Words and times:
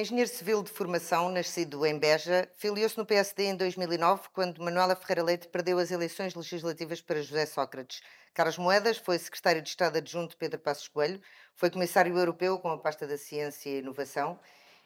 Engenheiro 0.00 0.30
civil 0.30 0.62
de 0.62 0.70
formação, 0.70 1.28
nascido 1.28 1.84
em 1.84 1.98
Beja, 1.98 2.48
filiou-se 2.54 2.96
no 2.96 3.04
PSD 3.04 3.46
em 3.46 3.56
2009, 3.56 4.28
quando 4.32 4.62
Manuela 4.62 4.94
Ferreira 4.94 5.24
Leite 5.24 5.48
perdeu 5.48 5.76
as 5.76 5.90
eleições 5.90 6.36
legislativas 6.36 7.00
para 7.00 7.20
José 7.20 7.44
Sócrates. 7.46 8.00
Carlos 8.32 8.58
Moedas 8.58 8.98
foi 8.98 9.18
secretário 9.18 9.60
de 9.60 9.68
Estado 9.70 9.98
adjunto 9.98 10.28
de 10.28 10.36
Pedro 10.36 10.60
Passos 10.60 10.86
Coelho, 10.86 11.20
foi 11.56 11.68
comissário 11.68 12.16
europeu 12.16 12.60
com 12.60 12.70
a 12.70 12.78
pasta 12.78 13.08
da 13.08 13.18
Ciência 13.18 13.70
e 13.70 13.80
Inovação 13.80 14.38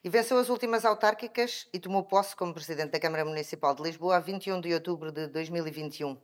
e 0.02 0.08
venceu 0.08 0.38
as 0.38 0.48
últimas 0.48 0.82
autárquicas 0.82 1.68
e 1.74 1.78
tomou 1.78 2.04
posse 2.04 2.34
como 2.34 2.54
presidente 2.54 2.92
da 2.92 2.98
Câmara 2.98 3.26
Municipal 3.26 3.74
de 3.74 3.82
Lisboa 3.82 4.16
a 4.16 4.18
21 4.18 4.62
de 4.62 4.72
outubro 4.72 5.12
de 5.12 5.26
2021. 5.26 6.18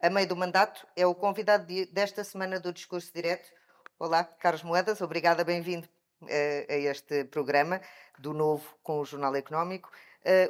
A 0.00 0.10
meio 0.10 0.26
do 0.26 0.34
mandato, 0.34 0.84
é 0.96 1.06
o 1.06 1.14
convidado 1.14 1.64
desta 1.92 2.24
semana 2.24 2.58
do 2.58 2.72
Discurso 2.72 3.12
Direto. 3.14 3.48
Olá, 4.00 4.24
Carlos 4.24 4.64
Moedas, 4.64 5.00
obrigada, 5.00 5.44
bem-vindo 5.44 5.88
a 6.28 6.74
este 6.74 7.24
programa 7.24 7.80
do 8.18 8.32
Novo 8.32 8.64
com 8.82 9.00
o 9.00 9.04
Jornal 9.04 9.34
Económico. 9.36 9.90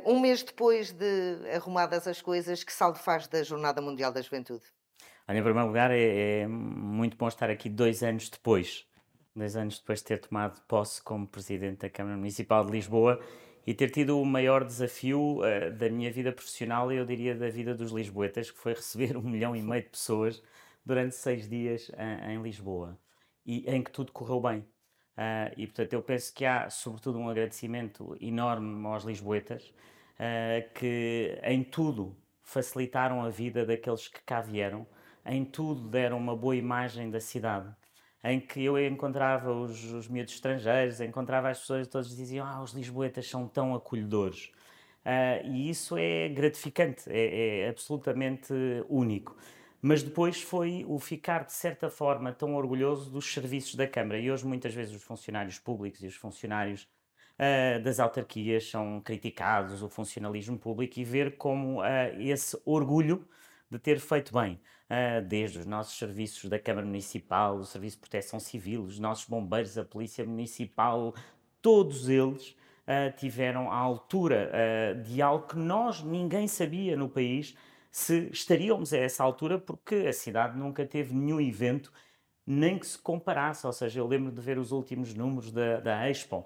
Um 0.04 0.20
mês 0.20 0.42
depois 0.42 0.92
de 0.92 1.38
arrumadas 1.54 2.06
as 2.06 2.20
coisas, 2.20 2.62
que 2.62 2.72
saldo 2.72 2.98
faz 2.98 3.26
da 3.26 3.42
Jornada 3.42 3.80
Mundial 3.80 4.12
da 4.12 4.20
Juventude? 4.20 4.64
Olha, 5.26 5.38
em 5.38 5.42
primeiro 5.42 5.68
lugar, 5.68 5.90
é, 5.90 6.40
é, 6.40 6.46
muito 6.46 7.16
bom 7.16 7.28
estar 7.28 7.48
aqui 7.48 7.68
dois 7.68 8.02
anos 8.02 8.28
depois, 8.28 8.84
dois 9.34 9.56
anos 9.56 9.78
depois 9.78 10.00
de 10.00 10.06
ter 10.06 10.18
tomado 10.18 10.60
posse 10.62 11.00
como 11.00 11.26
Presidente 11.28 11.78
da 11.78 11.90
Câmara 11.90 12.16
Municipal 12.16 12.64
de 12.64 12.72
Lisboa 12.72 13.20
e 13.66 13.72
ter 13.72 13.90
tido 13.90 14.20
o 14.20 14.24
maior 14.24 14.64
desafio 14.64 15.38
uh, 15.38 15.70
da 15.72 15.88
minha 15.88 16.10
vida 16.10 16.32
profissional 16.32 16.92
e 16.92 16.96
eu 16.96 17.06
diria 17.06 17.34
da 17.34 17.48
vida 17.48 17.74
dos 17.74 17.92
lisboetas, 17.92 18.50
que 18.50 18.58
foi 18.58 18.74
receber 18.74 19.16
um 19.16 19.22
milhão 19.22 19.54
e 19.54 19.62
meio 19.62 19.82
de 19.82 19.90
pessoas 19.90 20.42
durante 20.84 21.14
seis 21.14 21.48
dias 21.48 21.88
uh, 21.90 22.30
em 22.30 22.42
Lisboa 22.42 22.98
e 23.46 23.64
em 23.70 23.82
que 23.82 23.92
tudo 23.92 24.10
correu 24.10 24.40
bem. 24.40 24.66
Uh, 25.16 25.52
e 25.58 25.66
portanto 25.66 25.92
eu 25.92 26.02
penso 26.02 26.32
que 26.34 26.44
há 26.44 26.70
sobretudo 26.70 27.18
um 27.18 27.28
agradecimento 27.28 28.16
enorme 28.18 28.86
aos 28.86 29.04
lisboetas 29.04 29.62
uh, 30.14 30.72
que 30.74 31.38
em 31.42 31.62
tudo 31.62 32.16
facilitaram 32.42 33.22
a 33.22 33.28
vida 33.28 33.66
daqueles 33.66 34.08
que 34.08 34.22
cá 34.22 34.40
vieram, 34.40 34.86
em 35.26 35.44
tudo 35.44 35.86
deram 35.88 36.16
uma 36.16 36.34
boa 36.34 36.56
imagem 36.56 37.10
da 37.10 37.20
cidade, 37.20 37.68
em 38.24 38.40
que 38.40 38.64
eu 38.64 38.78
encontrava 38.78 39.52
os, 39.52 39.84
os 39.92 40.08
miúdos 40.08 40.32
estrangeiros, 40.32 41.00
encontrava 41.00 41.50
as 41.50 41.60
pessoas 41.60 41.86
todos 41.88 42.16
diziam 42.16 42.46
ah, 42.46 42.62
os 42.62 42.72
lisboetas 42.72 43.28
são 43.28 43.46
tão 43.46 43.74
acolhedores. 43.74 44.50
Uh, 45.04 45.46
e 45.46 45.68
isso 45.68 45.96
é 45.98 46.28
gratificante, 46.28 47.02
é, 47.08 47.64
é 47.64 47.68
absolutamente 47.68 48.52
único 48.88 49.36
mas 49.84 50.00
depois 50.00 50.40
foi 50.40 50.84
o 50.86 50.96
ficar, 51.00 51.44
de 51.44 51.52
certa 51.52 51.90
forma, 51.90 52.32
tão 52.32 52.54
orgulhoso 52.54 53.10
dos 53.10 53.26
serviços 53.26 53.74
da 53.74 53.84
Câmara. 53.84 54.20
E 54.20 54.30
hoje, 54.30 54.46
muitas 54.46 54.72
vezes, 54.72 54.94
os 54.94 55.02
funcionários 55.02 55.58
públicos 55.58 56.00
e 56.04 56.06
os 56.06 56.14
funcionários 56.14 56.82
uh, 57.34 57.82
das 57.82 57.98
autarquias 57.98 58.70
são 58.70 59.00
criticados, 59.00 59.82
o 59.82 59.88
funcionalismo 59.88 60.56
público, 60.56 61.00
e 61.00 61.04
ver 61.04 61.36
como 61.36 61.80
uh, 61.80 61.84
esse 62.20 62.56
orgulho 62.64 63.26
de 63.68 63.76
ter 63.76 63.98
feito 63.98 64.32
bem, 64.32 64.60
uh, 64.88 65.20
desde 65.26 65.58
os 65.58 65.66
nossos 65.66 65.98
serviços 65.98 66.48
da 66.48 66.60
Câmara 66.60 66.86
Municipal, 66.86 67.56
o 67.56 67.64
Serviço 67.64 67.96
de 67.96 68.02
Proteção 68.02 68.38
Civil, 68.38 68.84
os 68.84 69.00
nossos 69.00 69.28
bombeiros, 69.28 69.76
a 69.76 69.84
Polícia 69.84 70.24
Municipal, 70.24 71.12
todos 71.60 72.08
eles. 72.08 72.56
Tiveram 73.16 73.70
a 73.70 73.76
altura 73.76 74.50
de 75.04 75.22
algo 75.22 75.46
que 75.46 75.56
nós, 75.56 76.02
ninguém 76.02 76.48
sabia 76.48 76.96
no 76.96 77.08
país, 77.08 77.56
se 77.92 78.30
estaríamos 78.32 78.92
a 78.94 78.98
essa 78.98 79.22
altura, 79.22 79.58
porque 79.58 79.94
a 80.08 80.12
cidade 80.12 80.58
nunca 80.58 80.86
teve 80.86 81.14
nenhum 81.14 81.40
evento 81.40 81.92
nem 82.46 82.78
que 82.78 82.86
se 82.86 82.98
comparasse, 82.98 83.66
ou 83.66 83.72
seja, 83.72 84.00
eu 84.00 84.06
lembro 84.06 84.32
de 84.32 84.40
ver 84.40 84.58
os 84.58 84.72
últimos 84.72 85.14
números 85.14 85.52
da, 85.52 85.78
da 85.78 86.10
Expo, 86.10 86.38
uh, 86.38 86.44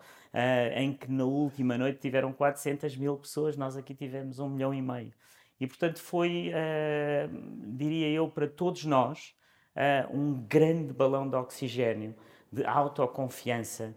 em 0.74 0.92
que 0.92 1.10
na 1.10 1.24
última 1.24 1.78
noite 1.78 2.00
tiveram 2.00 2.32
400 2.32 2.96
mil 2.96 3.16
pessoas, 3.16 3.56
nós 3.56 3.76
aqui 3.76 3.94
tivemos 3.94 4.38
um 4.38 4.48
milhão 4.48 4.74
e 4.74 4.82
meio. 4.82 5.12
E, 5.58 5.66
portanto, 5.66 6.00
foi, 6.00 6.50
uh, 6.50 7.76
diria 7.76 8.10
eu, 8.10 8.28
para 8.28 8.46
todos 8.46 8.84
nós, 8.84 9.34
uh, 9.74 10.14
um 10.14 10.34
grande 10.46 10.92
balão 10.92 11.28
de 11.28 11.36
oxigênio, 11.36 12.14
de 12.52 12.64
autoconfiança, 12.64 13.96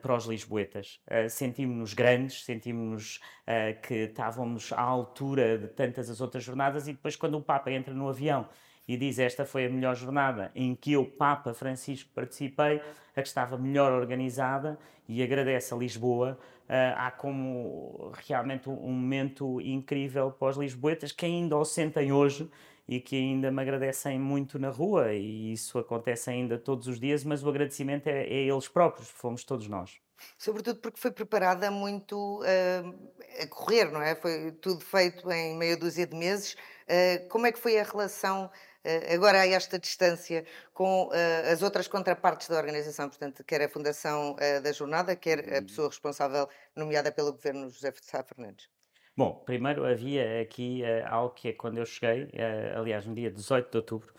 para 0.00 0.14
os 0.14 0.24
lisboetas. 0.24 1.00
Uh, 1.06 1.28
sentimos-nos 1.28 1.92
grandes, 1.92 2.44
sentimos-nos 2.44 3.16
uh, 3.16 3.80
que 3.82 3.94
estávamos 3.94 4.72
à 4.72 4.80
altura 4.80 5.58
de 5.58 5.68
tantas 5.68 6.08
as 6.08 6.20
outras 6.20 6.42
jornadas 6.42 6.88
e 6.88 6.92
depois 6.92 7.14
quando 7.16 7.36
o 7.36 7.42
Papa 7.42 7.70
entra 7.70 7.92
no 7.92 8.08
avião 8.08 8.48
e 8.88 8.96
diz 8.96 9.18
esta 9.18 9.44
foi 9.44 9.66
a 9.66 9.68
melhor 9.68 9.94
jornada 9.94 10.50
em 10.54 10.74
que 10.74 10.92
eu, 10.92 11.04
Papa 11.04 11.52
Francisco, 11.52 12.10
participei, 12.14 12.80
a 13.14 13.22
que 13.22 13.28
estava 13.28 13.58
melhor 13.58 13.92
organizada 13.92 14.78
e 15.08 15.22
agradece 15.22 15.74
a 15.74 15.76
Lisboa. 15.76 16.38
Uh, 16.68 16.96
há 16.96 17.10
como 17.12 18.12
realmente 18.26 18.68
um 18.68 18.90
momento 18.90 19.60
incrível 19.60 20.32
para 20.32 20.48
os 20.48 20.56
lisboetas 20.56 21.12
que 21.12 21.24
ainda 21.24 21.56
o 21.56 21.64
sentem 21.64 22.10
hoje 22.10 22.50
e 22.88 23.00
que 23.00 23.16
ainda 23.16 23.50
me 23.50 23.60
agradecem 23.62 24.18
muito 24.18 24.58
na 24.58 24.70
rua, 24.70 25.12
e 25.12 25.52
isso 25.52 25.78
acontece 25.78 26.30
ainda 26.30 26.58
todos 26.58 26.86
os 26.86 27.00
dias, 27.00 27.24
mas 27.24 27.42
o 27.42 27.48
agradecimento 27.48 28.06
é, 28.06 28.24
é 28.24 28.48
eles 28.48 28.68
próprios, 28.68 29.08
fomos 29.08 29.44
todos 29.44 29.68
nós. 29.68 30.00
Sobretudo 30.38 30.80
porque 30.80 30.98
foi 30.98 31.10
preparada 31.10 31.70
muito 31.70 32.40
uh, 32.40 33.12
a 33.42 33.46
correr, 33.48 33.90
não 33.90 34.00
é? 34.00 34.14
Foi 34.14 34.52
tudo 34.52 34.80
feito 34.80 35.30
em 35.30 35.56
meia 35.56 35.76
dúzia 35.76 36.06
de 36.06 36.16
meses. 36.16 36.54
Uh, 36.84 37.28
como 37.28 37.46
é 37.46 37.52
que 37.52 37.58
foi 37.58 37.78
a 37.78 37.82
relação 37.82 38.46
uh, 38.46 39.14
agora 39.14 39.40
a 39.40 39.46
esta 39.46 39.78
distância 39.78 40.46
com 40.72 41.10
as 41.50 41.62
outras 41.62 41.88
contrapartes 41.88 42.48
da 42.48 42.56
organização, 42.56 43.08
portanto, 43.08 43.42
quer 43.44 43.62
a 43.62 43.68
Fundação 43.68 44.36
da 44.62 44.72
Jornada, 44.72 45.16
quer 45.16 45.40
a 45.40 45.58
uhum. 45.58 45.66
pessoa 45.66 45.88
responsável 45.88 46.48
nomeada 46.74 47.10
pelo 47.10 47.32
governo 47.32 47.68
José 47.70 47.92
Sá 48.02 48.22
Fernandes? 48.22 48.68
Bom, 49.18 49.32
primeiro 49.46 49.86
havia 49.86 50.42
aqui 50.42 50.82
uh, 50.82 51.08
algo 51.08 51.34
que 51.34 51.48
é 51.48 51.52
quando 51.54 51.78
eu 51.78 51.86
cheguei, 51.86 52.24
uh, 52.24 52.78
aliás, 52.78 53.06
no 53.06 53.14
dia 53.14 53.30
18 53.30 53.70
de 53.70 53.76
outubro, 53.78 54.12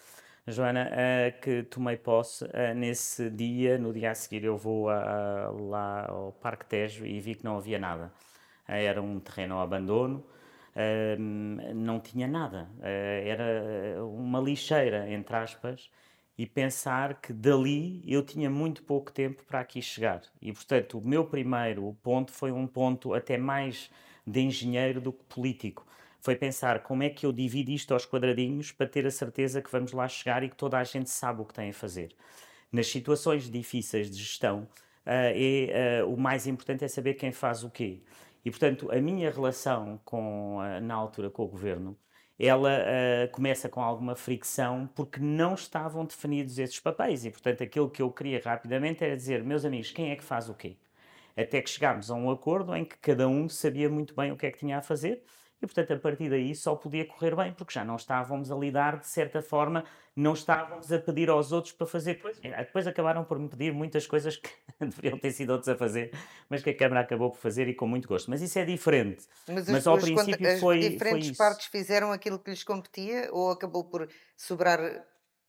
Joana, 0.47 0.89
uh, 0.89 1.39
que 1.39 1.61
tomei 1.63 1.95
posse. 1.97 2.45
nesse 2.75 3.29
dia, 3.29 3.77
no 3.77 3.93
dia 3.93 4.09
a 4.09 4.15
seguir, 4.15 4.43
eu 4.43 4.57
vou 4.57 4.85
lá 4.87 6.07
ao 6.09 6.31
Parque 6.41 6.65
Tejo 6.65 7.05
e 7.05 7.19
vi 7.19 7.35
que 7.35 7.43
não 7.45 7.57
havia 7.57 7.77
nada. 7.77 8.11
era 8.67 8.99
um 8.99 9.19
terreno 9.19 9.55
ao 9.55 9.61
abandono, 9.61 10.25
não 11.75 11.99
tinha 11.99 12.27
nada. 12.27 12.67
era 12.81 14.03
uma 14.05 14.39
lixeira, 14.39 15.07
entre 15.11 15.35
aspas, 15.35 15.91
e 16.37 16.45
pensar 16.47 17.21
que 17.21 17.33
dali 17.33 18.01
eu 18.07 18.23
tinha 18.23 18.49
muito 18.49 18.81
pouco 18.83 19.11
tempo 19.11 19.43
para 19.43 19.59
aqui 19.59 19.81
chegar. 19.81 20.21
E, 20.41 20.51
portanto, 20.51 20.97
o 20.97 21.07
meu 21.07 21.25
primeiro 21.25 21.95
ponto 22.01 22.31
foi 22.31 22.51
um 22.51 22.65
ponto 22.65 23.13
até 23.13 23.37
mais 23.37 23.91
de 24.27 24.41
engenheiro 24.41 24.99
do 24.99 25.13
que 25.13 25.23
político. 25.23 25.88
Foi 26.19 26.35
pensar 26.35 26.83
como 26.83 27.03
é 27.03 27.09
que 27.09 27.25
eu 27.25 27.31
divido 27.31 27.71
isto 27.71 27.93
aos 27.93 28.05
quadradinhos 28.05 28.71
para 28.71 28.88
ter 28.88 29.05
a 29.05 29.11
certeza 29.11 29.61
que 29.61 29.71
vamos 29.71 29.93
lá 29.93 30.07
chegar 30.07 30.43
e 30.43 30.49
que 30.49 30.55
toda 30.55 30.77
a 30.77 30.83
gente 30.83 31.09
sabe 31.09 31.41
o 31.41 31.45
que 31.45 31.53
tem 31.53 31.69
a 31.69 31.73
fazer. 31.73 32.13
Nas 32.71 32.88
situações 32.88 33.49
difíceis 33.49 34.11
de 34.11 34.17
gestão, 34.17 34.63
uh, 34.63 34.67
é, 35.05 36.03
uh, 36.03 36.13
o 36.13 36.17
mais 36.17 36.45
importante 36.47 36.83
é 36.83 36.88
saber 36.88 37.13
quem 37.13 37.31
faz 37.31 37.63
o 37.63 37.69
quê. 37.69 38.01
E, 38.43 38.51
portanto, 38.51 38.91
a 38.91 38.99
minha 38.99 39.31
relação 39.31 39.99
com, 40.03 40.57
uh, 40.57 40.81
na 40.81 40.95
altura 40.95 41.29
com 41.29 41.44
o 41.44 41.47
governo, 41.47 41.97
ela 42.39 42.69
começa 43.31 43.67
com 43.67 43.81
alguma 43.81 44.15
fricção 44.15 44.88
porque 44.94 45.19
não 45.19 45.55
estavam 45.55 46.05
definidos 46.05 46.59
esses 46.59 46.79
papéis. 46.79 47.25
E, 47.25 47.31
portanto, 47.31 47.63
aquilo 47.63 47.89
que 47.89 47.99
eu 48.01 48.11
queria 48.11 48.39
rapidamente 48.44 49.03
era 49.03 49.15
dizer, 49.15 49.44
meus 49.44 49.65
amigos, 49.65 49.91
quem 49.91 50.11
é 50.11 50.15
que 50.15 50.23
faz 50.23 50.47
o 50.47 50.53
quê? 50.53 50.77
Até 51.37 51.61
que 51.61 51.69
chegámos 51.69 52.09
a 52.09 52.15
um 52.15 52.31
acordo 52.31 52.75
em 52.75 52.83
que 52.83 52.97
cada 52.97 53.27
um 53.27 53.47
sabia 53.47 53.89
muito 53.89 54.15
bem 54.15 54.31
o 54.31 54.37
que 54.37 54.47
é 54.47 54.51
que 54.51 54.57
tinha 54.57 54.79
a 54.79 54.81
fazer 54.81 55.23
e, 55.61 55.65
portanto, 55.65 55.94
a 55.94 55.97
partir 55.97 56.29
daí 56.29 56.53
só 56.53 56.75
podia 56.75 57.03
correr 57.03 57.35
bem, 57.35 57.51
porque 57.51 57.73
já 57.73 57.83
não 57.83 57.95
estávamos 57.95 58.51
a 58.51 58.56
lidar, 58.56 59.00
de 59.00 59.07
certa 59.07 59.41
forma, 59.41 59.83
não 60.15 60.33
estávamos 60.33 60.91
a 60.91 61.00
pedir 61.00 61.29
aos 61.29 61.51
outros 61.51 61.73
para 61.73 61.88
fazer 61.88 62.15
coisas. 62.15 62.39
Eh, 62.44 62.56
depois 62.56 62.85
acabaram 62.85 63.23
por 63.23 63.39
me 63.39 63.50
pedir 63.50 63.73
muitas 63.73 64.06
coisas 64.06 64.38
que 64.38 64.50
deveriam 64.79 65.17
ter 65.17 65.31
sido 65.31 65.51
outros 65.51 65.69
a 65.69 65.75
fazer, 65.75 66.12
mas 66.47 66.62
que 66.62 66.69
a 66.69 66.77
Câmara 66.77 67.01
acabou 67.01 67.31
por 67.31 67.39
fazer 67.39 67.67
e 67.67 67.73
com 67.73 67.88
muito 67.88 68.07
gosto. 68.07 68.29
Mas 68.29 68.41
isso 68.41 68.59
é 68.59 68.65
diferente. 68.65 69.25
Mas, 69.47 69.67
mas 69.67 69.88
ao 69.88 69.97
princípio 69.97 70.47
as 70.47 70.59
foi. 70.59 70.77
As 70.79 70.91
diferentes 70.91 71.29
foi 71.29 71.38
partes 71.38 71.65
fizeram 71.67 72.12
aquilo 72.12 72.38
que 72.38 72.51
lhes 72.51 72.63
competia 72.63 73.29
ou 73.31 73.50
acabou 73.50 73.83
por 73.83 74.07
sobrar 74.35 74.79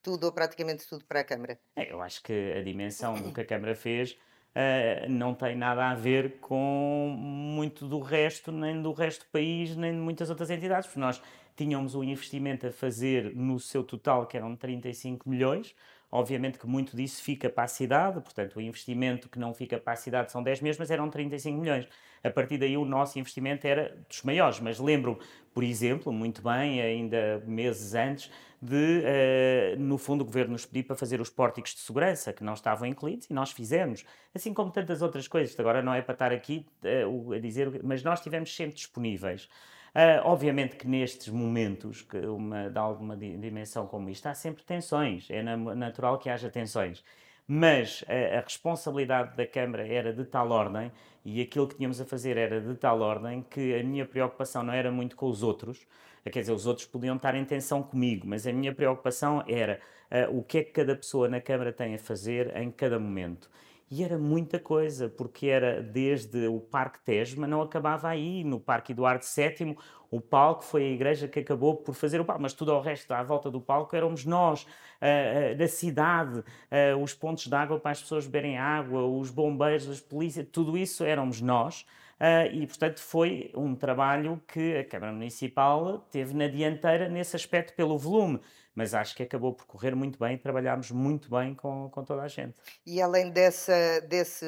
tudo 0.02 0.24
ou 0.24 0.32
praticamente 0.32 0.88
tudo 0.88 1.04
para 1.04 1.20
a 1.20 1.24
Câmara? 1.24 1.58
É, 1.76 1.92
eu 1.92 2.00
acho 2.00 2.22
que 2.22 2.54
a 2.56 2.62
dimensão 2.62 3.14
do 3.20 3.30
que 3.30 3.42
a 3.42 3.44
Câmara 3.44 3.74
fez 3.74 4.16
uh, 4.58 5.08
não 5.08 5.34
tem 5.34 5.56
nada 5.56 5.88
a 5.88 5.94
ver 5.94 6.38
com 6.40 7.14
muito 7.16 7.86
do 7.86 8.00
resto, 8.00 8.50
nem 8.50 8.82
do 8.82 8.92
resto 8.92 9.24
do 9.24 9.30
país, 9.30 9.76
nem 9.76 9.92
de 9.92 9.98
muitas 9.98 10.28
outras 10.28 10.50
entidades, 10.50 10.86
porque 10.86 11.00
nós 11.00 11.22
tínhamos 11.56 11.94
um 11.94 12.02
investimento 12.02 12.66
a 12.66 12.72
fazer 12.72 13.34
no 13.34 13.58
seu 13.60 13.84
total, 13.84 14.26
que 14.26 14.36
eram 14.36 14.56
35 14.56 15.28
milhões, 15.28 15.74
Obviamente 16.10 16.58
que 16.58 16.66
muito 16.66 16.96
disso 16.96 17.22
fica 17.22 17.50
para 17.50 17.64
a 17.64 17.68
cidade, 17.68 18.20
portanto, 18.20 18.56
o 18.56 18.60
investimento 18.62 19.28
que 19.28 19.38
não 19.38 19.52
fica 19.52 19.78
para 19.78 19.92
a 19.92 19.96
cidade 19.96 20.32
são 20.32 20.42
10 20.42 20.62
milhões, 20.62 20.78
mas 20.78 20.90
eram 20.90 21.10
35 21.10 21.60
milhões. 21.60 21.86
A 22.24 22.30
partir 22.30 22.56
daí, 22.56 22.76
o 22.76 22.84
nosso 22.84 23.18
investimento 23.18 23.66
era 23.66 23.94
dos 24.08 24.22
maiores. 24.22 24.58
Mas 24.58 24.78
lembro, 24.78 25.18
por 25.52 25.62
exemplo, 25.62 26.12
muito 26.12 26.42
bem, 26.42 26.80
ainda 26.80 27.42
meses 27.46 27.94
antes, 27.94 28.30
de, 28.60 29.04
uh, 29.04 29.80
no 29.80 29.98
fundo, 29.98 30.22
o 30.22 30.24
governo 30.24 30.52
nos 30.52 30.64
pedir 30.64 30.84
para 30.84 30.96
fazer 30.96 31.20
os 31.20 31.30
pórticos 31.30 31.74
de 31.74 31.80
segurança, 31.80 32.32
que 32.32 32.42
não 32.42 32.54
estavam 32.54 32.88
incluídos, 32.88 33.28
e 33.30 33.34
nós 33.34 33.52
fizemos. 33.52 34.04
Assim 34.34 34.52
como 34.54 34.70
tantas 34.70 35.02
outras 35.02 35.28
coisas. 35.28 35.58
Agora 35.60 35.82
não 35.82 35.94
é 35.94 36.02
para 36.02 36.14
estar 36.14 36.32
aqui 36.32 36.66
uh, 37.06 37.32
a 37.34 37.38
dizer, 37.38 37.82
mas 37.84 38.02
nós 38.02 38.18
estivemos 38.18 38.54
sempre 38.54 38.76
disponíveis. 38.76 39.48
Uh, 39.94 40.20
obviamente 40.24 40.76
que 40.76 40.86
nestes 40.86 41.28
momentos 41.28 42.02
que 42.02 42.18
uma, 42.18 42.68
de 42.68 42.78
alguma 42.78 43.16
dimensão 43.16 43.86
como 43.86 44.10
isto 44.10 44.26
há 44.26 44.34
sempre 44.34 44.62
tensões, 44.62 45.28
é 45.30 45.42
natural 45.42 46.18
que 46.18 46.28
haja 46.28 46.50
tensões. 46.50 47.02
Mas 47.46 48.04
a, 48.06 48.38
a 48.38 48.40
responsabilidade 48.42 49.34
da 49.36 49.46
Câmara 49.46 49.86
era 49.86 50.12
de 50.12 50.24
tal 50.24 50.50
ordem 50.50 50.92
e 51.24 51.40
aquilo 51.40 51.66
que 51.66 51.76
tínhamos 51.76 52.00
a 52.00 52.04
fazer 52.04 52.36
era 52.36 52.60
de 52.60 52.74
tal 52.74 53.00
ordem 53.00 53.42
que 53.42 53.74
a 53.74 53.82
minha 53.82 54.04
preocupação 54.04 54.62
não 54.62 54.72
era 54.72 54.90
muito 54.90 55.16
com 55.16 55.26
os 55.26 55.42
outros, 55.42 55.86
quer 56.30 56.40
dizer, 56.40 56.52
os 56.52 56.66
outros 56.66 56.86
podiam 56.86 57.16
estar 57.16 57.34
em 57.34 57.44
tensão 57.44 57.82
comigo, 57.82 58.26
mas 58.26 58.46
a 58.46 58.52
minha 58.52 58.74
preocupação 58.74 59.42
era 59.48 59.80
uh, 60.10 60.38
o 60.38 60.42
que 60.42 60.58
é 60.58 60.64
que 60.64 60.72
cada 60.72 60.94
pessoa 60.94 61.28
na 61.28 61.40
Câmara 61.40 61.72
tem 61.72 61.94
a 61.94 61.98
fazer 61.98 62.54
em 62.56 62.70
cada 62.70 62.98
momento. 62.98 63.50
E 63.90 64.04
era 64.04 64.18
muita 64.18 64.58
coisa, 64.58 65.08
porque 65.08 65.46
era 65.46 65.82
desde 65.82 66.46
o 66.46 66.60
Parque 66.60 66.98
Tejo, 67.00 67.40
mas 67.40 67.48
não 67.48 67.62
acabava 67.62 68.08
aí. 68.08 68.44
No 68.44 68.60
Parque 68.60 68.92
Eduardo 68.92 69.24
VII, 69.24 69.76
o 70.10 70.20
palco 70.20 70.62
foi 70.62 70.82
a 70.84 70.90
igreja 70.90 71.26
que 71.26 71.40
acabou 71.40 71.76
por 71.76 71.94
fazer 71.94 72.20
o 72.20 72.24
palco, 72.24 72.42
mas 72.42 72.52
tudo 72.52 72.72
o 72.72 72.80
resto 72.80 73.12
à 73.12 73.22
volta 73.22 73.50
do 73.50 73.60
palco 73.60 73.96
éramos 73.96 74.26
nós, 74.26 74.64
uh, 74.64 75.52
uh, 75.52 75.56
da 75.56 75.68
cidade, 75.68 76.40
uh, 76.40 77.02
os 77.02 77.14
pontos 77.14 77.46
de 77.46 77.54
água 77.54 77.80
para 77.80 77.92
as 77.92 78.02
pessoas 78.02 78.26
beberem 78.26 78.58
água, 78.58 79.06
os 79.06 79.30
bombeiros, 79.30 79.88
as 79.88 80.00
polícias, 80.00 80.46
tudo 80.52 80.76
isso 80.76 81.02
éramos 81.02 81.40
nós. 81.40 81.86
Uh, 82.20 82.52
e, 82.52 82.66
portanto, 82.66 83.00
foi 83.00 83.52
um 83.54 83.76
trabalho 83.76 84.42
que 84.48 84.76
a 84.76 84.84
Câmara 84.84 85.12
Municipal 85.12 86.00
teve 86.10 86.34
na 86.34 86.48
dianteira 86.48 87.08
nesse 87.08 87.36
aspecto 87.36 87.74
pelo 87.74 87.96
volume 87.96 88.40
mas 88.78 88.94
acho 88.94 89.16
que 89.16 89.24
acabou 89.24 89.52
por 89.52 89.66
correr 89.66 89.92
muito 89.96 90.16
bem 90.20 90.36
e 90.36 90.38
trabalhámos 90.38 90.92
muito 90.92 91.28
bem 91.28 91.52
com, 91.52 91.90
com 91.90 92.04
toda 92.04 92.22
a 92.22 92.28
gente. 92.28 92.54
E 92.86 93.02
além 93.02 93.28
dessa, 93.28 94.00
desse, 94.02 94.46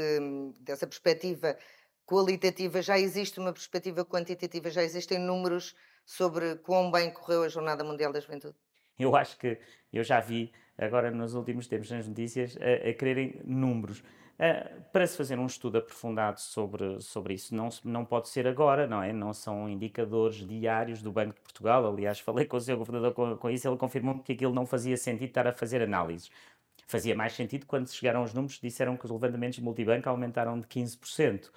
dessa 0.60 0.86
perspectiva 0.86 1.56
qualitativa, 2.06 2.80
já 2.80 2.96
existe 2.96 3.40
uma 3.40 3.52
perspectiva 3.52 4.04
quantitativa, 4.04 4.70
já 4.70 4.84
existem 4.84 5.18
números 5.18 5.74
sobre 6.06 6.54
quão 6.58 6.92
bem 6.92 7.12
correu 7.12 7.42
a 7.42 7.48
Jornada 7.48 7.82
Mundial 7.82 8.12
da 8.12 8.20
Juventude? 8.20 8.54
Eu 8.96 9.16
acho 9.16 9.36
que 9.36 9.58
eu 9.92 10.04
já 10.04 10.20
vi 10.20 10.52
agora 10.78 11.10
nos 11.10 11.34
últimos 11.34 11.66
tempos 11.66 11.90
nas 11.90 12.06
notícias 12.06 12.56
a, 12.60 12.88
a 12.88 12.94
quererem 12.94 13.40
números. 13.44 14.00
Uh, 14.40 14.80
para 14.90 15.06
se 15.06 15.18
fazer 15.18 15.38
um 15.38 15.44
estudo 15.44 15.76
aprofundado 15.76 16.40
sobre, 16.40 16.98
sobre 17.02 17.34
isso, 17.34 17.54
não, 17.54 17.68
não 17.84 18.06
pode 18.06 18.30
ser 18.30 18.46
agora, 18.46 18.86
não 18.86 19.02
é? 19.02 19.12
Não 19.12 19.34
são 19.34 19.68
indicadores 19.68 20.36
diários 20.36 21.02
do 21.02 21.12
Banco 21.12 21.34
de 21.34 21.40
Portugal. 21.42 21.86
Aliás, 21.86 22.20
falei 22.24 22.46
com 22.46 22.56
o 22.56 22.60
seu 22.60 22.78
governador 22.78 23.12
com, 23.12 23.36
com 23.36 23.50
isso, 23.50 23.68
ele 23.68 23.76
confirmou 23.76 24.18
que 24.20 24.32
aquilo 24.32 24.54
não 24.54 24.64
fazia 24.64 24.96
sentido 24.96 25.28
estar 25.28 25.46
a 25.46 25.52
fazer 25.52 25.82
análises. 25.82 26.30
Fazia 26.86 27.14
mais 27.14 27.34
sentido 27.34 27.66
quando 27.66 27.86
chegaram 27.90 28.22
os 28.22 28.32
números, 28.32 28.58
disseram 28.58 28.96
que 28.96 29.04
os 29.04 29.10
levantamentos 29.10 29.56
de 29.56 29.62
multibanco 29.62 30.08
aumentaram 30.08 30.58
de 30.58 30.66
15%. 30.66 31.44
Uh, 31.44 31.50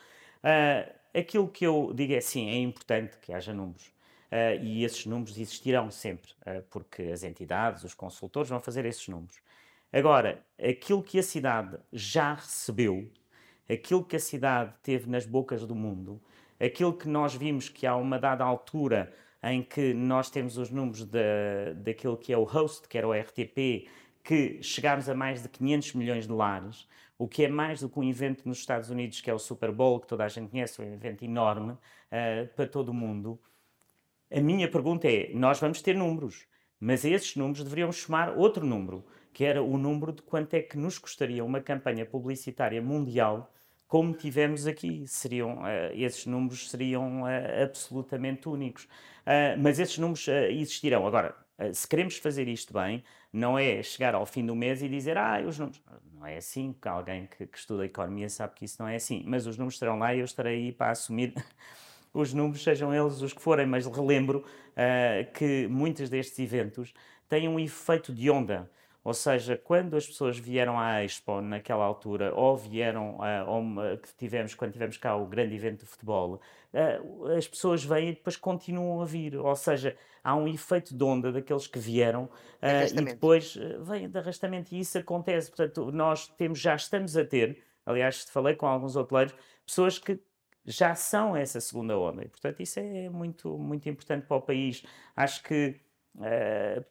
ah, 0.44 0.86
aquilo 1.18 1.48
que 1.48 1.66
eu 1.66 1.94
digo 1.96 2.14
é 2.14 2.20
sim, 2.20 2.50
é 2.50 2.58
importante 2.58 3.18
que 3.20 3.32
haja 3.32 3.54
números. 3.54 3.94
Uh, 4.30 4.62
e 4.62 4.84
esses 4.84 5.06
números 5.06 5.38
existirão 5.38 5.90
sempre, 5.90 6.32
porque 6.70 7.04
as 7.04 7.24
entidades, 7.24 7.86
os 7.86 7.94
consultores 7.94 8.50
vão 8.50 8.60
fazer 8.60 8.84
esses 8.86 9.08
números. 9.08 9.42
Agora, 9.94 10.44
aquilo 10.60 11.04
que 11.04 11.19
a 11.19 11.24
cidade 11.24 11.78
já 11.92 12.34
recebeu, 12.34 13.12
aquilo 13.69 14.04
que 14.04 14.16
a 14.16 14.19
cidade 14.19 14.74
teve 14.81 15.07
nas 15.07 15.24
bocas 15.24 15.68
do 15.68 15.75
mundo, 15.75 16.19
aquilo 16.60 16.98
que 16.98 17.07
nós 17.07 17.36
vimos 17.36 17.69
que 17.69 17.86
há 17.86 17.95
uma 17.95 18.18
dada 18.18 18.44
altura 18.44 19.13
em 19.44 19.62
que 19.62 19.94
nós 19.94 20.31
temos 20.31 20.57
os 20.57 20.72
números 20.72 21.06
da, 21.06 21.74
daquilo 21.75 22.18
que 22.18 22.34
é 22.34 22.38
o 22.38 22.44
host, 22.44 22.88
que 22.88 22.98
era 22.98 23.07
o 23.07 23.13
RTP, 23.13 23.88
que 24.24 24.63
chegámos 24.63 25.07
a 25.07 25.13
mais 25.13 25.44
de 25.44 25.50
500 25.50 25.94
milhões 25.94 26.25
de 26.25 26.34
lares, 26.34 26.88
o 27.16 27.28
que 27.28 27.44
é 27.44 27.48
mais 27.48 27.81
do 27.81 27.89
que 27.89 28.00
um 28.00 28.10
evento 28.10 28.48
nos 28.48 28.57
Estados 28.57 28.89
Unidos, 28.89 29.22
que 29.22 29.30
é 29.30 29.34
o 29.34 29.38
Super 29.38 29.72
Bowl, 29.72 30.00
que 30.00 30.07
toda 30.07 30.24
a 30.24 30.28
gente 30.28 30.50
conhece, 30.50 30.81
um 30.81 30.92
evento 30.92 31.24
enorme 31.24 31.74
uh, 31.74 32.48
para 32.56 32.66
todo 32.66 32.89
o 32.89 32.94
mundo. 32.94 33.39
A 34.31 34.39
minha 34.39 34.68
pergunta 34.68 35.07
é: 35.07 35.30
nós 35.34 35.60
vamos 35.60 35.81
ter 35.84 35.96
números, 35.96 36.48
mas 36.80 37.06
esses 37.06 37.36
números 37.36 37.63
deveríamos 37.63 37.98
chamar 37.98 38.36
outro 38.36 38.66
número 38.66 39.06
que 39.34 39.44
era 39.44 39.62
o 39.62 39.78
número 39.78 40.12
de 40.12 40.22
quanto 40.22 40.54
é 40.54 40.62
que 40.62 40.78
nos 40.78 40.98
custaria 41.00 41.44
uma 41.44 41.60
campanha 41.60 42.06
publicitária 42.06 42.82
mundial 42.82 43.52
como 43.94 44.12
tivemos 44.12 44.66
aqui. 44.66 45.06
Seriam, 45.06 45.60
uh, 45.60 45.94
esses 45.94 46.26
números 46.26 46.68
seriam 46.68 47.22
uh, 47.22 47.28
absolutamente 47.62 48.50
únicos. 48.50 48.86
Uh, 48.86 49.54
mas 49.60 49.78
esses 49.78 50.00
números 50.00 50.28
existirão. 50.50 51.06
Agora, 51.06 51.36
se 51.72 51.88
queremos 51.88 52.18
fazer 52.18 52.48
isto 52.48 52.74
bem, 52.74 53.04
não 53.32 53.56
é 53.56 53.84
chegar 53.84 54.16
ao 54.16 54.26
fim 54.26 54.44
do 54.44 54.56
mês 54.56 54.82
e 54.82 54.90
dizer, 54.90 55.16
ah, 55.16 55.40
os 55.46 55.60
números. 55.60 55.80
Não 56.12 56.26
é 56.26 56.38
assim, 56.38 56.74
que 56.82 56.88
alguém 56.88 57.28
que, 57.28 57.46
que 57.46 57.56
estuda 57.56 57.86
economia 57.86 58.30
sabe 58.30 58.56
que 58.56 58.66
isso 58.66 58.78
não 58.80 58.88
é 58.88 58.96
assim. 58.96 59.24
Mas 59.28 59.46
os 59.46 59.58
números 59.58 59.76
estarão 59.76 60.00
lá 60.00 60.16
e 60.16 60.20
eu 60.20 60.26
estarei 60.26 60.56
aí 60.56 60.72
para 60.72 60.90
assumir 60.90 61.36
os 62.12 62.34
números, 62.34 62.64
sejam 62.64 62.92
eles 62.92 63.22
os 63.22 63.32
que 63.32 63.42
forem. 63.44 63.68
Mas 63.68 63.86
relembro 63.86 64.44
que 65.36 65.68
muitos 65.68 66.10
destes 66.10 66.40
eventos 66.40 66.96
têm 67.30 67.48
um 67.48 67.60
efeito 67.60 68.12
de 68.12 68.32
onda. 68.32 68.68
Ou 69.04 69.14
seja, 69.14 69.58
quando 69.58 69.98
as 69.98 70.08
pessoas 70.08 70.38
vieram 70.40 70.80
à 70.80 71.04
Expo 71.04 71.42
naquela 71.42 71.84
altura, 71.84 72.34
ou 72.34 72.56
vieram, 72.56 73.18
uh, 73.18 73.50
ou, 73.50 73.98
que 73.98 74.14
tivemos, 74.16 74.56
quando 74.56 74.72
tivemos 74.72 74.96
cá 74.96 75.14
o 75.16 75.26
grande 75.26 75.54
evento 75.54 75.82
de 75.82 75.86
futebol, 75.86 76.40
uh, 76.74 77.26
as 77.38 77.46
pessoas 77.46 77.84
vêm 77.84 78.10
e 78.10 78.14
depois 78.14 78.38
continuam 78.38 79.02
a 79.02 79.06
vir. 79.06 79.36
Ou 79.36 79.56
seja, 79.58 79.98
há 80.24 80.34
um 80.36 80.48
efeito 80.48 80.96
de 80.96 81.04
onda 81.04 81.34
daqueles 81.34 81.68
que 81.68 81.80
vieram 81.80 82.24
uh, 82.24 82.98
e 82.98 83.04
depois 83.04 83.58
vem 83.82 84.10
de 84.10 84.18
arrastamento. 84.18 84.74
E 84.74 84.80
isso 84.80 84.98
acontece. 84.98 85.50
Portanto, 85.50 85.92
nós 85.92 86.28
temos, 86.30 86.60
já 86.60 86.74
estamos 86.74 87.18
a 87.18 87.26
ter, 87.26 87.62
aliás, 87.86 88.24
falei 88.24 88.56
com 88.56 88.68
alguns 88.68 88.96
hoteleiros, 88.96 89.36
pessoas 89.66 90.00
que 90.00 90.18
já 90.66 90.96
são 90.96 91.36
essa 91.36 91.60
segunda 91.60 91.98
onda. 92.00 92.24
E, 92.24 92.30
portanto, 92.30 92.62
isso 92.62 92.80
é 92.80 93.10
muito, 93.10 93.58
muito 93.58 93.90
importante 93.90 94.26
para 94.26 94.38
o 94.38 94.42
país. 94.42 94.82
Acho 95.14 95.44
que 95.44 95.76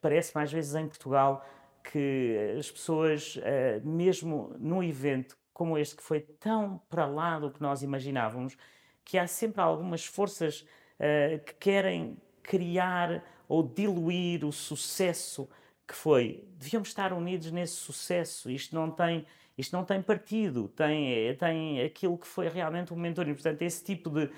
parece 0.03 0.35
mais 0.35 0.53
vezes 0.53 0.75
em 0.75 0.87
Portugal 0.87 1.43
que 1.82 2.56
as 2.58 2.70
pessoas, 2.70 3.38
eh, 3.43 3.81
mesmo 3.84 4.55
num 4.58 4.82
evento 4.82 5.37
como 5.52 5.76
este, 5.76 5.96
que 5.96 6.02
foi 6.02 6.20
tão 6.20 6.81
para 6.88 7.06
lá 7.06 7.38
do 7.38 7.50
que 7.50 7.61
nós 7.61 7.82
imaginávamos, 7.82 8.56
que 9.05 9.19
há 9.19 9.26
sempre 9.26 9.61
algumas 9.61 10.05
forças 10.05 10.67
eh, 10.99 11.40
que 11.44 11.55
querem 11.55 12.17
criar 12.43 13.25
ou 13.48 13.62
diluir 13.62 14.44
o 14.44 14.53
sucesso 14.53 15.48
que 15.86 15.94
foi. 15.94 16.44
Devíamos 16.58 16.89
estar 16.89 17.12
unidos 17.12 17.51
nesse 17.51 17.74
sucesso. 17.74 18.51
Isto 18.51 18.74
não 18.74 18.91
tem, 18.91 19.27
isto 19.58 19.77
não 19.77 19.84
tem 19.84 20.01
partido, 20.01 20.69
tem, 20.69 21.29
eh, 21.29 21.34
tem 21.34 21.82
aquilo 21.82 22.17
que 22.17 22.27
foi 22.27 22.48
realmente 22.48 22.93
um 22.93 22.96
momento 22.96 23.19
único. 23.20 23.43
Portanto, 23.43 23.62
esse 23.62 23.84
tipo 23.84 24.10
de 24.10 24.24
uh, 24.24 24.31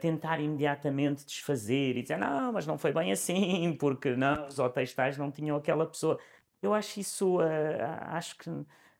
tentar 0.00 0.40
imediatamente 0.40 1.24
desfazer 1.24 1.96
e 1.96 2.02
dizer 2.02 2.18
não, 2.18 2.52
mas 2.52 2.66
não 2.66 2.76
foi 2.76 2.92
bem 2.92 3.12
assim, 3.12 3.74
porque 3.80 4.14
não, 4.16 4.46
os 4.46 4.58
hotéis 4.58 4.92
tais 4.92 5.16
não 5.16 5.30
tinham 5.30 5.56
aquela 5.56 5.86
pessoa. 5.86 6.18
Eu 6.62 6.74
acho 6.74 7.00
isso, 7.00 7.38
uh, 7.38 7.42
acho 8.08 8.36
que, 8.38 8.50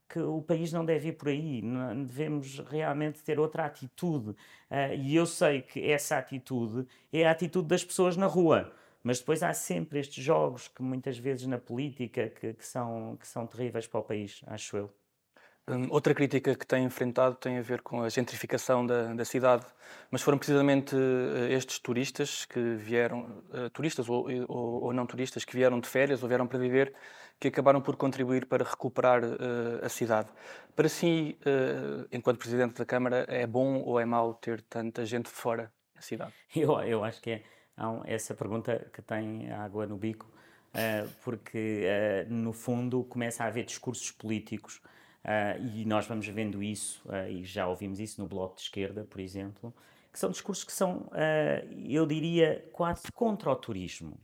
que 0.09 0.19
o 0.21 0.43
país 0.43 0.73
não 0.73 0.85
deve 0.85 1.09
ir 1.09 1.13
por 1.13 1.29
aí, 1.29 1.63
devemos 2.07 2.59
realmente 2.61 3.23
ter 3.23 3.39
outra 3.39 3.67
atitude. 3.67 4.31
Uh, 4.31 4.95
e 4.99 5.15
eu 5.15 5.27
sei 5.27 5.63
que 5.63 5.91
essa 5.91 6.19
atitude 6.19 6.87
é 7.13 7.27
a 7.27 7.31
atitude 7.31 7.69
das 7.69 7.85
pessoas 7.85 8.17
na 8.17 8.27
rua. 8.27 8.73
Mas 9.03 9.19
depois 9.19 9.43
há 9.43 9.53
sempre 9.55 9.99
estes 9.99 10.23
jogos 10.23 10.69
que 10.69 10.83
muitas 10.83 11.19
vezes 11.19 11.47
na 11.47 11.59
política 11.59 12.29
que, 12.29 12.53
que 12.55 12.67
são, 12.67 13.17
que 13.19 13.27
são 13.27 13.47
terríveis 13.47 13.87
para 13.87 14.01
o 14.01 14.03
país, 14.03 14.43
acho 14.47 14.77
eu. 14.77 15.00
Um, 15.71 15.87
outra 15.89 16.13
crítica 16.13 16.57
que 16.57 16.67
tem 16.67 16.85
enfrentado 16.85 17.37
tem 17.37 17.59
a 17.59 17.63
ver 17.63 17.81
com 17.81 18.03
a 18.03 18.09
gentrificação 18.09 18.85
da, 18.85 19.15
da 19.15 19.25
cidade, 19.25 19.65
mas 20.11 20.21
foram 20.21 20.37
precisamente 20.37 20.97
uh, 20.97 21.47
estes 21.49 21.79
turistas 21.79 22.45
que 22.45 22.59
vieram, 22.75 23.45
uh, 23.55 23.71
turistas 23.71 24.09
ou, 24.09 24.27
ou, 24.49 24.85
ou, 24.85 24.93
não 24.93 25.07
turistas, 25.07 25.45
que 25.45 25.55
vieram 25.55 25.79
de 25.79 25.87
férias 25.87 26.25
ou 26.25 26.29
vieram 26.29 26.45
para 26.45 26.59
viver, 26.59 26.93
que 27.39 27.47
acabaram 27.47 27.81
por 27.81 27.95
contribuir 27.95 28.47
para 28.47 28.65
recuperar 28.65 29.23
uh, 29.23 29.85
a 29.85 29.89
cidade. 29.89 30.29
Para 30.75 30.89
si, 30.89 31.37
enquanto 32.11 32.39
Presidente 32.39 32.79
da 32.79 32.87
Câmara, 32.87 33.27
é 33.29 33.47
bom 33.47 33.83
ou 33.83 34.01
é 34.01 34.05
mau 34.05 34.33
ter 34.33 34.63
tanta 34.63 35.05
gente 35.05 35.29
fora 35.29 35.71
da 35.95 36.01
cidade? 36.01 36.33
Eu, 36.57 36.81
eu 36.81 37.05
acho 37.05 37.21
que 37.21 37.31
é 37.31 37.43
essa 38.07 38.35
pergunta 38.35 38.89
que 38.93 39.03
tem 39.03 39.51
água 39.53 39.87
no 39.87 39.97
bico, 39.97 40.31
porque 41.23 41.85
no 42.29 42.53
fundo 42.53 43.05
começa 43.05 43.45
a 43.45 43.49
haver 43.49 43.65
discursos 43.65 44.11
políticos 44.11 44.81
Uh, 45.25 45.63
e 45.75 45.85
nós 45.85 46.07
vamos 46.07 46.27
vendo 46.27 46.63
isso, 46.63 47.03
uh, 47.07 47.29
e 47.29 47.45
já 47.45 47.67
ouvimos 47.69 48.01
isso 48.01 48.21
no 48.21 48.27
Bloco 48.27 48.57
de 48.57 48.63
Esquerda, 48.63 49.05
por 49.05 49.21
exemplo, 49.21 49.75
que 50.11 50.19
são 50.19 50.31
discursos 50.31 50.65
que 50.65 50.73
são, 50.73 51.09
uh, 51.09 51.89
eu 51.89 52.07
diria, 52.07 52.67
quase 52.73 53.13
contra 53.13 53.51
o 53.51 53.57
turismo. 53.57 54.19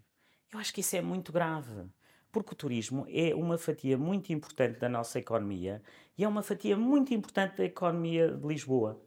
Eu 0.53 0.59
acho 0.59 0.73
que 0.73 0.81
isso 0.81 0.97
é 0.97 1.03
muito 1.03 1.33
grave, 1.33 1.85
porque 2.33 2.53
o 2.53 2.57
turismo 2.57 3.07
é 3.11 3.35
uma 3.35 3.59
fatia 3.59 3.99
muito 3.99 4.33
importante 4.33 4.79
da 4.79 4.89
nossa 4.89 5.19
economia 5.19 5.83
e 6.17 6.25
é 6.25 6.29
uma 6.29 6.43
fatia 6.43 6.77
muito 6.77 7.13
importante 7.13 7.59
da 7.59 7.65
economia 7.65 8.31
de 8.31 8.47
Lisboa. 8.47 8.99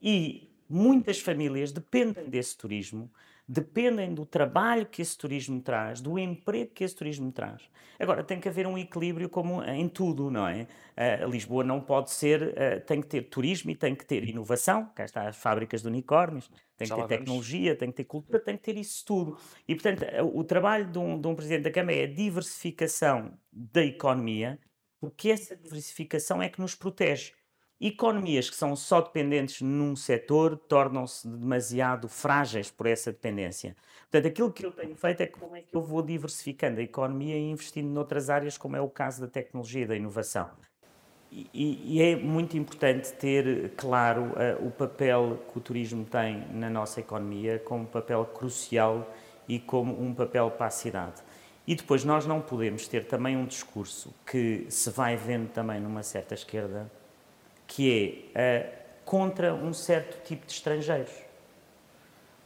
E 0.00 0.48
muitas 0.68 1.20
famílias 1.20 1.72
dependem 1.72 2.28
desse 2.30 2.56
turismo, 2.56 3.10
dependem 3.48 4.14
do 4.14 4.24
trabalho 4.24 4.86
que 4.86 5.02
esse 5.02 5.16
turismo 5.16 5.60
traz, 5.60 6.00
do 6.00 6.18
emprego 6.18 6.70
que 6.72 6.84
esse 6.84 6.94
turismo 6.94 7.30
traz. 7.32 7.68
Agora, 7.98 8.22
tem 8.22 8.40
que 8.40 8.48
haver 8.48 8.66
um 8.66 8.78
equilíbrio 8.78 9.28
como 9.28 9.62
em 9.62 9.88
tudo, 9.88 10.30
não 10.30 10.46
é? 10.46 10.66
Uh, 10.96 11.28
Lisboa 11.30 11.62
não 11.62 11.80
pode 11.80 12.10
ser, 12.10 12.42
uh, 12.42 12.80
tem 12.86 13.00
que 13.00 13.06
ter 13.06 13.22
turismo 13.22 13.70
e 13.70 13.76
tem 13.76 13.94
que 13.94 14.04
ter 14.04 14.28
inovação, 14.28 14.90
cá 14.94 15.04
está 15.04 15.28
as 15.28 15.36
fábricas 15.36 15.82
de 15.82 15.88
unicórnios, 15.88 16.50
tem 16.76 16.88
que 16.88 16.94
ter 16.94 17.06
tecnologia, 17.06 17.76
tem 17.76 17.90
que 17.90 17.96
ter 17.96 18.04
cultura, 18.04 18.40
tem 18.40 18.56
que 18.56 18.62
ter 18.62 18.76
isso 18.76 19.04
tudo. 19.04 19.38
E, 19.68 19.74
portanto, 19.74 20.04
o 20.34 20.42
trabalho 20.44 20.90
de 20.90 20.98
um, 20.98 21.20
de 21.20 21.28
um 21.28 21.34
Presidente 21.34 21.64
da 21.64 21.70
Câmara 21.70 21.96
é 21.96 22.04
a 22.04 22.12
diversificação 22.12 23.38
da 23.52 23.84
economia, 23.84 24.58
porque 25.00 25.30
essa 25.30 25.56
diversificação 25.56 26.42
é 26.42 26.48
que 26.48 26.60
nos 26.60 26.74
protege. 26.74 27.32
Economias 27.84 28.48
que 28.48 28.54
são 28.54 28.76
só 28.76 29.00
dependentes 29.00 29.60
num 29.60 29.96
setor 29.96 30.56
tornam-se 30.56 31.26
demasiado 31.26 32.08
frágeis 32.08 32.70
por 32.70 32.86
essa 32.86 33.10
dependência. 33.10 33.74
Portanto, 34.02 34.30
aquilo 34.30 34.52
que 34.52 34.64
eu 34.64 34.70
tenho 34.70 34.94
feito 34.94 35.20
é 35.22 35.26
como 35.26 35.56
é 35.56 35.62
que 35.62 35.74
eu 35.74 35.82
vou 35.82 36.00
diversificando 36.00 36.78
a 36.78 36.82
economia 36.84 37.36
e 37.36 37.50
investindo 37.50 37.88
noutras 37.88 38.30
áreas, 38.30 38.56
como 38.56 38.76
é 38.76 38.80
o 38.80 38.88
caso 38.88 39.22
da 39.22 39.26
tecnologia 39.26 39.82
e 39.82 39.86
da 39.86 39.96
inovação. 39.96 40.48
E, 41.32 41.96
e 41.96 42.00
é 42.00 42.14
muito 42.14 42.56
importante 42.56 43.12
ter 43.14 43.72
claro 43.76 44.26
uh, 44.26 44.64
o 44.64 44.70
papel 44.70 45.40
que 45.50 45.58
o 45.58 45.60
turismo 45.60 46.04
tem 46.04 46.46
na 46.52 46.70
nossa 46.70 47.00
economia 47.00 47.58
como 47.58 47.82
um 47.82 47.86
papel 47.86 48.24
crucial 48.26 49.12
e 49.48 49.58
como 49.58 50.00
um 50.00 50.14
papel 50.14 50.52
para 50.52 50.66
a 50.66 50.70
cidade. 50.70 51.20
E 51.66 51.74
depois 51.74 52.04
nós 52.04 52.26
não 52.26 52.40
podemos 52.40 52.86
ter 52.86 53.06
também 53.06 53.36
um 53.36 53.44
discurso 53.44 54.14
que 54.24 54.66
se 54.68 54.88
vai 54.90 55.16
vendo 55.16 55.48
também 55.48 55.80
numa 55.80 56.04
certa 56.04 56.34
esquerda, 56.34 56.88
que 57.66 58.30
é 58.34 58.60
uh, 58.68 58.82
contra 59.04 59.54
um 59.54 59.72
certo 59.72 60.22
tipo 60.24 60.46
de 60.46 60.52
estrangeiros. 60.52 61.12
Ou 61.12 61.20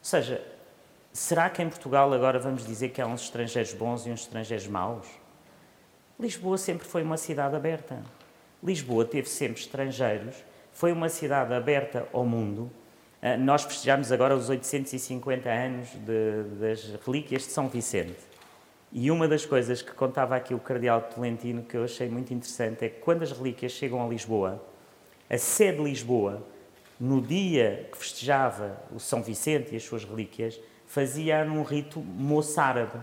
seja, 0.03 0.45
será 1.13 1.51
que 1.51 1.63
em 1.63 1.69
Portugal 1.69 2.13
agora 2.13 2.39
vamos 2.39 2.67
dizer 2.67 2.91
que 2.91 3.01
há 3.01 3.07
uns 3.07 3.23
estrangeiros 3.23 3.73
bons 3.73 4.07
e 4.07 4.11
uns 4.11 4.21
estrangeiros 4.21 4.67
maus? 4.67 5.07
Lisboa 6.19 6.57
sempre 6.57 6.87
foi 6.87 7.03
uma 7.03 7.17
cidade 7.17 7.55
aberta. 7.55 8.03
Lisboa 8.63 9.05
teve 9.05 9.29
sempre 9.29 9.61
estrangeiros, 9.61 10.37
foi 10.73 10.93
uma 10.93 11.09
cidade 11.09 11.53
aberta 11.53 12.09
ao 12.13 12.25
mundo. 12.25 12.71
Uh, 13.23 13.39
nós 13.39 13.65
festejamos 13.65 14.13
agora 14.13 14.35
os 14.35 14.49
850 14.49 15.49
anos 15.49 15.89
de, 15.91 16.43
das 16.59 16.85
relíquias 17.05 17.43
de 17.43 17.53
São 17.53 17.69
Vicente. 17.69 18.17
E 18.93 19.11
uma 19.11 19.29
das 19.29 19.45
coisas 19.45 19.83
que 19.83 19.93
contava 19.93 20.37
aqui 20.37 20.55
o 20.55 20.59
Cardeal 20.59 21.03
Tolentino, 21.03 21.63
que 21.63 21.77
eu 21.77 21.85
achei 21.85 22.09
muito 22.09 22.33
interessante, 22.33 22.85
é 22.85 22.89
que 22.89 23.01
quando 23.01 23.23
as 23.23 23.33
relíquias 23.33 23.73
chegam 23.73 24.05
a 24.05 24.09
Lisboa, 24.09 24.63
a 25.29 25.39
sede 25.39 25.79
de 25.79 25.85
Lisboa, 25.85 26.47
no 26.99 27.21
dia 27.21 27.89
que 27.91 27.99
festejava 27.99 28.81
o 28.95 28.99
São 28.99 29.23
Vicente 29.23 29.73
e 29.73 29.77
as 29.77 29.83
suas 29.83 30.05
relíquias, 30.05 30.59
fazia 30.87 31.45
num 31.45 31.63
rito 31.63 32.01
moçárabe. 32.01 32.99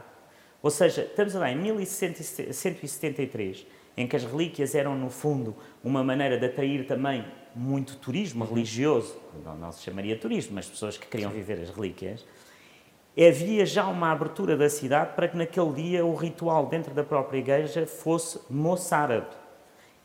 Ou 0.61 0.71
seja, 0.71 1.01
estamos 1.01 1.33
lá 1.33 1.51
em 1.51 1.57
1173, 1.57 3.67
em 3.95 4.07
que 4.07 4.15
as 4.15 4.23
relíquias 4.23 4.73
eram, 4.73 4.95
no 4.95 5.09
fundo, 5.09 5.55
uma 5.83 6.03
maneira 6.03 6.39
de 6.39 6.45
atrair 6.45 6.87
também 6.87 7.25
muito 7.55 7.97
turismo 7.97 8.43
uhum. 8.43 8.49
religioso, 8.49 9.15
não, 9.43 9.55
não, 9.55 9.71
se 9.71 9.83
chamaria 9.83 10.17
turismo, 10.17 10.55
mas 10.55 10.65
pessoas 10.65 10.97
que 10.97 11.05
queriam 11.05 11.29
viver 11.29 11.61
as 11.61 11.69
relíquias, 11.69 12.25
havia 13.15 13.65
já 13.65 13.87
uma 13.87 14.11
abertura 14.11 14.57
da 14.57 14.69
cidade 14.69 15.13
para 15.13 15.27
que 15.27 15.37
naquele 15.37 15.73
dia 15.73 16.05
o 16.05 16.15
ritual 16.15 16.65
dentro 16.65 16.93
da 16.93 17.03
própria 17.03 17.37
igreja 17.37 17.85
fosse 17.85 18.39
moçárabe. 18.49 19.27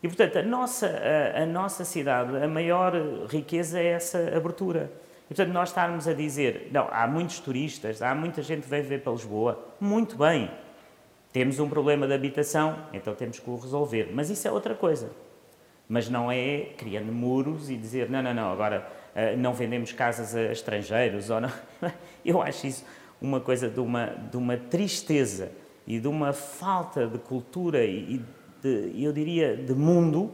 E, 0.03 0.07
portanto, 0.07 0.39
a 0.39 0.43
nossa, 0.43 0.87
a, 0.87 1.43
a, 1.43 1.47
nossa 1.47 1.85
cidade, 1.85 2.37
a 2.37 2.47
maior 2.47 2.93
riqueza 3.29 3.81
é 3.81 3.87
essa 3.89 4.37
abertura. 4.37 4.91
E, 5.25 5.35
portanto, 5.35 5.53
nós 5.53 5.71
estarmos 5.71 6.07
a 6.07 6.15
dizer, 6.15 6.69
não, 6.73 6.89
há 6.91 7.07
muitos 7.07 7.41
turistas, 7.41 8.01
há 8.01 8.15
muita 8.15 8.41
gente 8.43 8.63
que 8.63 8.69
vem 8.69 8.81
viver 8.81 9.03
para 9.03 9.13
Lisboa, 9.13 9.59
muito 9.81 10.17
bem, 10.17 10.51
temos 11.33 11.59
um 11.59 11.69
problema 11.69 12.07
de 12.07 12.15
habitação, 12.15 12.77
então 12.93 13.15
temos 13.15 13.39
que 13.39 13.51
o 13.51 13.57
resolver. 13.57 14.11
Mas 14.15 14.31
isso 14.31 14.47
é 14.49 14.51
outra 14.51 14.75
coisa. 14.75 15.11
Mas 15.89 16.09
não 16.09 16.31
é 16.31 16.73
criando 16.77 17.13
muros 17.13 17.69
e 17.69 17.77
dizer, 17.77 18.09
não, 18.09 18.23
não, 18.23 18.33
não, 18.33 18.53
agora 18.53 18.87
uh, 19.15 19.37
não 19.37 19.53
vendemos 19.53 19.93
casas 19.93 20.35
a 20.35 20.53
estrangeiros. 20.53 21.29
Ou 21.29 21.41
não. 21.41 21.53
Eu 22.25 22.41
acho 22.41 22.67
isso 22.67 22.85
uma 23.21 23.41
coisa 23.41 23.69
de 23.69 23.81
uma, 23.81 24.07
de 24.07 24.37
uma 24.37 24.57
tristeza 24.57 25.51
e 25.87 25.99
de 25.99 26.07
uma 26.07 26.33
falta 26.33 27.07
de 27.07 27.19
cultura 27.19 27.85
e 27.85 28.23
de, 28.63 28.93
eu 29.03 29.13
diria, 29.13 29.57
de 29.57 29.75
mundo, 29.75 30.31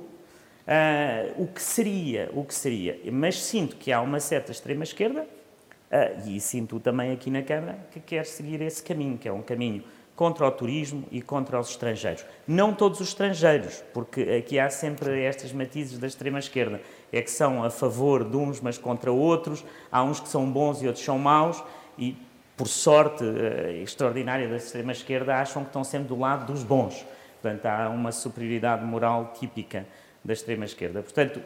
uh, 0.67 1.43
o 1.43 1.47
que 1.47 1.63
seria, 1.63 2.31
o 2.33 2.45
que 2.45 2.55
seria. 2.55 2.99
Mas 3.13 3.43
sinto 3.43 3.77
que 3.77 3.93
há 3.93 4.01
uma 4.01 4.21
certa 4.21 4.53
extrema-esquerda, 4.53 5.23
uh, 5.23 6.29
e 6.29 6.41
sinto 6.41 6.81
também 6.81 7.13
aqui 7.13 7.31
na 7.31 7.43
Câmara, 7.43 7.79
que 7.91 8.01
quer 8.01 8.27
seguir 8.27 8.61
esse 8.61 8.83
caminho, 8.83 9.19
que 9.19 9.29
é 9.29 9.33
um 9.33 9.43
caminho 9.43 9.85
contra 10.17 10.47
o 10.47 10.51
turismo 10.51 11.05
e 11.11 11.21
contra 11.21 11.59
os 11.59 11.71
estrangeiros. 11.71 12.25
Não 12.47 12.73
todos 12.73 13.01
os 13.01 13.09
estrangeiros, 13.09 13.83
porque 13.93 14.23
aqui 14.23 14.59
há 14.59 14.71
sempre 14.71 15.23
estas 15.23 15.53
matizes 15.53 15.99
da 15.99 16.07
extrema-esquerda, 16.07 16.81
é 17.13 17.21
que 17.21 17.31
são 17.31 17.65
a 17.65 17.71
favor 17.71 18.25
de 18.25 18.37
uns, 18.37 18.61
mas 18.61 18.79
contra 18.79 19.11
outros, 19.11 19.65
há 19.91 20.03
uns 20.05 20.21
que 20.21 20.29
são 20.29 20.51
bons 20.51 20.83
e 20.83 20.87
outros 20.87 21.05
são 21.05 21.19
maus, 21.19 21.63
e 21.99 22.17
por 22.57 22.69
sorte 22.69 23.25
uh, 23.25 23.83
extraordinária 23.83 24.49
da 24.49 24.57
extrema-esquerda, 24.57 25.35
acham 25.35 25.63
que 25.63 25.71
estão 25.71 25.83
sempre 25.83 26.09
do 26.09 26.19
lado 26.19 26.53
dos 26.53 26.63
bons. 26.63 27.05
Portanto, 27.45 27.67
há 27.67 27.91
uma 27.91 28.11
superioridade 28.11 28.83
moral 28.83 29.35
típica 29.39 29.85
da 30.25 30.33
extrema-esquerda. 30.33 31.03
Portanto, 31.03 31.37
uh, 31.37 31.43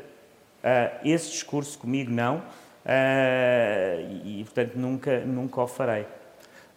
esse 1.05 1.33
discurso 1.33 1.77
comigo 1.77 2.09
não, 2.09 2.37
uh, 2.37 2.43
e, 4.25 4.45
portanto, 4.45 4.77
nunca, 4.77 5.19
nunca 5.25 5.61
o 5.61 5.67
farei. 5.67 6.07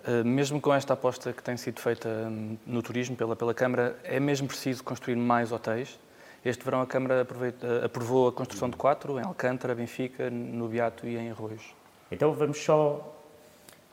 Uh, 0.08 0.26
mesmo 0.26 0.60
com 0.60 0.74
esta 0.74 0.94
aposta 0.94 1.32
que 1.32 1.44
tem 1.44 1.56
sido 1.56 1.80
feita 1.80 2.10
no 2.66 2.82
turismo 2.82 3.16
pela, 3.16 3.36
pela 3.36 3.54
Câmara, 3.54 3.96
é 4.04 4.20
mesmo 4.20 4.48
preciso 4.48 4.84
construir 4.84 5.16
mais 5.16 5.52
hotéis? 5.52 6.00
Este 6.44 6.66
verão 6.66 6.82
a 6.82 6.88
Câmara 6.88 7.28
aprovou 7.86 8.28
a 8.28 8.32
construção 8.32 8.72
de 8.72 8.76
quatro, 8.76 9.20
em 9.20 9.24
Alcântara, 9.24 9.76
Benfica, 9.76 10.32
no 10.32 10.68
Beato 10.68 11.06
e 11.06 11.16
em 11.16 11.30
Arroios. 11.30 11.76
Então 12.12 12.34
vamos 12.34 12.58
só 12.58 13.21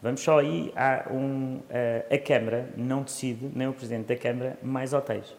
Vamos 0.01 0.21
só 0.21 0.39
aí 0.39 0.73
a 0.77 1.09
um, 1.11 1.61
a, 1.71 2.15
a 2.15 2.19
Câmara 2.19 2.69
não 2.77 3.03
decide, 3.03 3.51
nem 3.55 3.67
o 3.67 3.73
Presidente 3.73 4.07
da 4.07 4.17
Câmara, 4.17 4.57
mais 4.63 4.93
hotéis. 4.93 5.35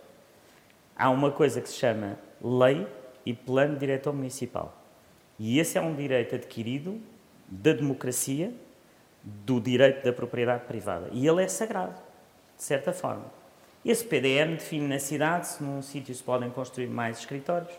Há 0.96 1.10
uma 1.10 1.32
coisa 1.32 1.62
que 1.62 1.70
se 1.70 1.76
chama 1.76 2.20
lei 2.42 2.86
e 3.26 3.34
plano 3.34 3.78
diretor 3.78 4.14
municipal. 4.14 4.78
E 5.38 5.60
esse 5.60 5.78
é 5.78 5.82
um 5.82 5.96
direito 5.96 6.36
adquirido 6.36 7.00
da 7.48 7.72
democracia, 7.72 8.52
do 9.24 9.62
direito 9.62 10.04
da 10.04 10.12
propriedade 10.12 10.66
privada. 10.66 11.08
E 11.14 11.26
ele 11.26 11.42
é 11.42 11.48
sagrado, 11.48 11.96
de 12.58 12.64
certa 12.64 12.92
forma. 12.92 13.26
Esse 13.86 14.04
PDM 14.04 14.56
define 14.56 14.88
na 14.88 15.00
cidade 15.00 15.48
se 15.48 15.64
num 15.64 15.82
sítio 15.82 16.14
se 16.14 16.22
podem 16.22 16.50
construir 16.50 16.88
mais 16.88 17.20
escritórios, 17.20 17.72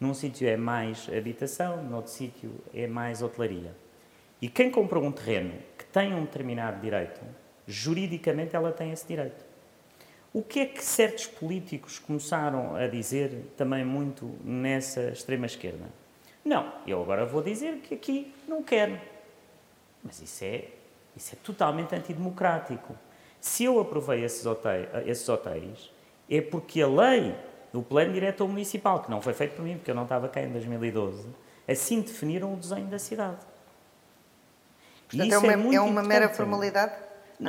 num 0.00 0.14
sítio 0.14 0.48
é 0.48 0.56
mais 0.56 1.08
habitação, 1.14 1.82
noutro 1.84 2.10
sítio 2.10 2.50
é 2.72 2.86
mais 2.86 3.22
hotelaria. 3.22 3.74
E 4.40 4.48
quem 4.48 4.70
comprou 4.70 5.04
um 5.04 5.12
terreno 5.12 5.52
tem 5.92 6.14
um 6.14 6.24
determinado 6.24 6.80
direito, 6.80 7.20
juridicamente 7.66 8.56
ela 8.56 8.72
tem 8.72 8.90
esse 8.90 9.06
direito. 9.06 9.44
O 10.32 10.42
que 10.42 10.60
é 10.60 10.66
que 10.66 10.82
certos 10.82 11.26
políticos 11.26 11.98
começaram 11.98 12.74
a 12.74 12.86
dizer 12.86 13.52
também 13.56 13.84
muito 13.84 14.24
nessa 14.42 15.10
extrema-esquerda? 15.10 15.84
Não, 16.42 16.72
eu 16.86 17.02
agora 17.02 17.26
vou 17.26 17.42
dizer 17.42 17.76
que 17.78 17.94
aqui 17.94 18.32
não 18.48 18.62
quero. 18.62 18.98
Mas 20.02 20.20
isso 20.22 20.42
é, 20.42 20.68
isso 21.14 21.34
é 21.34 21.38
totalmente 21.44 21.94
antidemocrático. 21.94 22.96
Se 23.38 23.64
eu 23.64 23.78
aprovei 23.78 24.24
esses 24.24 24.46
hotéis, 24.46 24.88
esses 25.04 25.28
hotéis, 25.28 25.92
é 26.30 26.40
porque 26.40 26.80
a 26.80 26.88
lei 26.88 27.34
do 27.72 27.82
Plano 27.82 28.12
Diretor 28.12 28.48
Municipal, 28.48 29.02
que 29.02 29.10
não 29.10 29.20
foi 29.20 29.34
feito 29.34 29.54
por 29.54 29.64
mim, 29.64 29.76
porque 29.76 29.90
eu 29.90 29.94
não 29.94 30.04
estava 30.04 30.28
cá 30.28 30.40
em 30.40 30.50
2012, 30.50 31.28
assim 31.68 32.00
definiram 32.00 32.54
o 32.54 32.56
desenho 32.56 32.86
da 32.86 32.98
cidade. 32.98 33.51
Portanto, 35.12 35.32
é 35.32 35.38
uma, 35.38 35.72
é, 35.72 35.76
é 35.76 35.80
uma 35.80 36.02
mera 36.02 36.28
formalidade? 36.28 36.92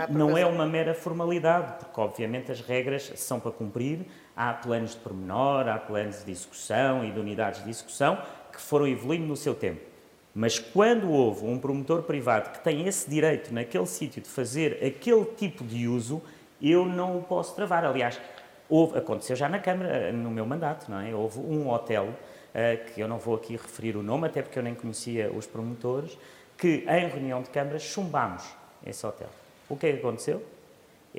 Não 0.10 0.38
é 0.38 0.46
uma 0.46 0.66
mera 0.66 0.94
formalidade, 0.94 1.74
porque 1.80 2.02
obviamente 2.02 2.52
as 2.52 2.60
regras 2.62 3.12
são 3.16 3.40
para 3.40 3.52
cumprir. 3.52 4.06
Há 4.36 4.54
planos 4.54 4.92
de 4.92 4.98
pormenor, 4.98 5.68
há 5.68 5.78
planos 5.78 6.26
de 6.26 6.32
execução 6.32 7.06
e 7.06 7.12
de 7.12 7.20
unidades 7.20 7.64
de 7.64 7.70
execução 7.70 8.18
que 8.52 8.60
foram 8.60 8.88
evoluindo 8.88 9.26
no 9.26 9.38
seu 9.38 9.54
tempo. 9.54 9.82
Mas 10.34 10.58
quando 10.58 11.12
houve 11.12 11.46
um 11.46 11.60
promotor 11.60 12.02
privado 12.04 12.50
que 12.50 12.64
tem 12.64 12.88
esse 12.88 13.08
direito 13.08 13.54
naquele 13.54 13.86
sítio 13.86 14.22
de 14.22 14.28
fazer 14.28 14.84
aquele 14.84 15.26
tipo 15.26 15.64
de 15.64 15.88
uso, 15.88 16.22
eu 16.60 16.86
não 16.86 17.20
o 17.20 17.22
posso 17.22 17.56
travar. 17.56 17.86
Aliás, 17.86 18.20
houve, 18.68 18.98
aconteceu 18.98 19.36
já 19.36 19.48
na 19.48 19.60
Câmara, 19.60 20.12
no 20.12 20.32
meu 20.32 20.46
mandato, 20.46 20.90
não 20.90 21.00
é? 21.00 21.14
Houve 21.14 21.40
um 21.40 21.70
hotel, 21.70 22.08
uh, 22.08 22.94
que 22.94 23.00
eu 23.00 23.08
não 23.08 23.20
vou 23.20 23.36
aqui 23.36 23.54
referir 23.54 23.96
o 23.96 24.02
nome, 24.02 24.26
até 24.26 24.42
porque 24.42 24.58
eu 24.58 24.64
nem 24.64 24.74
conhecia 24.74 25.32
os 25.32 25.46
promotores, 25.46 26.18
que 26.58 26.86
em 26.88 27.08
reunião 27.08 27.42
de 27.42 27.50
câmara 27.50 27.80
chumbámos 27.80 28.44
esse 28.86 29.06
hotel. 29.06 29.30
O 29.70 29.76
que 29.76 29.88
é 29.88 29.94
que 29.94 30.00
aconteceu? 30.00 30.44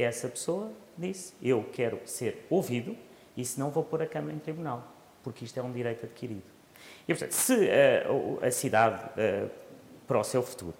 essa 0.03 0.29
pessoa 0.29 0.73
disse: 0.99 1.35
Eu 1.43 1.65
quero 1.73 2.01
ser 2.05 2.47
ouvido 2.51 2.97
e 3.37 3.45
se 3.45 3.59
não 3.59 3.71
vou 3.71 3.85
pôr 3.85 4.03
a 4.03 4.07
Câmara 4.07 4.35
em 4.35 4.39
tribunal, 4.39 4.83
porque 5.23 5.45
isto 5.45 5.59
é 5.59 5.63
um 5.63 5.73
direito 5.73 6.05
adquirido. 6.05 6.43
E, 7.07 7.15
portanto, 7.15 7.33
se 7.33 7.55
uh, 7.55 8.45
a 8.45 8.51
cidade, 8.51 9.03
uh, 9.05 9.51
para 10.07 10.19
o 10.19 10.25
seu 10.25 10.43
futuro, 10.43 10.75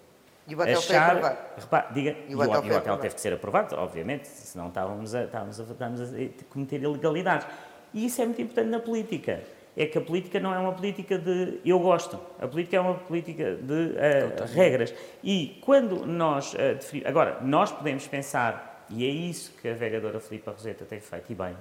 e 0.47 0.53
o 0.53 0.59
hotel 0.59 0.77
achar, 0.77 1.11
foi 1.11 1.17
aprovado. 1.17 1.37
Repara, 1.57 1.93
diga, 1.93 2.15
e 2.27 2.35
o 2.35 2.39
hotel, 2.39 2.65
e 2.65 2.71
o 2.71 2.77
hotel 2.77 2.97
teve 2.97 3.15
que 3.15 3.21
ser 3.21 3.33
aprovado, 3.33 3.75
obviamente, 3.75 4.27
senão 4.27 4.67
estávamos 4.67 5.15
a, 5.15 5.23
estávamos 5.23 5.59
a, 5.59 5.63
estávamos 5.63 6.01
a 6.01 6.43
cometer 6.49 6.81
ilegalidades. 6.81 7.47
E 7.93 8.05
isso 8.05 8.21
é 8.21 8.25
muito 8.25 8.41
importante 8.41 8.69
na 8.69 8.79
política. 8.79 9.41
É 9.77 9.85
que 9.85 9.97
a 9.97 10.01
política 10.01 10.39
não 10.39 10.53
é 10.53 10.57
uma 10.57 10.71
política 10.71 11.17
de 11.17 11.59
eu 11.65 11.77
gosto. 11.79 12.17
A 12.39 12.47
política 12.47 12.77
é 12.77 12.79
uma 12.79 12.93
política 12.93 13.55
de 13.55 13.73
uh, 13.73 14.53
regras. 14.53 14.93
E 15.21 15.59
quando 15.61 16.05
nós. 16.05 16.53
Uh, 16.53 16.57
agora, 17.05 17.39
nós 17.41 17.71
podemos 17.71 18.07
pensar, 18.07 18.85
e 18.89 19.03
é 19.03 19.09
isso 19.09 19.53
que 19.61 19.67
a 19.67 19.73
vereadora 19.73 20.19
Filipa 20.21 20.51
Roseta 20.51 20.85
tem 20.85 21.01
feito, 21.01 21.29
e 21.29 21.35
bem, 21.35 21.57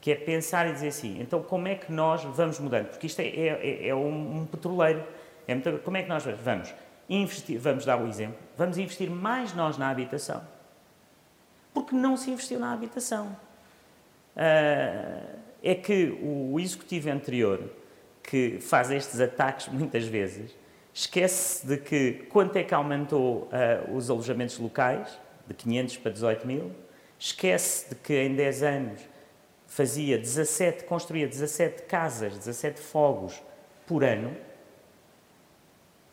que 0.00 0.10
é 0.10 0.14
pensar 0.14 0.68
e 0.68 0.72
dizer 0.72 0.88
assim: 0.88 1.20
então 1.20 1.42
como 1.42 1.68
é 1.68 1.74
que 1.74 1.92
nós 1.92 2.22
vamos 2.24 2.58
mudando? 2.58 2.86
Porque 2.88 3.06
isto 3.06 3.20
é, 3.20 3.26
é, 3.26 3.46
é, 3.48 3.88
é 3.88 3.94
um, 3.94 4.40
um, 4.40 4.46
petroleiro. 4.46 5.04
É 5.46 5.54
muito, 5.54 5.78
como 5.80 5.96
é 5.96 6.02
que 6.02 6.08
nós 6.08 6.24
vamos? 6.24 6.74
Investir, 7.08 7.58
vamos 7.58 7.84
dar 7.84 8.00
o 8.00 8.06
exemplo, 8.06 8.38
vamos 8.56 8.78
investir 8.78 9.10
mais 9.10 9.52
nós 9.52 9.76
na 9.76 9.90
habitação. 9.90 10.42
Porque 11.74 11.94
não 11.94 12.16
se 12.16 12.30
investiu 12.30 12.58
na 12.58 12.72
habitação. 12.72 13.36
Uh, 14.36 15.49
é 15.62 15.74
que 15.74 16.18
o 16.22 16.58
executivo 16.58 17.10
anterior, 17.10 17.70
que 18.22 18.58
faz 18.60 18.90
estes 18.90 19.20
ataques 19.20 19.68
muitas 19.68 20.04
vezes, 20.06 20.54
esquece 20.92 21.66
de 21.66 21.76
que 21.76 22.26
quanto 22.30 22.56
é 22.56 22.64
que 22.64 22.74
aumentou 22.74 23.48
uh, 23.48 23.94
os 23.94 24.10
alojamentos 24.10 24.58
locais, 24.58 25.18
de 25.46 25.54
500 25.54 25.96
para 25.98 26.12
18 26.12 26.46
mil, 26.46 26.72
esquece 27.18 27.90
de 27.90 27.94
que 27.96 28.14
em 28.14 28.34
10 28.34 28.62
anos 28.62 29.00
fazia 29.66 30.18
17, 30.18 30.84
construía 30.84 31.26
17 31.26 31.82
casas, 31.82 32.36
17 32.38 32.80
fogos 32.80 33.40
por 33.86 34.04
ano, 34.04 34.36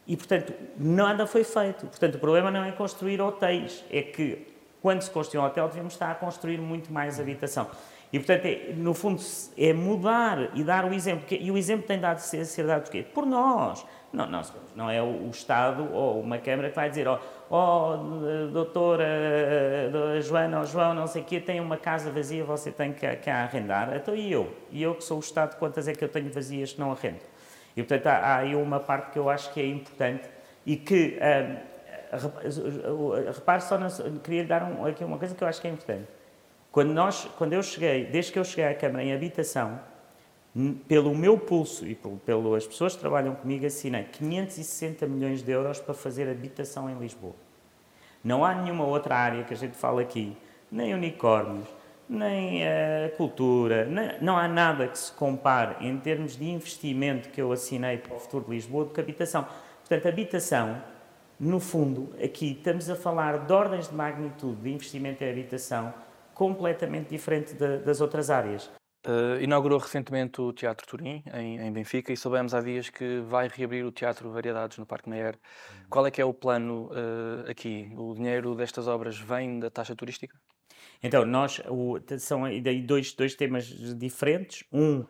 e, 0.08 0.16
portanto, 0.16 0.54
nada 0.78 1.28
foi 1.28 1.44
feito. 1.44 1.86
Portanto, 1.86 2.16
o 2.16 2.20
problema 2.20 2.50
não 2.50 2.64
é 2.64 2.72
construir 2.72 3.20
hotéis, 3.20 3.84
é 3.92 4.02
que, 4.02 4.48
quando 4.82 5.02
se 5.02 5.12
construir 5.12 5.42
um 5.42 5.46
hotel, 5.46 5.68
devemos 5.68 5.94
estar 5.94 6.10
a 6.10 6.16
construir 6.16 6.60
muito 6.60 6.94
mais 6.94 7.20
habitação. 7.20 7.70
E, 8.12 8.20
portanto, 8.20 8.46
é, 8.46 8.74
no 8.74 8.94
fundo, 8.94 9.22
é 9.58 9.74
mudar 9.74 10.50
e 10.56 10.64
dar 10.64 10.86
o 10.86 10.94
exemplo. 10.94 11.26
E 11.30 11.52
o 11.52 11.58
exemplo 11.58 11.86
tem 11.86 12.00
dado 12.00 12.20
ser, 12.20 12.46
ser 12.46 12.66
dado 12.66 12.84
por 12.84 12.92
quê? 12.92 13.04
Por 13.04 13.26
nós. 13.26 13.86
Não, 14.14 14.26
não, 14.26 14.42
não 14.76 14.90
é 14.90 15.02
o, 15.02 15.30
Estado 15.30 15.94
ou 15.94 16.22
uma 16.22 16.38
Câmara 16.38 16.70
que 16.70 16.76
vai 16.76 16.90
dizer, 16.90 17.06
oh, 17.10 17.20
oh 17.50 18.48
doutora 18.48 19.06
Joana 20.22 20.60
ou 20.60 20.66
João, 20.66 20.94
não 20.94 21.06
sei 21.06 21.22
o 21.22 21.26
quê, 21.26 21.42
tem 21.42 21.60
uma 21.60 21.76
casa 21.76 22.10
vazia, 22.10 22.46
você 22.46 22.72
tem 22.72 22.94
que, 22.94 23.06
que 23.18 23.30
a 23.30 23.44
arrendar. 23.44 23.94
Então, 23.94 24.16
e 24.16 24.32
eu? 24.32 24.56
E 24.72 24.82
eu 24.82 24.96
que 24.96 25.04
sou 25.04 25.18
o 25.18 25.20
Estado, 25.20 25.58
quantas 25.58 25.90
é 25.90 25.94
que 25.94 26.04
eu 26.04 26.10
tenho 26.10 26.32
vazias 26.32 26.74
que 26.74 26.80
não 26.80 26.94
arrendo? 26.94 27.20
E, 27.76 27.84
portanto, 27.84 28.08
há, 28.08 28.18
há 28.18 28.38
aí 28.38 28.56
uma 28.56 28.80
parte 28.80 29.12
que 29.12 29.20
eu 29.20 29.30
acho 29.30 29.54
que 29.54 29.60
é 29.60 29.68
importante 29.68 30.30
e 30.66 30.78
que, 30.78 31.20
um, 32.88 33.32
repare 33.34 33.62
só, 33.62 33.78
na, 33.78 33.90
queria 34.24 34.44
lhe 34.44 34.48
dar 34.48 34.64
um, 34.64 34.86
aqui 34.86 35.04
uma 35.04 35.18
coisa 35.18 35.36
que 35.36 35.44
eu 35.44 35.48
acho 35.48 35.60
que 35.60 35.68
é 35.68 35.72
importante 35.72 36.17
quando, 36.72 36.94
nós, 36.94 37.26
quando 37.38 37.54
eu 37.54 37.64
cheguei, 37.64 38.06
desde 38.06 38.32
que 38.32 38.40
eu 38.40 38.44
cheguei 38.44 38.66
à 38.66 38.76
Câmara 38.76 39.04
em 39.04 39.14
habitação, 39.14 39.80
pelo 40.88 41.14
meu 41.14 41.38
pulso 41.38 41.86
e 41.86 41.96
pelas 42.26 42.66
pessoas 42.66 42.96
que 42.96 43.00
trabalham 43.00 43.36
comigo, 43.36 43.66
assinei 43.66 44.04
560 44.04 45.06
milhões 45.06 45.44
de 45.44 45.52
euros 45.52 45.80
para 45.80 45.94
fazer 45.94 46.28
habitação 46.30 46.90
em 46.90 46.98
Lisboa. 46.98 47.36
Não 48.24 48.44
há 48.44 48.56
nenhuma 48.56 48.86
outra 48.86 49.16
área 49.16 49.44
que 49.44 49.54
a 49.54 49.58
gente 49.58 49.78
fala 49.78 50.02
aqui, 50.02 50.36
nem 50.72 50.94
unicórnios, 50.94 51.68
nem 52.10 52.64
uh, 52.64 53.16
cultura, 53.16 53.86
nem, 53.86 54.22
não 54.22 54.38
há 54.38 54.48
nada 54.48 54.88
que 54.88 54.98
se 54.98 55.12
compare 55.12 55.86
em 55.86 55.98
termos 55.98 56.36
de 56.36 56.50
investimento 56.50 57.30
que 57.30 57.42
eu 57.42 57.52
assinei 57.52 57.98
para 57.98 58.16
o 58.16 58.20
futuro 58.20 58.46
de 58.46 58.52
Lisboa 58.52 58.86
do 58.86 58.92
que 58.92 59.00
habitação. 59.00 59.46
Portanto, 59.80 60.08
habitação, 60.08 60.82
no 61.40 61.60
fundo, 61.60 62.10
aqui 62.24 62.54
estamos 62.54 62.90
a 62.90 62.96
falar 62.96 63.46
de 63.46 63.54
ordens 63.54 63.90
de 63.90 63.96
magnitude 63.96 64.56
de 64.56 64.72
investimento 64.72 65.24
em 65.24 65.30
habitação 65.30 65.94
completamente 66.38 67.10
diferente 67.10 67.56
de, 67.56 67.80
das 67.80 68.00
outras 68.00 68.30
áreas. 68.30 68.70
Uh, 69.08 69.42
inaugurou 69.42 69.80
recentemente 69.80 70.40
o 70.40 70.54
Teatro 70.54 70.86
Turim, 70.86 71.24
em, 71.34 71.58
em, 71.60 71.72
Benfica, 71.72 72.14
e 72.14 72.18
soubemos 72.18 72.54
há 72.54 72.62
dias 72.62 72.90
que 72.90 73.22
vai 73.22 73.48
reabrir 73.48 73.84
o 73.84 73.92
Teatro 73.92 74.30
Variedades 74.30 74.78
no 74.78 74.86
Parque 74.86 75.10
Meyer. 75.10 75.36
Qual 75.90 76.06
é 76.06 76.12
que 76.12 76.22
é 76.22 76.26
o 76.26 76.34
plano 76.34 76.92
uh, 76.92 77.50
aqui? 77.50 77.92
O 77.96 78.14
dinheiro 78.14 78.54
destas 78.54 78.88
obras 78.88 79.18
vem 79.18 79.60
da 79.60 79.72
taxa 79.72 79.96
turística? 79.96 80.38
Então, 81.02 81.26
nós, 81.26 81.60
o, 81.68 81.98
são 82.20 82.44
dois, 82.86 83.14
dois 83.14 83.34
temas 83.34 83.66
diferentes. 83.98 84.64
Um, 84.72 85.06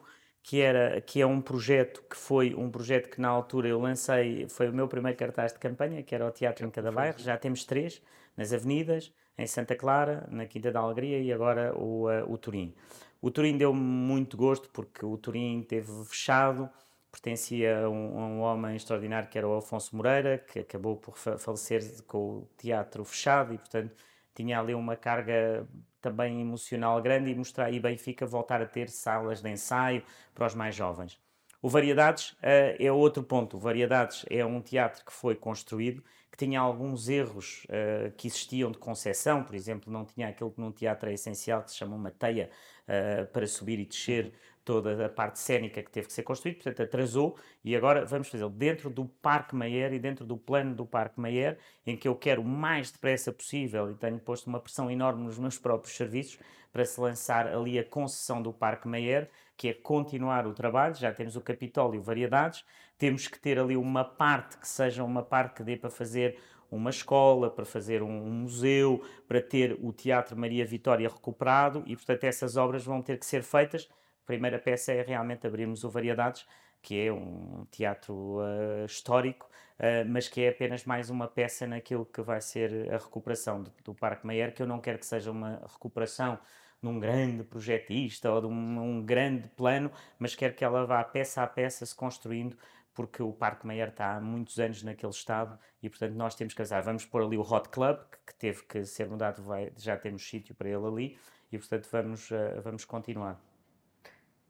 que, 0.47 0.61
era, 0.61 1.01
que 1.01 1.19
é 1.19 1.25
um 1.25 1.41
projeto 1.41 2.01
que 2.09 2.15
foi 2.15 2.55
um 2.55 2.71
projeto 2.71 3.09
que 3.09 3.19
na 3.19 3.27
altura 3.27 3.67
eu 3.67 3.81
lancei, 3.81 4.47
foi 4.47 4.69
o 4.69 4.73
meu 4.73 4.87
primeiro 4.87 5.17
cartaz 5.17 5.51
de 5.51 5.59
campanha, 5.59 6.01
que 6.01 6.15
era 6.15 6.25
o 6.25 6.31
Teatro 6.31 6.65
em 6.65 6.69
Cada 6.69 6.89
Bairro. 6.89 7.19
Já 7.19 7.37
temos 7.37 7.65
três 7.65 8.01
nas 8.37 8.53
avenidas 8.53 9.11
em 9.37 9.45
Santa 9.45 9.75
Clara, 9.75 10.25
na 10.31 10.45
Quinta 10.45 10.71
da 10.71 10.79
Alegria 10.79 11.19
e 11.19 11.33
agora 11.33 11.77
o, 11.77 12.07
uh, 12.09 12.31
o 12.31 12.37
Turim. 12.37 12.73
O 13.21 13.29
Turim 13.29 13.57
deu-me 13.57 13.81
muito 13.81 14.37
gosto 14.37 14.69
porque 14.69 15.05
o 15.05 15.17
Turim 15.17 15.63
teve 15.63 15.91
fechado, 16.05 16.69
pertencia 17.11 17.79
a 17.83 17.89
um, 17.89 18.17
a 18.17 18.25
um, 18.27 18.39
homem 18.39 18.77
extraordinário 18.77 19.27
que 19.27 19.37
era 19.37 19.45
o 19.49 19.51
Alfonso 19.51 19.97
Moreira, 19.97 20.37
que 20.37 20.59
acabou 20.59 20.95
por 20.95 21.17
falecer 21.17 21.83
com 22.05 22.37
o 22.37 22.49
teatro 22.55 23.03
fechado 23.03 23.53
e, 23.53 23.57
portanto, 23.57 23.93
tinha 24.33 24.57
ali 24.57 24.73
uma 24.73 24.95
carga 24.95 25.67
também 26.01 26.41
emocional 26.41 27.01
grande 27.01 27.31
e 27.31 27.35
mostrar 27.35 27.71
e 27.71 27.79
Benfica 27.79 28.25
voltar 28.25 28.61
a 28.61 28.65
ter 28.65 28.89
salas 28.89 29.41
de 29.41 29.49
ensaio 29.49 30.03
para 30.33 30.47
os 30.47 30.55
mais 30.55 30.75
jovens. 30.75 31.19
O 31.61 31.69
Variedades 31.69 32.31
uh, 32.33 32.77
é 32.79 32.91
outro 32.91 33.23
ponto. 33.23 33.57
O 33.57 33.59
Variedades 33.59 34.25
é 34.29 34.45
um 34.45 34.61
teatro 34.61 35.03
que 35.03 35.11
foi 35.11 35.35
construído 35.35 36.03
que 36.31 36.45
tinha 36.45 36.59
alguns 36.59 37.09
erros 37.09 37.65
uh, 37.65 38.11
que 38.15 38.27
existiam 38.27 38.71
de 38.71 38.77
concepção, 38.77 39.43
por 39.43 39.55
exemplo, 39.55 39.91
não 39.91 40.05
tinha 40.05 40.27
aquilo 40.27 40.51
que 40.51 40.61
num 40.61 40.71
teatro 40.71 41.09
é 41.09 41.13
essencial, 41.13 41.63
que 41.63 41.71
se 41.71 41.77
chama 41.77 41.95
uma 41.95 42.11
teia 42.11 42.49
uh, 42.83 43.25
para 43.27 43.47
subir 43.47 43.79
e 43.79 43.85
descer 43.85 44.31
toda 44.67 45.05
a 45.05 45.07
parte 45.07 45.39
cénica 45.39 45.81
que 45.81 45.89
teve 45.89 46.07
que 46.07 46.13
ser 46.13 46.23
construída, 46.23 46.57
portanto 46.57 46.83
atrasou 46.83 47.37
e 47.63 47.73
agora 47.73 48.05
vamos 48.05 48.27
fazê-lo 48.27 48.49
dentro 48.49 48.89
do 48.89 49.05
Parque 49.05 49.55
Mayer 49.55 49.93
e 49.93 49.99
dentro 49.99 50.25
do 50.25 50.35
plano 50.35 50.75
do 50.75 50.85
Parque 50.85 51.21
Mayer, 51.21 51.57
em 51.85 51.95
que 51.95 52.05
eu 52.05 52.13
quero 52.13 52.41
o 52.41 52.45
mais 52.45 52.91
depressa 52.91 53.31
possível 53.31 53.89
e 53.89 53.95
tenho 53.95 54.19
posto 54.19 54.47
uma 54.47 54.59
pressão 54.59 54.91
enorme 54.91 55.23
nos 55.23 55.39
meus 55.39 55.57
próprios 55.57 55.95
serviços 55.95 56.37
para 56.73 56.83
se 56.83 56.99
lançar 56.99 57.47
ali 57.47 57.79
a 57.79 57.83
concessão 57.83 58.41
do 58.41 58.51
Parque 58.51 58.89
Mayer, 58.89 59.29
que 59.55 59.69
é 59.69 59.73
continuar 59.73 60.45
o 60.45 60.53
trabalho, 60.53 60.95
já 60.95 61.13
temos 61.13 61.37
o 61.37 61.41
Capitólio 61.41 62.01
Variedades, 62.01 62.65
temos 62.97 63.25
que 63.25 63.39
ter 63.39 63.57
ali 63.57 63.77
uma 63.77 64.03
parte 64.03 64.57
que 64.57 64.67
seja 64.67 65.01
uma 65.01 65.23
parte 65.23 65.55
que 65.55 65.63
dê 65.63 65.77
para 65.77 65.89
fazer 65.89 66.37
uma 66.69 66.89
escola, 66.89 67.49
para 67.49 67.63
fazer 67.63 68.03
um, 68.03 68.29
museu, 68.29 69.01
para 69.29 69.41
ter 69.41 69.77
o 69.81 69.93
Teatro 69.93 70.37
Maria 70.37 70.65
Vitória 70.65 71.07
recuperado 71.07 71.83
e, 71.85 71.95
portanto, 71.95 72.25
essas 72.25 72.57
obras 72.57 72.83
vão 72.83 73.01
ter 73.01 73.17
que 73.17 73.25
ser 73.25 73.43
feitas 73.43 73.87
primeira 74.27 74.59
peça 74.59 74.91
é 74.91 75.01
realmente 75.01 75.47
abrirmos 75.47 75.83
o 75.83 75.89
Variedades, 75.89 76.45
que 76.81 77.07
é 77.07 77.11
um 77.11 77.65
teatro 77.71 78.39
uh, 78.39 78.85
histórico, 78.85 79.49
uh, 79.79 80.07
mas 80.07 80.27
que 80.27 80.41
é 80.41 80.49
apenas 80.49 80.85
mais 80.85 81.09
uma 81.09 81.27
peça 81.27 81.65
naquilo 81.65 82.05
que 82.05 82.21
vai 82.21 82.41
ser 82.41 82.93
a 82.93 82.97
recuperação 82.97 83.63
do, 83.63 83.71
do 83.83 83.95
Parque 83.95 84.27
Mayer, 84.27 84.53
que 84.53 84.61
eu 84.61 84.67
não 84.67 84.79
quero 84.79 84.99
que 84.99 85.05
seja 85.05 85.31
uma 85.31 85.61
recuperação 85.65 86.37
num 86.81 86.99
grande 86.99 87.43
projetista 87.43 88.31
ou 88.31 88.41
de 88.41 88.47
um, 88.47 88.81
um, 88.81 89.03
grande 89.03 89.47
plano, 89.49 89.91
mas 90.19 90.35
quero 90.35 90.53
que 90.53 90.63
ela 90.63 90.85
vá 90.85 91.03
peça 91.03 91.41
a 91.41 91.47
peça 91.47 91.85
se 91.85 91.95
construindo, 91.95 92.55
porque 92.93 93.23
o 93.23 93.31
Parque 93.31 93.65
Mayer 93.65 93.89
está 93.89 94.15
há 94.17 94.21
muitos 94.21 94.59
anos 94.59 94.83
naquele 94.83 95.11
estado 95.11 95.57
e, 95.81 95.89
portanto, 95.89 96.13
nós 96.13 96.35
temos 96.35 96.53
que 96.53 96.57
casar. 96.57 96.81
Vamos 96.81 97.05
pôr 97.05 97.23
ali 97.23 97.37
o 97.37 97.41
Hot 97.41 97.69
Club, 97.69 97.97
que, 98.11 98.17
que 98.27 98.35
teve 98.35 98.63
que 98.63 98.85
ser 98.85 99.07
mudado, 99.07 99.41
vai, 99.43 99.71
já 99.77 99.97
temos 99.97 100.27
sítio 100.27 100.53
para 100.53 100.69
ele 100.69 100.85
ali 100.85 101.19
e, 101.51 101.57
portanto, 101.57 101.87
vamos, 101.91 102.29
uh, 102.31 102.61
vamos 102.63 102.85
continuar. 102.85 103.46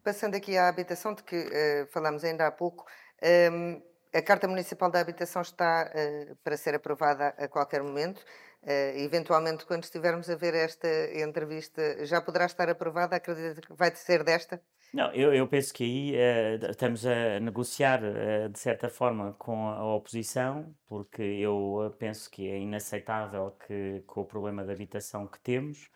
Passando 0.08 0.36
aqui 0.36 0.56
à 0.56 0.70
habitação, 0.70 1.14
de 1.14 1.22
que 1.22 1.36
uh, 1.36 1.88
falámos 1.92 2.24
ainda 2.24 2.48
há 2.48 2.52
pouco, 2.52 2.86
um, 3.22 3.28
ehm, 3.28 3.82
a 4.16 4.22
Carta 4.22 4.48
Municipal 4.48 4.90
da 4.90 5.02
Habitação 5.02 5.42
está 5.42 5.92
uh, 5.94 6.36
para 6.46 6.56
ser 6.56 6.74
aprovada 6.74 7.36
a 7.38 7.46
qualquer 7.50 7.84
momento. 7.84 8.20
Uh, 8.64 8.96
eventualmente, 8.96 9.66
quando 9.66 9.84
estivermos 9.84 10.30
a 10.30 10.38
ver 10.38 10.54
esta 10.54 10.88
entrevista, 11.14 12.06
já 12.06 12.22
poderá 12.22 12.46
estar 12.46 12.70
aprovada? 12.70 13.18
Acredita 13.18 13.60
que 13.60 13.74
vai 13.74 13.94
ser 13.96 14.24
desta? 14.24 14.62
Não, 14.94 15.12
eu, 15.12 15.34
eu 15.34 15.46
penso 15.46 15.74
que 15.74 15.84
aí 15.84 16.16
uh, 16.16 16.72
estamos 16.72 17.06
a 17.06 17.42
negociar, 17.42 18.00
uh, 18.02 18.48
de 18.48 18.60
certa 18.60 18.88
forma, 18.88 19.34
com 19.34 19.68
a 19.68 19.94
oposição, 19.94 20.74
porque 20.88 21.22
eu 21.22 21.94
penso 22.00 22.32
que 22.32 22.50
é 22.50 22.58
inaceitável 22.58 23.58
que, 23.68 24.06
com 24.08 24.22
o 24.22 24.26
problema 24.26 24.64
da 24.64 24.72
habitação 24.72 25.28
que 25.28 25.40
temos, 25.42 25.90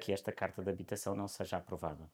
que 0.00 0.12
esta 0.12 0.30
carta 0.30 0.62
de 0.62 0.70
habitação 0.70 1.16
não 1.16 1.26
seja 1.26 1.56
aprovada. 1.56 2.08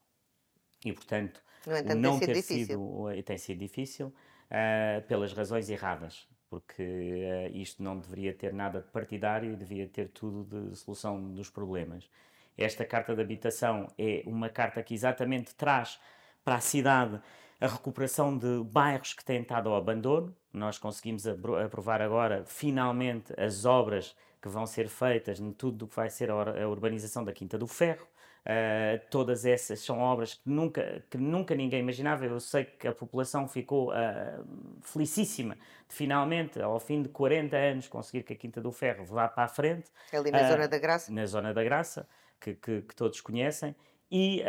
E, 0.85 0.93
portanto, 0.93 1.43
entanto, 1.67 1.95
não 1.97 2.19
ter 2.19 2.43
sido, 2.43 2.67
sido 2.67 3.23
tem 3.25 3.38
sido 3.38 3.59
difícil 3.59 4.07
uh, 4.09 5.03
pelas 5.07 5.33
razões 5.33 5.69
erradas, 5.69 6.29
porque 6.49 6.83
uh, 6.83 7.57
isto 7.57 7.83
não 7.83 7.99
deveria 7.99 8.33
ter 8.33 8.53
nada 8.53 8.81
de 8.81 8.88
partidário 8.88 9.53
e 9.53 9.57
devia 9.57 9.88
ter 9.88 10.09
tudo 10.09 10.45
de 10.45 10.77
solução 10.77 11.33
dos 11.33 11.51
problemas. 11.51 12.09
Esta 12.57 12.85
carta 12.85 13.14
de 13.14 13.23
habitação 13.23 13.87
é 13.97 14.23
uma 14.27 14.49
carta 14.49 14.83
que 14.83 14.95
exatamente 14.95 15.55
traz 15.55 16.01
para 16.45 16.57
a 16.57 16.61
cidade 16.61 17.21
a 17.61 17.67
recuperação 17.67 18.37
de 18.37 18.62
bairros 18.64 19.12
que 19.12 19.25
têm 19.25 19.43
estado 19.43 19.69
ao 19.69 19.77
abandono. 19.77 20.35
Nós 20.53 20.79
conseguimos 20.79 21.27
aprovar 21.27 22.01
agora, 22.01 22.45
finalmente, 22.47 23.33
as 23.38 23.64
obras 23.64 24.17
que 24.41 24.49
vão 24.49 24.67
ser 24.67 24.88
feitas 24.88 25.41
em 25.41 25.53
tudo 25.53 25.85
o 25.85 25.88
que 25.88 25.97
vai 25.97 26.09
ser 26.09 26.31
a 26.31 26.69
urbanização 26.69 27.25
da 27.25 27.33
Quinta 27.33 27.59
do 27.59 27.67
Ferro. 27.67 28.07
Uh, 28.49 28.99
todas 29.11 29.45
essas 29.45 29.81
são 29.81 29.99
obras 29.99 30.33
que 30.33 30.49
nunca, 30.49 31.05
que 31.11 31.19
nunca 31.19 31.55
ninguém 31.55 31.81
imaginava. 31.81 32.25
Eu 32.25 32.41
sei 32.41 32.65
que 32.65 32.89
a 32.89 32.95
população 32.95 33.47
ficou 33.47 33.91
uh, 33.91 34.45
felicíssima 34.81 35.55
de 35.87 35.95
finalmente, 35.95 36.59
ao 36.59 36.81
fim 36.81 37.03
de 37.03 37.11
40 37.11 37.55
anos, 37.55 37.89
conseguir 37.89 38.23
que 38.23 38.33
a 38.33 38.37
Quinta 38.37 38.59
do 38.59 38.73
Ferro 38.73 39.05
vá 39.05 39.29
para 39.29 39.45
a 39.45 39.49
frente. 39.49 39.91
Ali 40.11 40.31
na 40.31 40.47
uh, 40.47 40.49
Zona 40.51 40.67
da 40.67 40.79
Graça. 40.79 41.13
Na 41.13 41.27
Zona 41.27 41.53
da 41.53 41.63
Graça, 41.63 42.09
que, 42.41 42.55
que, 42.55 42.81
que 42.81 42.97
todos 42.97 43.21
conhecem. 43.21 43.77
E 44.11 44.43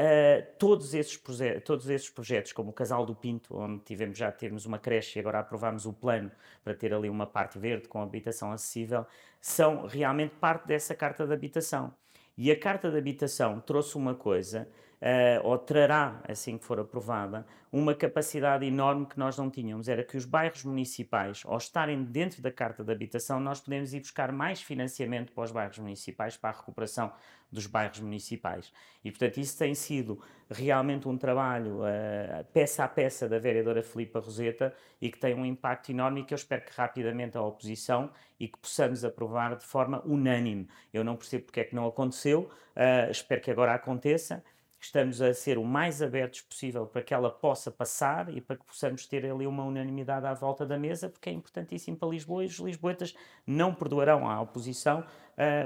todos, 0.57 0.93
esses 0.93 1.21
todos 1.65 1.89
esses 1.89 2.09
projetos, 2.09 2.53
como 2.53 2.69
o 2.69 2.73
Casal 2.73 3.05
do 3.05 3.13
Pinto, 3.13 3.57
onde 3.57 3.83
tivemos 3.83 4.17
já 4.17 4.31
termos 4.31 4.65
uma 4.65 4.79
creche 4.79 5.19
e 5.19 5.19
agora 5.19 5.39
aprovámos 5.39 5.85
o 5.85 5.91
plano 5.91 6.31
para 6.63 6.73
ter 6.73 6.93
ali 6.93 7.09
uma 7.09 7.27
parte 7.27 7.59
verde 7.59 7.89
com 7.89 8.01
habitação 8.01 8.53
acessível, 8.53 9.05
são 9.41 9.85
realmente 9.85 10.33
parte 10.35 10.65
dessa 10.65 10.95
carta 10.95 11.27
de 11.27 11.33
habitação. 11.33 11.93
E 12.41 12.49
a 12.49 12.57
carta 12.57 12.89
de 12.89 12.97
habitação 12.97 13.59
trouxe 13.59 13.97
uma 13.97 14.15
coisa 14.15 14.65
uh, 15.01 15.47
ou 15.47 15.57
trará, 15.57 16.21
assim 16.27 16.57
que 16.57 16.65
for 16.65 16.79
aprovada, 16.79 17.45
uma 17.71 17.93
capacidade 17.93 18.65
enorme 18.65 19.05
que 19.05 19.17
nós 19.19 19.37
não 19.37 19.49
tínhamos. 19.49 19.87
Era 19.87 20.03
que 20.03 20.17
os 20.17 20.25
bairros 20.25 20.63
municipais, 20.63 21.43
ao 21.45 21.57
estarem 21.57 22.03
dentro 22.03 22.41
da 22.41 22.51
Carta 22.51 22.83
de 22.83 22.91
Habitação, 22.91 23.39
nós 23.39 23.59
podemos 23.59 23.93
ir 23.93 23.99
buscar 23.99 24.31
mais 24.31 24.61
financiamento 24.61 25.31
para 25.31 25.43
os 25.43 25.51
bairros 25.51 25.77
municipais, 25.79 26.35
para 26.35 26.49
a 26.49 26.53
recuperação 26.53 27.11
dos 27.51 27.65
bairros 27.65 27.99
municipais. 27.99 28.71
E, 29.03 29.11
portanto, 29.11 29.37
isso 29.37 29.57
tem 29.57 29.73
sido 29.73 30.21
realmente 30.49 31.07
um 31.07 31.17
trabalho 31.17 31.79
uh, 31.79 32.43
peça 32.53 32.83
a 32.83 32.87
peça 32.87 33.27
da 33.27 33.39
vereadora 33.39 33.81
Filipa 33.83 34.19
Roseta 34.19 34.73
e 35.01 35.11
que 35.11 35.17
tem 35.17 35.33
um 35.33 35.45
impacto 35.45 35.89
enorme 35.89 36.21
e 36.21 36.23
que 36.25 36.33
eu 36.33 36.37
espero 36.37 36.63
que 36.63 36.71
rapidamente 36.75 37.37
a 37.37 37.41
oposição 37.41 38.11
e 38.39 38.47
que 38.47 38.57
possamos 38.57 39.03
aprovar 39.03 39.55
de 39.55 39.65
forma 39.65 40.01
unânime. 40.05 40.67
Eu 40.93 41.03
não 41.03 41.15
percebo 41.15 41.45
porque 41.45 41.59
é 41.59 41.63
que 41.63 41.75
não 41.75 41.87
aconteceu, 41.87 42.49
uh, 42.75 43.11
espero 43.11 43.41
que 43.41 43.51
agora 43.51 43.73
aconteça 43.73 44.43
estamos 44.79 45.21
a 45.21 45.33
ser 45.33 45.57
o 45.57 45.63
mais 45.63 46.01
abertos 46.01 46.41
possível 46.41 46.85
para 46.85 47.01
que 47.01 47.13
ela 47.13 47.29
possa 47.29 47.69
passar 47.69 48.29
e 48.29 48.39
para 48.39 48.55
que 48.55 48.65
possamos 48.65 49.05
ter 49.05 49.25
ali 49.25 49.45
uma 49.45 49.63
unanimidade 49.63 50.25
à 50.25 50.33
volta 50.33 50.65
da 50.65 50.77
mesa, 50.77 51.09
porque 51.09 51.29
é 51.29 51.33
importantíssimo 51.33 51.97
para 51.97 52.09
Lisboa 52.09 52.43
e 52.43 52.47
os 52.47 52.57
lisboetas 52.59 53.15
não 53.45 53.73
perdoarão 53.73 54.27
à 54.27 54.41
oposição 54.41 55.01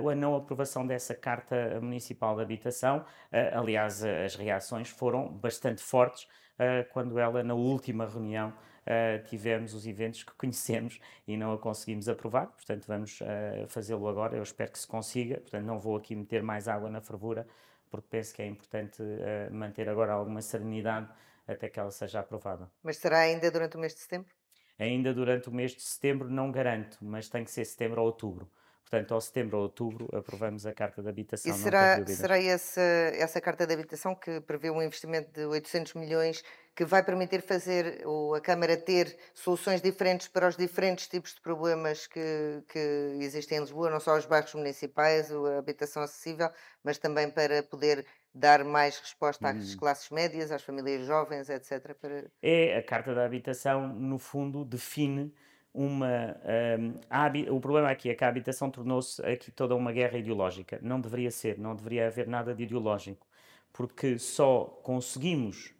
uh, 0.04 0.10
a 0.10 0.16
não 0.16 0.36
aprovação 0.36 0.86
dessa 0.86 1.14
Carta 1.14 1.80
Municipal 1.82 2.36
de 2.36 2.42
Habitação. 2.42 3.00
Uh, 3.32 3.60
aliás, 3.60 4.04
as 4.04 4.36
reações 4.36 4.90
foram 4.90 5.28
bastante 5.28 5.82
fortes 5.82 6.24
uh, 6.24 6.92
quando 6.92 7.20
ela, 7.20 7.44
na 7.44 7.54
última 7.54 8.06
reunião, 8.06 8.54
Uh, 8.84 9.24
tivemos 9.30 9.74
os 9.74 9.88
eventos 9.88 10.24
que 10.24 10.34
conhecemos 10.34 11.00
e 11.26 11.38
não 11.38 11.54
a 11.54 11.58
conseguimos 11.58 12.10
aprovar, 12.10 12.48
portanto 12.48 12.86
vamos 12.86 13.22
uh, 13.22 13.66
fazê-lo 13.70 14.06
agora, 14.10 14.36
eu 14.36 14.44
espero 14.44 14.74
que 14.74 14.78
se 14.78 14.86
consiga, 14.86 15.38
portanto 15.40 15.64
não 15.64 15.80
vou 15.80 15.96
aqui 15.96 16.14
meter 16.14 16.44
mais 16.44 16.68
água 16.68 16.90
na 16.90 17.00
fervura, 17.00 17.48
porque 17.94 18.08
penso 18.10 18.34
que 18.34 18.42
é 18.42 18.48
importante 18.48 19.04
uh, 19.04 19.54
manter 19.54 19.88
agora 19.88 20.14
alguma 20.14 20.42
serenidade 20.42 21.08
até 21.48 21.70
que 21.70 21.80
ela 21.80 21.92
seja 21.92 22.22
aprovada. 22.22 22.68
Mas 22.82 22.98
será 22.98 23.20
ainda 23.20 23.52
durante 23.52 23.78
o 23.78 23.80
mês 23.80 23.94
de 23.94 24.00
setembro? 24.00 24.34
Ainda 24.80 25.14
durante 25.14 25.48
o 25.48 25.52
mês 25.52 25.74
de 25.74 25.82
setembro 25.84 26.28
não 26.28 26.52
garanto, 26.52 26.98
mas 27.02 27.30
tem 27.30 27.44
que 27.44 27.52
ser 27.52 27.64
setembro 27.64 28.02
ou 28.02 28.08
outubro. 28.08 28.50
Portanto, 28.82 29.14
ao 29.14 29.22
setembro 29.22 29.58
ou 29.58 29.64
outubro 29.64 30.10
aprovamos 30.12 30.66
a 30.66 30.74
Carta 30.74 31.04
de 31.04 31.10
Habitação. 31.10 31.54
E 31.54 31.56
será, 31.56 32.04
será 32.08 32.42
essa, 32.42 32.82
essa 32.82 33.40
Carta 33.40 33.68
de 33.68 33.74
Habitação 33.76 34.16
que 34.16 34.42
prevê 34.42 34.72
um 34.72 34.82
investimento 34.82 35.32
de 35.32 35.46
800 35.46 35.94
milhões 35.94 36.44
que 36.76 36.84
vai 36.84 37.04
permitir 37.04 37.42
fazer 37.42 38.02
ou 38.06 38.34
a 38.34 38.42
Câmara 38.42 38.76
ter 38.76 39.16
soluções 39.34 39.82
diferentes 39.82 40.28
para 40.28 40.48
os 40.48 40.58
diferentes 40.58 41.08
tipos 41.08 41.36
de 41.36 41.42
problemas 41.42 42.08
que, 42.08 42.64
que 42.68 43.18
existem 43.20 43.60
em 43.60 43.62
Lisboa, 43.62 43.90
não 43.90 44.00
só 44.00 44.18
os 44.18 44.26
bairros 44.26 44.54
municipais, 44.56 45.32
a 45.32 45.60
habitação 45.60 46.02
acessível, 46.02 46.50
mas 46.84 46.98
também 46.98 47.30
para 47.30 47.62
poder 47.62 48.06
dar 48.34 48.64
mais 48.64 48.98
resposta 48.98 49.50
às 49.50 49.76
hum. 49.76 49.78
classes 49.78 50.10
médias, 50.10 50.52
às 50.52 50.64
famílias 50.64 51.06
jovens, 51.06 51.50
etc. 51.50 51.94
Para... 51.94 52.26
É, 52.42 52.78
a 52.78 52.84
Carta 52.84 53.14
da 53.14 53.24
Habitação, 53.24 53.88
no 53.88 54.18
fundo, 54.18 54.66
define 54.66 55.32
uma. 55.72 56.36
Um, 56.80 57.56
o 57.56 57.60
problema 57.60 57.90
aqui 57.92 58.10
é 58.10 58.16
que 58.16 58.24
a 58.24 58.28
habitação 58.28 58.72
tornou-se 58.72 59.24
aqui 59.24 59.52
toda 59.52 59.76
uma 59.76 59.92
guerra 59.92 60.18
ideológica. 60.18 60.80
Não 60.82 61.00
deveria 61.00 61.30
ser, 61.30 61.60
não 61.60 61.76
deveria 61.76 62.08
haver 62.08 62.28
nada 62.28 62.56
de 62.56 62.64
ideológico, 62.64 63.28
porque 63.72 64.18
só 64.18 64.66
conseguimos 64.84 65.76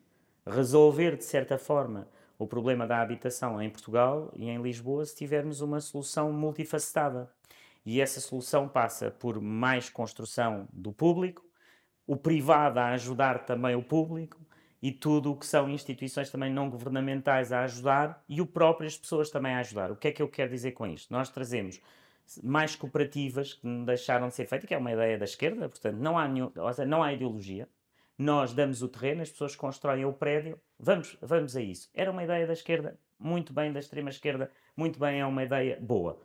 resolver, 0.46 1.18
de 1.18 1.24
certa 1.24 1.58
forma, 1.58 2.08
o 2.38 2.48
problema 2.48 2.86
da 2.86 3.02
habitação 3.02 3.62
em 3.62 3.70
Portugal 3.70 4.32
e 4.36 4.50
em 4.50 4.62
Lisboa 4.62 5.06
se 5.06 5.16
tivermos 5.16 5.62
uma 5.62 5.80
solução 5.80 6.32
multifacetada. 6.32 7.30
E 7.86 8.00
essa 8.02 8.20
solução 8.20 8.68
passa 8.68 9.12
por 9.12 9.42
mais 9.42 9.90
construção 9.90 10.68
do 10.72 10.92
público, 10.92 11.44
o 12.08 12.16
privado 12.16 12.80
a 12.80 12.90
ajudar 12.90 13.46
também 13.46 13.76
o 13.76 13.84
público 13.84 14.40
e 14.82 14.92
tudo 14.92 15.32
o 15.32 15.36
que 15.38 15.46
são 15.46 15.70
instituições 15.70 16.30
também 16.30 16.52
não 16.52 16.70
governamentais 16.70 17.54
a 17.54 17.64
ajudar 17.64 18.24
e 18.28 18.42
o 18.42 18.46
próprio 18.46 18.88
as 18.88 18.98
pessoas 18.98 19.30
também 19.30 19.54
a 19.54 19.60
ajudar. 19.60 19.92
O 19.92 19.96
que 19.96 20.10
é 20.10 20.12
que 20.12 20.22
eu 20.22 20.28
quero 20.28 20.52
dizer 20.52 20.72
com 20.74 20.86
isto? 20.86 21.12
Nós 21.12 21.30
trazemos 21.30 21.80
mais 22.42 22.76
cooperativas 22.76 23.54
que 23.54 23.68
deixaram 23.86 24.28
de 24.28 24.36
ser 24.36 24.46
feitas, 24.46 24.68
que 24.68 24.74
é 24.74 24.78
uma 24.78 24.92
ideia 24.92 25.18
da 25.18 25.26
esquerda, 25.26 25.70
portanto 25.70 25.98
não 25.98 26.18
há, 26.18 26.28
nenhum, 26.28 26.52
não 26.88 27.04
há 27.04 27.14
ideologia, 27.14 27.68
nós 28.24 28.54
damos 28.54 28.82
o 28.82 28.88
terreno, 28.88 29.22
as 29.22 29.30
pessoas 29.30 29.56
constroem 29.56 30.06
o 30.06 30.14
prédio, 30.14 30.60
vamos, 30.80 31.18
vamos 31.22 31.56
a 31.56 31.62
isso. 31.62 31.90
Era 31.94 32.10
uma 32.10 32.24
ideia 32.24 32.48
da 32.48 32.54
esquerda, 32.54 32.98
muito 33.20 33.54
bem, 33.54 33.72
da 33.72 33.80
extrema 33.80 34.10
esquerda, 34.10 34.50
muito 34.76 35.00
bem, 35.00 35.20
é 35.20 35.26
uma 35.26 35.44
ideia 35.44 35.78
boa. 35.80 36.20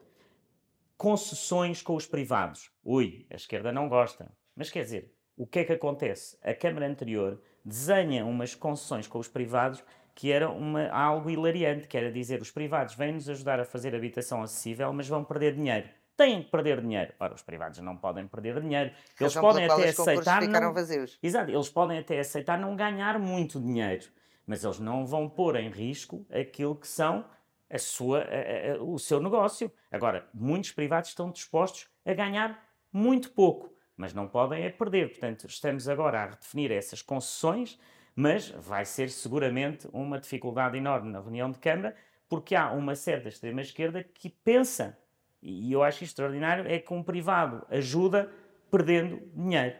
Concessões 0.96 1.82
com 1.82 1.94
os 1.94 2.06
privados. 2.06 2.70
Ui, 2.84 3.26
a 3.30 3.36
esquerda 3.36 3.72
não 3.72 3.88
gosta. 3.88 4.30
Mas 4.56 4.70
quer 4.70 4.84
dizer, 4.84 5.12
o 5.36 5.46
que 5.46 5.60
é 5.60 5.64
que 5.64 5.72
acontece? 5.72 6.38
A 6.42 6.54
Câmara 6.54 6.86
anterior 6.86 7.40
desenha 7.64 8.24
umas 8.24 8.54
concessões 8.54 9.06
com 9.06 9.18
os 9.18 9.28
privados 9.28 9.82
que 10.14 10.32
era 10.32 10.50
uma, 10.50 10.88
algo 10.88 11.30
hilariante, 11.30 11.86
que 11.86 11.96
era 11.96 12.10
dizer 12.10 12.40
os 12.40 12.50
privados 12.50 12.96
vêm-nos 12.96 13.28
ajudar 13.28 13.60
a 13.60 13.64
fazer 13.64 13.94
habitação 13.94 14.42
acessível, 14.42 14.92
mas 14.92 15.06
vão 15.06 15.22
perder 15.22 15.54
dinheiro 15.54 15.88
têm 16.18 16.42
que 16.42 16.50
perder 16.50 16.80
dinheiro. 16.80 17.14
Ora, 17.20 17.32
os 17.32 17.42
privados 17.42 17.78
não 17.78 17.96
podem 17.96 18.26
perder 18.26 18.60
dinheiro. 18.60 18.90
Eles 19.18 19.34
podem 19.34 19.64
até 19.64 19.88
aceitar. 19.88 20.42
Não... 20.42 20.74
Vazios. 20.74 21.16
Exato, 21.22 21.50
eles 21.50 21.68
podem 21.70 21.98
até 21.98 22.18
aceitar 22.18 22.58
não 22.58 22.74
ganhar 22.74 23.18
muito 23.20 23.60
dinheiro, 23.60 24.04
mas 24.44 24.64
eles 24.64 24.80
não 24.80 25.06
vão 25.06 25.28
pôr 25.28 25.54
em 25.56 25.70
risco 25.70 26.26
aquilo 26.30 26.74
que 26.74 26.88
são 26.88 27.24
a 27.70 27.78
sua, 27.78 28.22
a, 28.22 28.72
a, 28.74 28.82
o 28.82 28.98
seu 28.98 29.22
negócio. 29.22 29.70
Agora, 29.92 30.28
muitos 30.34 30.72
privados 30.72 31.10
estão 31.10 31.30
dispostos 31.30 31.88
a 32.04 32.12
ganhar 32.12 32.60
muito 32.92 33.30
pouco, 33.30 33.72
mas 33.96 34.12
não 34.12 34.26
podem 34.26 34.64
é 34.64 34.70
perder. 34.70 35.10
Portanto, 35.10 35.46
estamos 35.46 35.88
agora 35.88 36.20
a 36.20 36.26
redefinir 36.30 36.72
essas 36.72 37.00
concessões, 37.00 37.78
mas 38.16 38.50
vai 38.50 38.84
ser 38.84 39.08
seguramente 39.08 39.88
uma 39.92 40.18
dificuldade 40.18 40.76
enorme 40.76 41.12
na 41.12 41.20
reunião 41.20 41.50
de 41.50 41.60
Câmara, 41.60 41.94
porque 42.28 42.56
há 42.56 42.72
uma 42.72 42.96
certa 42.96 43.28
extrema-esquerda 43.28 44.02
que 44.02 44.28
pensa 44.28 44.98
e 45.42 45.72
eu 45.72 45.82
acho 45.82 46.04
extraordinário 46.04 46.66
é 46.66 46.78
que 46.78 46.92
um 46.92 47.02
privado 47.02 47.64
ajuda 47.70 48.30
perdendo 48.70 49.20
dinheiro. 49.34 49.76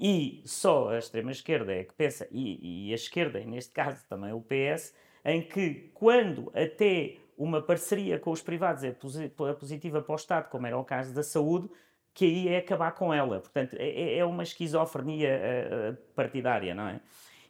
E 0.00 0.42
só 0.46 0.90
a 0.90 0.98
extrema-esquerda 0.98 1.72
é 1.72 1.84
que 1.84 1.92
pensa, 1.94 2.28
e, 2.30 2.88
e, 2.88 2.92
a 2.92 2.94
esquerda, 2.94 3.40
e 3.40 3.46
neste 3.46 3.72
caso 3.72 4.06
também 4.08 4.32
o 4.32 4.40
PS, 4.40 4.94
em 5.24 5.42
que 5.42 5.90
quando 5.94 6.52
até 6.54 7.16
uma 7.36 7.60
parceria 7.60 8.18
com 8.18 8.30
os 8.30 8.42
privados 8.42 8.84
é 8.84 8.92
positiva 8.92 10.00
para 10.02 10.12
o 10.12 10.16
Estado, 10.16 10.48
como 10.48 10.66
era 10.66 10.78
o 10.78 10.84
caso 10.84 11.12
da 11.12 11.22
saúde, 11.22 11.68
que 12.14 12.24
aí 12.24 12.48
é 12.48 12.58
acabar 12.58 12.92
com 12.92 13.14
ela. 13.14 13.38
Portanto, 13.40 13.76
é, 13.78 13.88
é, 13.88 14.18
é 14.18 14.24
uma 14.24 14.42
esquizofrenia 14.42 15.28
eh, 15.28 15.68
eh, 15.70 15.92
partidária, 16.16 16.74
não 16.74 16.88
é? 16.88 17.00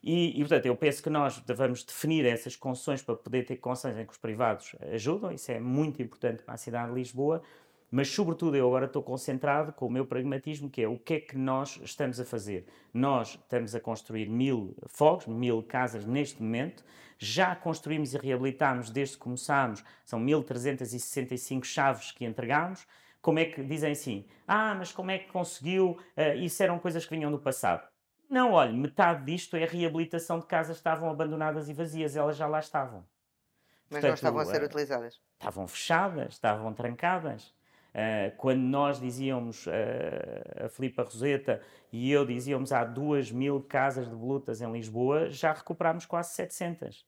E, 0.02 0.36
e, 0.36 0.38
portanto, 0.40 0.66
eu 0.66 0.76
penso 0.76 1.02
que 1.02 1.10
nós 1.10 1.38
devemos 1.40 1.82
definir 1.82 2.24
essas 2.24 2.54
concessões 2.54 3.02
para 3.02 3.16
poder 3.16 3.44
ter 3.44 3.56
concessões 3.56 3.96
em 3.96 4.06
que 4.06 4.12
os 4.12 4.18
privados 4.18 4.76
ajudam, 4.92 5.32
isso 5.32 5.50
é 5.50 5.58
muito 5.58 6.00
importante 6.00 6.42
para 6.42 6.54
a 6.54 6.56
cidade 6.56 6.90
de 6.90 6.94
Lisboa, 6.94 7.42
mas, 7.90 8.08
sobretudo, 8.08 8.54
eu 8.54 8.66
agora 8.66 8.84
estou 8.84 9.02
concentrado 9.02 9.72
com 9.72 9.86
o 9.86 9.90
meu 9.90 10.04
pragmatismo, 10.04 10.68
que 10.68 10.82
é 10.82 10.88
o 10.88 10.98
que 10.98 11.14
é 11.14 11.20
que 11.20 11.38
nós 11.38 11.80
estamos 11.82 12.20
a 12.20 12.24
fazer. 12.24 12.66
Nós 12.92 13.30
estamos 13.30 13.74
a 13.74 13.80
construir 13.80 14.28
mil 14.28 14.76
fogos, 14.86 15.26
mil 15.26 15.62
casas 15.62 16.04
neste 16.04 16.42
momento, 16.42 16.84
já 17.18 17.56
construímos 17.56 18.12
e 18.12 18.18
reabilitámos 18.18 18.90
desde 18.90 19.16
que 19.16 19.22
começámos, 19.22 19.82
são 20.04 20.20
1.365 20.20 21.64
chaves 21.64 22.12
que 22.12 22.26
entregámos. 22.26 22.86
Como 23.22 23.38
é 23.38 23.46
que 23.46 23.64
dizem 23.64 23.92
assim? 23.92 24.26
Ah, 24.46 24.74
mas 24.78 24.92
como 24.92 25.10
é 25.10 25.18
que 25.18 25.32
conseguiu? 25.32 25.98
Uh, 26.16 26.36
isso 26.38 26.62
eram 26.62 26.78
coisas 26.78 27.04
que 27.06 27.16
vinham 27.16 27.30
do 27.30 27.38
passado. 27.38 27.88
Não, 28.28 28.52
olha, 28.52 28.72
metade 28.72 29.24
disto 29.24 29.56
é 29.56 29.64
reabilitação 29.64 30.38
de 30.38 30.46
casas 30.46 30.76
que 30.76 30.80
estavam 30.80 31.10
abandonadas 31.10 31.68
e 31.68 31.72
vazias, 31.72 32.14
elas 32.14 32.36
já 32.36 32.46
lá 32.46 32.60
estavam. 32.60 33.04
Mas 33.90 34.00
Portanto, 34.00 34.08
não 34.08 34.14
estavam 34.14 34.40
a 34.40 34.44
ser 34.44 34.62
uh, 34.62 34.66
utilizadas? 34.66 35.20
Estavam 35.38 35.66
fechadas, 35.66 36.34
estavam 36.34 36.74
trancadas. 36.74 37.54
Uh, 37.94 38.36
quando 38.36 38.60
nós 38.60 39.00
dizíamos, 39.00 39.66
uh, 39.66 40.66
a 40.66 40.68
Filipa 40.68 41.02
Roseta 41.02 41.62
e 41.90 42.12
eu 42.12 42.26
dizíamos 42.26 42.70
há 42.70 42.84
duas 42.84 43.32
mil 43.32 43.62
casas 43.62 44.06
de 44.08 44.14
volutas 44.14 44.60
em 44.60 44.70
Lisboa, 44.70 45.30
já 45.30 45.54
recuperámos 45.54 46.04
quase 46.04 46.34
700. 46.34 47.06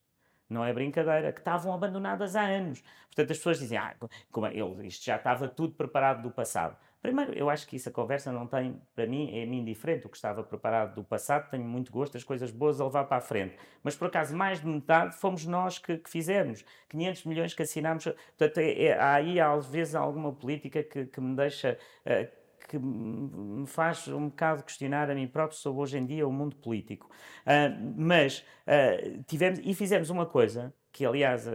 Não 0.49 0.65
é 0.65 0.73
brincadeira, 0.73 1.33
que 1.33 1.41
estavam 1.41 1.73
abandonadas 1.73 2.35
há 2.35 2.43
anos. 2.43 2.83
Portanto, 3.07 3.31
as 3.31 3.37
pessoas 3.37 3.59
dizem, 3.59 3.79
ah, 3.79 3.95
como 4.33 4.47
é, 4.47 4.55
isto 4.85 5.05
já 5.05 5.17
estava 5.17 5.47
tudo 5.47 5.75
preparado 5.75 6.23
do 6.23 6.31
passado. 6.31 6.77
Primeiro, 7.03 7.33
eu 7.33 7.49
acho 7.49 7.67
que 7.67 7.77
isso 7.77 7.89
a 7.89 7.93
conversa 7.93 8.31
não 8.31 8.47
tem, 8.47 8.79
para 8.95 9.07
mim, 9.07 9.31
é-me 9.35 9.59
indiferente. 9.59 10.07
O 10.07 10.11
que 10.11 10.17
estava 10.17 10.43
preparado 10.43 10.97
do 10.97 11.05
passado, 11.05 11.51
tenho 11.51 11.65
muito 11.65 11.91
gosto, 11.91 12.17
as 12.17 12.25
coisas 12.25 12.51
boas 12.51 12.79
a 12.79 12.85
levar 12.85 13.05
para 13.05 13.17
a 13.17 13.21
frente. 13.23 13.57
Mas, 13.83 13.97
por 13.97 14.09
acaso, 14.09 14.37
mais 14.37 14.61
de 14.61 14.67
metade 14.67 15.17
fomos 15.17 15.47
nós 15.47 15.79
que, 15.79 15.97
que 15.97 16.11
fizemos. 16.11 16.63
500 16.91 17.25
milhões 17.25 17.55
que 17.55 17.63
assinámos. 17.63 18.05
Portanto, 18.05 18.59
é, 18.59 18.85
é, 18.85 18.99
há 18.99 19.15
aí, 19.15 19.41
às 19.41 19.67
vezes, 19.67 19.95
alguma 19.95 20.31
política 20.31 20.83
que, 20.83 21.07
que 21.07 21.21
me 21.21 21.35
deixa. 21.35 21.79
Uh, 22.05 22.41
que 22.69 22.79
me 22.79 23.67
faz 23.67 24.07
um 24.07 24.29
bocado 24.29 24.63
questionar 24.63 25.11
a 25.11 25.15
mim 25.15 25.27
próprio 25.27 25.59
sobre 25.59 25.83
hoje 25.83 25.99
em 25.99 26.07
dia 26.07 26.29
o 26.29 26.33
mundo 26.33 26.55
político. 26.55 27.11
Uh, 27.45 27.95
mas 27.97 28.45
uh, 28.65 29.25
tivemos 29.25 29.59
e 29.65 29.75
fizemos 29.75 30.09
uma 30.09 30.25
coisa 30.25 30.73
que, 30.93 31.05
aliás, 31.05 31.47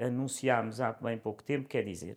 anunciámos 0.00 0.80
há 0.80 0.92
bem 0.92 1.18
pouco 1.18 1.42
tempo, 1.42 1.68
quer 1.68 1.84
dizer, 1.84 2.16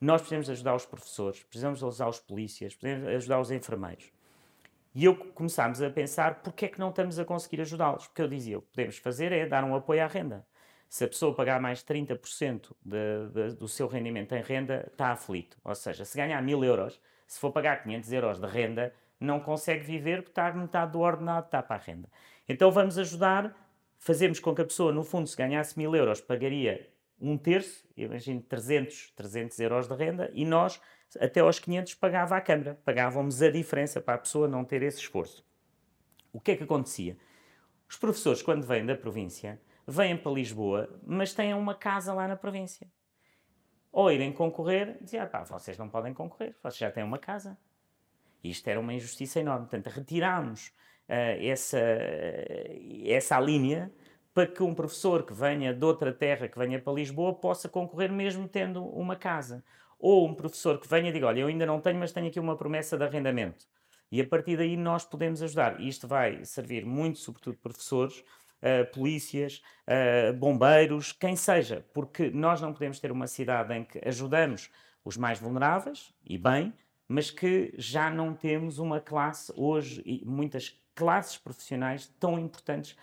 nós 0.00 0.22
precisamos 0.22 0.48
ajudar 0.48 0.74
os 0.74 0.86
professores, 0.86 1.42
precisamos 1.42 1.84
ajudar 1.84 2.08
os 2.08 2.18
polícias, 2.18 2.74
precisamos 2.74 3.14
ajudar 3.16 3.40
os 3.40 3.50
enfermeiros. 3.50 4.10
E 4.94 5.04
eu 5.04 5.14
começámos 5.14 5.80
a 5.82 5.90
pensar 5.90 6.42
porque 6.42 6.64
é 6.64 6.68
que 6.68 6.80
não 6.80 6.90
estamos 6.90 7.18
a 7.18 7.24
conseguir 7.24 7.60
ajudá-los. 7.60 8.06
Porque 8.08 8.22
eu 8.22 8.28
dizia, 8.28 8.58
o 8.58 8.62
que 8.62 8.68
podemos 8.68 8.98
fazer 8.98 9.30
é 9.30 9.46
dar 9.46 9.62
um 9.62 9.74
apoio 9.74 10.02
à 10.02 10.06
renda. 10.06 10.44
Se 10.88 11.04
a 11.04 11.08
pessoa 11.08 11.34
pagar 11.34 11.60
mais 11.60 11.84
30% 11.84 12.72
de, 12.84 13.28
de, 13.32 13.54
do 13.54 13.68
seu 13.68 13.86
rendimento 13.86 14.34
em 14.34 14.42
renda, 14.42 14.88
está 14.90 15.12
aflito. 15.12 15.56
Ou 15.62 15.74
seja, 15.74 16.04
se 16.04 16.16
ganhar 16.16 16.42
1000 16.42 16.64
euros, 16.64 17.00
se 17.26 17.38
for 17.38 17.52
pagar 17.52 17.84
500 17.84 18.12
euros 18.12 18.40
de 18.40 18.46
renda, 18.48 18.92
não 19.20 19.38
consegue 19.38 19.84
viver 19.84 20.22
porque 20.22 20.32
está 20.32 20.52
metade 20.52 20.92
do 20.92 21.00
ordenado, 21.00 21.46
está 21.46 21.62
para 21.62 21.76
a 21.76 21.78
renda. 21.78 22.08
Então 22.48 22.72
vamos 22.72 22.98
ajudar, 22.98 23.54
fazemos 23.96 24.40
com 24.40 24.52
que 24.52 24.62
a 24.62 24.64
pessoa, 24.64 24.92
no 24.92 25.04
fundo, 25.04 25.28
se 25.28 25.36
ganhasse 25.36 25.78
1000 25.78 25.94
euros, 25.94 26.20
pagaria 26.20 26.90
um 27.20 27.36
terço, 27.36 27.84
imagino 27.96 28.40
300, 28.40 29.12
300 29.14 29.58
euros 29.60 29.88
de 29.88 29.94
renda, 29.94 30.30
e 30.32 30.44
nós, 30.44 30.80
até 31.18 31.40
aos 31.40 31.58
500, 31.58 31.94
pagava 31.94 32.36
a 32.36 32.40
Câmara. 32.40 32.80
Pagávamos 32.84 33.42
a 33.42 33.50
diferença 33.50 34.00
para 34.00 34.14
a 34.14 34.18
pessoa 34.18 34.48
não 34.48 34.64
ter 34.64 34.82
esse 34.82 34.98
esforço. 34.98 35.44
O 36.32 36.40
que 36.40 36.52
é 36.52 36.56
que 36.56 36.64
acontecia? 36.64 37.16
Os 37.88 37.96
professores, 37.96 38.40
quando 38.40 38.66
vêm 38.66 38.86
da 38.86 38.94
província, 38.94 39.60
vêm 39.86 40.16
para 40.16 40.32
Lisboa, 40.32 40.88
mas 41.04 41.34
têm 41.34 41.52
uma 41.54 41.74
casa 41.74 42.14
lá 42.14 42.26
na 42.26 42.36
província. 42.36 42.86
Ou 43.92 44.10
irem 44.10 44.32
concorrer, 44.32 44.96
diziam, 45.00 45.26
pá, 45.26 45.42
vocês 45.42 45.76
não 45.76 45.88
podem 45.88 46.14
concorrer, 46.14 46.54
vocês 46.62 46.78
já 46.78 46.90
têm 46.90 47.02
uma 47.02 47.18
casa. 47.18 47.58
Isto 48.42 48.68
era 48.68 48.78
uma 48.78 48.94
injustiça 48.94 49.40
enorme. 49.40 49.66
Portanto, 49.66 49.92
retirámos 49.92 50.68
uh, 51.08 51.44
essa, 51.44 51.78
uh, 51.78 53.10
essa 53.10 53.40
linha 53.40 53.92
para 54.40 54.46
que 54.46 54.62
um 54.62 54.74
professor 54.74 55.22
que 55.22 55.34
venha 55.34 55.74
de 55.74 55.84
outra 55.84 56.14
terra, 56.14 56.48
que 56.48 56.58
venha 56.58 56.80
para 56.80 56.94
Lisboa, 56.94 57.34
possa 57.34 57.68
concorrer 57.68 58.10
mesmo 58.10 58.48
tendo 58.48 58.82
uma 58.82 59.14
casa. 59.14 59.62
Ou 59.98 60.26
um 60.26 60.34
professor 60.34 60.80
que 60.80 60.88
venha 60.88 61.10
e 61.10 61.12
diga, 61.12 61.26
olha, 61.26 61.40
eu 61.40 61.48
ainda 61.48 61.66
não 61.66 61.78
tenho, 61.78 61.98
mas 61.98 62.10
tenho 62.10 62.28
aqui 62.28 62.40
uma 62.40 62.56
promessa 62.56 62.96
de 62.96 63.04
arrendamento. 63.04 63.66
E 64.10 64.18
a 64.18 64.26
partir 64.26 64.56
daí 64.56 64.78
nós 64.78 65.04
podemos 65.04 65.42
ajudar. 65.42 65.78
E 65.78 65.86
isto 65.86 66.08
vai 66.08 66.42
servir 66.42 66.86
muito, 66.86 67.18
sobretudo, 67.18 67.58
professores, 67.58 68.24
uh, 68.62 68.90
polícias, 68.94 69.60
uh, 69.86 70.32
bombeiros, 70.32 71.12
quem 71.12 71.36
seja, 71.36 71.84
porque 71.92 72.30
nós 72.30 72.62
não 72.62 72.72
podemos 72.72 72.98
ter 72.98 73.12
uma 73.12 73.26
cidade 73.26 73.74
em 73.74 73.84
que 73.84 74.00
ajudamos 74.08 74.70
os 75.04 75.18
mais 75.18 75.38
vulneráveis, 75.38 76.14
e 76.24 76.38
bem, 76.38 76.72
mas 77.06 77.30
que 77.30 77.74
já 77.76 78.08
não 78.08 78.32
temos 78.32 78.78
uma 78.78 79.00
classe 79.02 79.52
hoje, 79.54 80.00
e 80.06 80.24
muitas 80.24 80.80
classes 80.94 81.36
profissionais 81.36 82.10
tão 82.18 82.38
importantes 82.38 82.96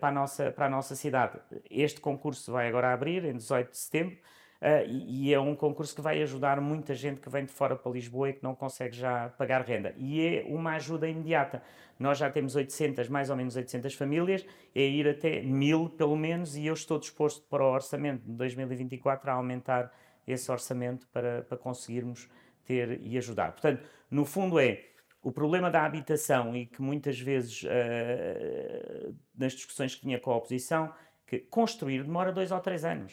para, 0.00 0.08
a 0.08 0.12
nossa, 0.12 0.50
para 0.50 0.66
a 0.66 0.68
nossa 0.68 0.94
cidade. 0.94 1.38
Este 1.70 2.00
concurso 2.00 2.52
vai 2.52 2.68
agora 2.68 2.92
abrir, 2.92 3.24
em 3.24 3.36
18 3.36 3.70
de 3.70 3.76
setembro, 3.76 4.16
uh, 4.62 4.86
e, 4.86 5.28
e, 5.28 5.34
é 5.34 5.40
um 5.40 5.54
concurso 5.54 5.94
que 5.94 6.00
vai 6.00 6.22
ajudar 6.22 6.60
muita 6.60 6.94
gente 6.94 7.20
que 7.20 7.28
vem 7.28 7.44
de 7.44 7.52
fora 7.52 7.76
para 7.76 7.92
Lisboa 7.92 8.30
e 8.30 8.32
que 8.32 8.42
não 8.42 8.54
consegue 8.54 8.96
já 8.96 9.28
pagar 9.30 9.62
renda. 9.62 9.94
E 9.98 10.26
é 10.26 10.44
uma 10.46 10.72
ajuda 10.74 11.08
imediata. 11.08 11.62
Nós 11.98 12.18
já 12.18 12.30
temos 12.30 12.54
800, 12.54 13.08
mais 13.08 13.28
ou 13.28 13.36
menos 13.36 13.56
800 13.56 13.94
famílias, 13.94 14.46
é 14.74 14.82
ir 14.82 15.08
até 15.08 15.42
mil 15.42 15.90
pelo 15.90 16.16
menos, 16.16 16.56
e 16.56 16.66
eu 16.66 16.74
estou 16.74 16.98
disposto 16.98 17.44
para 17.48 17.62
o 17.62 17.72
orçamento 17.72 18.22
de 18.24 18.32
2024 18.32 19.30
a 19.30 19.34
aumentar 19.34 19.92
esse 20.26 20.50
orçamento 20.50 21.06
para, 21.08 21.42
para 21.42 21.58
conseguirmos 21.58 22.28
ter 22.64 23.00
e 23.02 23.16
ajudar. 23.16 23.52
Portanto, 23.52 23.82
no 24.10 24.24
fundo 24.24 24.60
é 24.60 24.84
o 25.28 25.32
problema 25.32 25.70
da 25.70 25.84
habitação 25.84 26.56
e 26.56 26.64
que 26.64 26.80
muitas 26.80 27.20
vezes 27.20 27.62
uh, 27.64 29.14
nas 29.36 29.52
discussões 29.52 29.94
que 29.94 30.00
tinha 30.00 30.18
com 30.18 30.30
a 30.30 30.36
oposição, 30.36 30.90
que 31.26 31.38
construir 31.38 32.02
demora 32.02 32.32
dois 32.32 32.50
ou 32.50 32.58
três 32.60 32.82
anos. 32.82 33.12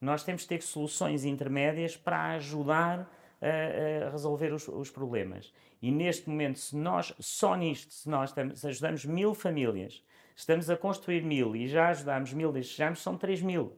Nós 0.00 0.24
temos 0.24 0.42
que 0.42 0.48
ter 0.48 0.60
soluções 0.60 1.24
intermédias 1.24 1.96
para 1.96 2.32
ajudar 2.32 3.08
a, 3.40 4.06
a 4.06 4.10
resolver 4.10 4.52
os, 4.52 4.66
os, 4.66 4.90
problemas. 4.90 5.54
E 5.80 5.92
neste 5.92 6.28
momento, 6.28 6.58
se 6.58 6.74
nós, 6.74 7.14
só 7.20 7.54
nisto, 7.54 7.92
se 7.92 8.08
nós 8.08 8.30
estamos, 8.30 8.64
ajudamos 8.64 9.04
mil 9.04 9.32
famílias, 9.32 10.02
estamos 10.34 10.68
a 10.68 10.76
construir 10.76 11.22
mil 11.22 11.54
e 11.54 11.68
já 11.68 11.90
ajudamos 11.90 12.32
mil, 12.32 12.50
desejamos, 12.50 13.00
são 13.00 13.16
três 13.16 13.40
mil. 13.40 13.76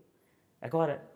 Agora, 0.58 1.06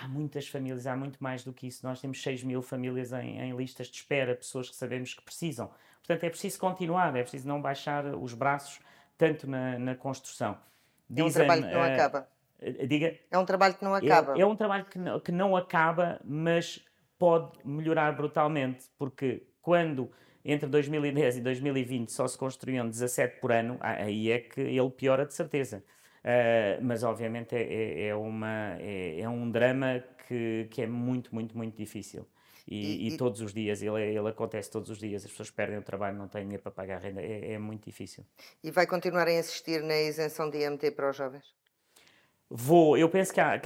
há 0.00 0.06
muitas 0.06 0.46
famílias, 0.48 0.86
há 0.86 0.96
muito 0.96 1.22
mais 1.22 1.42
do 1.44 1.52
que 1.52 1.66
isso. 1.66 1.84
Nós 1.84 2.00
temos 2.00 2.22
6 2.22 2.44
mil 2.44 2.62
famílias 2.62 3.12
em, 3.12 3.40
em, 3.40 3.56
listas 3.56 3.88
de 3.88 3.96
espera, 3.96 4.34
pessoas 4.34 4.70
que 4.70 4.76
sabemos 4.76 5.14
que 5.14 5.22
precisam. 5.22 5.70
Portanto, 5.98 6.24
é 6.24 6.30
preciso 6.30 6.58
continuar, 6.58 7.14
é 7.16 7.22
preciso 7.22 7.48
não 7.48 7.60
baixar 7.60 8.04
os 8.14 8.32
braços 8.32 8.80
tanto 9.16 9.48
na, 9.48 9.78
na 9.78 9.94
construção. 9.94 10.56
Dizem, 11.10 11.24
é 11.24 11.28
um 11.28 11.32
trabalho 11.32 11.62
que 11.66 11.74
não 11.74 11.80
uh, 11.80 11.92
acaba. 11.92 12.28
Diga. 12.86 13.18
É 13.30 13.38
um 13.38 13.44
trabalho 13.44 13.74
que 13.74 13.84
não 13.84 13.94
acaba. 13.94 14.36
É, 14.36 14.40
é 14.40 14.46
um 14.46 14.56
trabalho 14.56 14.84
que 14.84 14.98
não, 14.98 15.20
que 15.20 15.32
não 15.32 15.56
acaba, 15.56 16.20
mas 16.24 16.84
pode 17.18 17.58
melhorar 17.64 18.12
brutalmente, 18.12 18.84
porque 18.96 19.42
quando 19.60 20.10
entre 20.44 20.68
2010 20.68 21.38
e 21.38 21.40
2020 21.40 22.12
só 22.12 22.26
se 22.26 22.38
construíam 22.38 22.88
17 22.88 23.40
por 23.40 23.52
ano, 23.52 23.76
aí 23.80 24.30
é 24.30 24.38
que 24.38 24.60
ele 24.60 24.90
piora 24.90 25.26
de 25.26 25.34
certeza. 25.34 25.84
Uh, 26.24 26.82
mas 26.82 27.02
obviamente 27.04 27.54
é, 27.54 27.62
é, 27.62 28.06
é 28.08 28.14
uma, 28.14 28.76
é, 28.80 29.20
é, 29.20 29.28
um 29.28 29.50
drama 29.50 30.02
que, 30.26 30.66
que 30.70 30.82
é 30.82 30.86
muito, 30.86 31.34
muito, 31.34 31.56
muito 31.56 31.76
difícil. 31.76 32.26
E, 32.66 33.06
e, 33.06 33.14
e, 33.14 33.16
todos 33.16 33.40
os 33.40 33.54
dias, 33.54 33.80
ele, 33.80 34.02
ele 34.02 34.28
acontece 34.28 34.70
todos 34.70 34.90
os 34.90 34.98
dias, 34.98 35.24
as 35.24 35.30
pessoas 35.30 35.50
perdem 35.50 35.78
o 35.78 35.82
trabalho, 35.82 36.18
não 36.18 36.28
têm 36.28 36.42
dinheiro 36.42 36.62
para 36.62 36.72
pagar 36.72 36.96
a 36.96 36.98
renda, 36.98 37.22
é, 37.22 37.52
é 37.52 37.58
muito 37.58 37.84
difícil. 37.86 38.26
E 38.62 38.70
vai 38.70 38.86
continuar 38.86 39.26
a 39.26 39.32
insistir 39.32 39.82
na 39.82 39.96
isenção 39.96 40.50
de 40.50 40.58
IMT 40.58 40.90
para 40.90 41.08
os 41.08 41.16
jovens? 41.16 41.54
Vou, 42.50 42.96
eu 42.98 43.08
penso 43.08 43.32
que 43.32 43.40
há, 43.40 43.60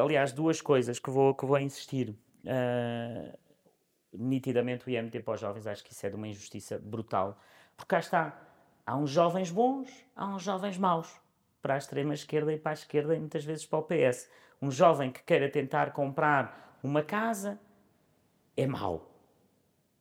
aliás, 0.00 0.32
duas 0.32 0.60
coisas 0.60 1.00
que 1.00 1.10
vou, 1.10 1.34
que 1.34 1.44
vou 1.44 1.58
insistir. 1.58 2.10
Uh, 2.44 3.36
nitidamente 4.12 4.86
o 4.86 4.90
IMT 4.90 5.20
para 5.20 5.34
os 5.34 5.40
jovens, 5.40 5.66
acho 5.66 5.82
que 5.82 5.92
isso 5.92 6.06
é 6.06 6.10
de 6.10 6.14
uma 6.14 6.28
injustiça 6.28 6.78
brutal, 6.78 7.40
porque 7.76 7.90
cá 7.90 7.98
está, 7.98 8.40
há 8.86 8.96
uns 8.96 9.10
jovens 9.10 9.50
bons, 9.50 9.90
há 10.14 10.26
uns 10.26 10.42
jovens 10.42 10.78
maus 10.78 11.25
para 11.66 11.74
a 11.74 11.78
extrema-esquerda 11.78 12.52
e 12.52 12.58
para 12.58 12.70
a 12.70 12.74
esquerda 12.74 13.16
e 13.16 13.18
muitas 13.18 13.44
vezes 13.44 13.66
para 13.66 13.80
o 13.80 13.82
PS. 13.82 14.30
Um 14.62 14.70
jovem 14.70 15.10
que 15.10 15.20
queira 15.24 15.48
tentar 15.50 15.92
comprar 15.92 16.78
uma 16.80 17.02
casa 17.02 17.58
é 18.56 18.68
mau. 18.68 19.10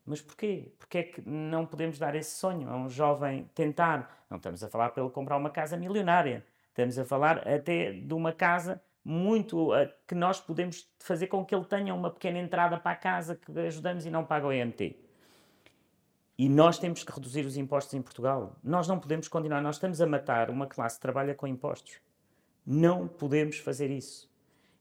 Mas 0.05 0.21
porquê? 0.21 0.71
Porque 0.77 0.97
é 0.99 1.03
que 1.03 1.27
não 1.27 1.65
podemos 1.65 1.97
dar 1.97 2.13
esse 2.13 2.37
sonho 2.37 2.69
a 2.69 2.77
um 2.77 2.87
jovem 2.87 3.49
tentar? 3.55 4.23
Não 4.29 4.37
estamos 4.37 4.63
a 4.63 4.69
falar 4.69 4.89
para 4.89 5.01
ele 5.01 5.11
comprar 5.11 5.37
uma 5.37 5.49
casa 5.49 5.75
milionária. 5.75 6.45
Estamos 6.69 6.99
a 6.99 7.03
falar 7.03 7.39
até 7.47 7.93
de 7.93 8.13
uma 8.13 8.31
casa 8.31 8.79
muito 9.03 9.73
uh, 9.73 9.89
que 10.07 10.13
nós 10.13 10.39
podemos 10.39 10.87
fazer 10.99 11.25
com 11.25 11.43
que 11.43 11.55
ele 11.55 11.65
tenha 11.65 11.95
uma 11.95 12.11
pequena 12.11 12.37
entrada 12.37 12.77
para 12.77 12.91
a 12.91 12.95
casa 12.95 13.35
que 13.35 13.59
ajudamos 13.59 14.05
e 14.05 14.11
não 14.11 14.23
paga 14.23 14.45
o 14.45 14.53
IMT. 14.53 14.95
E 16.37 16.49
nós 16.49 16.77
temos 16.77 17.03
que 17.03 17.11
reduzir 17.11 17.45
os 17.45 17.55
impostos 17.55 17.93
em 17.93 18.01
Portugal. 18.01 18.57
Nós 18.63 18.87
não 18.87 18.99
podemos 18.99 19.27
continuar. 19.27 19.61
Nós 19.61 19.75
estamos 19.75 20.01
a 20.01 20.05
matar 20.05 20.49
uma 20.49 20.67
classe 20.67 20.97
que 20.97 21.01
trabalha 21.01 21.33
com 21.33 21.47
impostos. 21.47 21.99
Não 22.65 23.07
podemos 23.07 23.57
fazer 23.57 23.89
isso. 23.89 24.29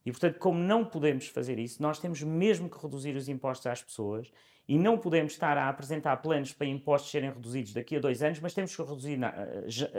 E, 0.04 0.10
portanto, 0.10 0.38
como 0.38 0.58
não 0.58 0.84
podemos 0.84 1.28
fazer 1.28 1.58
isso, 1.58 1.80
nós 1.82 1.98
temos 1.98 2.22
mesmo 2.22 2.68
que 2.68 2.78
reduzir 2.82 3.16
os 3.16 3.28
impostos 3.28 3.66
às 3.66 3.82
pessoas 3.82 4.30
e 4.68 4.78
não 4.78 4.98
podemos 4.98 5.32
estar 5.32 5.56
a 5.56 5.68
apresentar 5.68 6.16
planos 6.18 6.52
para 6.52 6.66
impostos 6.66 7.10
serem 7.10 7.30
reduzidos 7.30 7.72
daqui 7.72 7.96
a 7.96 8.00
dois 8.00 8.22
anos, 8.22 8.40
mas 8.40 8.52
temos 8.52 8.74
que 8.74 8.82
reduzir 8.82 9.18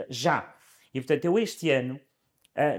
já. 0.08 0.54
E, 0.92 1.00
portanto, 1.00 1.24
eu 1.24 1.38
este 1.38 1.70
ano, 1.70 1.98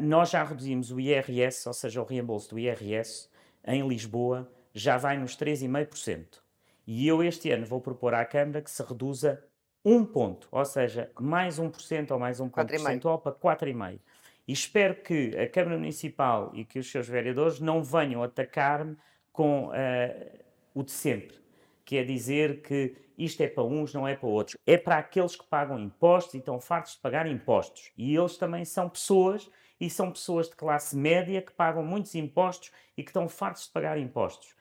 nós 0.01 0.29
já 0.29 0.43
reduzimos 0.43 0.91
o 0.91 0.99
IRS, 0.99 1.67
ou 1.67 1.73
seja, 1.73 2.01
o 2.01 2.05
reembolso 2.05 2.49
do 2.51 2.59
IRS, 2.59 3.29
em 3.65 3.85
Lisboa, 3.87 4.49
já 4.73 4.97
vai 4.97 5.17
nos 5.17 5.35
3,5%. 5.35 6.39
E 6.87 7.05
eu 7.05 7.21
este 7.21 7.51
ano 7.51 7.65
vou 7.65 7.81
propor 7.81 8.13
à 8.13 8.23
Câmara 8.23 8.61
que 8.61 8.71
se 8.71 8.81
reduza 8.81 9.43
um 9.83 10.05
ponto, 10.05 10.47
ou 10.51 10.65
seja, 10.65 11.11
mais 11.19 11.59
1% 11.59 12.11
ou 12.11 12.19
mais 12.19 12.39
um 12.39 12.49
ponto 12.49 12.67
percentual 12.67 13.19
para 13.19 13.33
4,5%. 13.33 13.99
E 14.47 14.53
espero 14.53 14.95
que 14.95 15.37
a 15.37 15.47
Câmara 15.47 15.77
Municipal 15.77 16.51
e 16.53 16.63
que 16.63 16.79
os 16.79 16.89
seus 16.89 17.07
vereadores 17.07 17.59
não 17.59 17.83
venham 17.83 18.23
atacar-me 18.23 18.97
com 19.33 19.67
uh, 19.67 20.39
o 20.73 20.83
de 20.83 20.91
sempre, 20.91 21.37
que 21.83 21.97
é 21.97 22.03
dizer 22.03 22.61
que 22.61 22.95
isto 23.17 23.41
é 23.41 23.47
para 23.47 23.63
uns, 23.63 23.93
não 23.93 24.07
é 24.07 24.15
para 24.15 24.29
outros. 24.29 24.57
É 24.65 24.77
para 24.77 24.97
aqueles 24.97 25.35
que 25.35 25.45
pagam 25.45 25.77
impostos 25.77 26.35
e 26.35 26.37
estão 26.37 26.61
fartos 26.61 26.93
de 26.93 26.99
pagar 26.99 27.27
impostos. 27.27 27.91
E 27.97 28.15
eles 28.15 28.37
também 28.37 28.63
são 28.63 28.87
pessoas, 28.87 29.49
e 29.79 29.89
são 29.89 30.11
pessoas 30.11 30.49
de 30.49 30.55
classe 30.55 30.95
média 30.95 31.41
que 31.41 31.51
pagam 31.51 31.83
muitos 31.83 32.15
impostos 32.15 32.71
e 32.95 33.03
que 33.03 33.09
estão 33.09 33.27
fartos 33.27 33.65
de 33.65 33.71
pagar 33.71 33.97
impostos. 33.97 34.55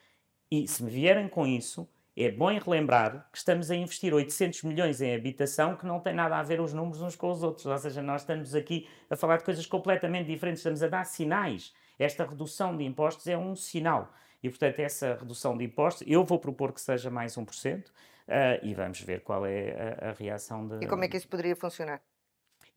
E 0.51 0.67
se 0.67 0.83
me 0.83 0.91
vierem 0.91 1.29
com 1.29 1.47
isso, 1.47 1.89
é 2.16 2.31
bom 2.31 2.46
relembrar 2.59 3.29
que 3.31 3.37
estamos 3.37 3.70
a 3.70 3.76
investir 3.76 4.14
800 4.14 4.62
milhões 4.62 5.02
em 5.02 5.14
habitação 5.14 5.76
que 5.76 5.85
não 5.85 6.00
tem 6.00 6.14
nada 6.14 6.38
a 6.38 6.42
ver 6.42 6.61
os 6.61 6.72
números 6.72 7.02
uns 7.02 7.14
com 7.14 7.31
os 7.31 7.42
outros. 7.42 7.66
Ou 7.66 7.76
seja, 7.76 8.00
nós 8.00 8.22
estamos 8.22 8.55
aqui 8.55 8.88
a 9.11 9.16
falar 9.16 9.37
de 9.37 9.44
coisas 9.44 9.66
completamente 9.66 10.26
diferentes, 10.26 10.61
estamos 10.61 10.83
a 10.83 10.88
dar 10.88 11.05
sinais. 11.05 11.74
Esta 11.98 12.24
redução 12.24 12.74
de 12.74 12.85
impostos 12.85 13.26
é 13.26 13.37
um 13.37 13.55
sinal. 13.55 14.12
E, 14.42 14.48
portanto, 14.48 14.81
essa 14.81 15.14
redução 15.14 15.57
de 15.59 15.64
impostos, 15.64 16.07
eu 16.07 16.24
vou 16.24 16.38
propor 16.38 16.72
que 16.72 16.81
seja 16.81 17.11
mais 17.11 17.37
1%, 17.37 17.87
uh, 17.87 17.92
eh, 18.29 18.61
e 18.62 18.74
vamos 18.74 19.00
ver 19.00 19.20
qual 19.20 19.44
é 19.44 19.96
a, 20.00 20.11
a, 20.11 20.12
reação 20.12 20.66
de... 20.66 20.85
E 20.85 20.88
como 20.88 21.05
é 21.05 21.09
que 21.09 21.16
isso 21.16 21.29
poderia 21.29 21.57
funcionar? 21.57 22.00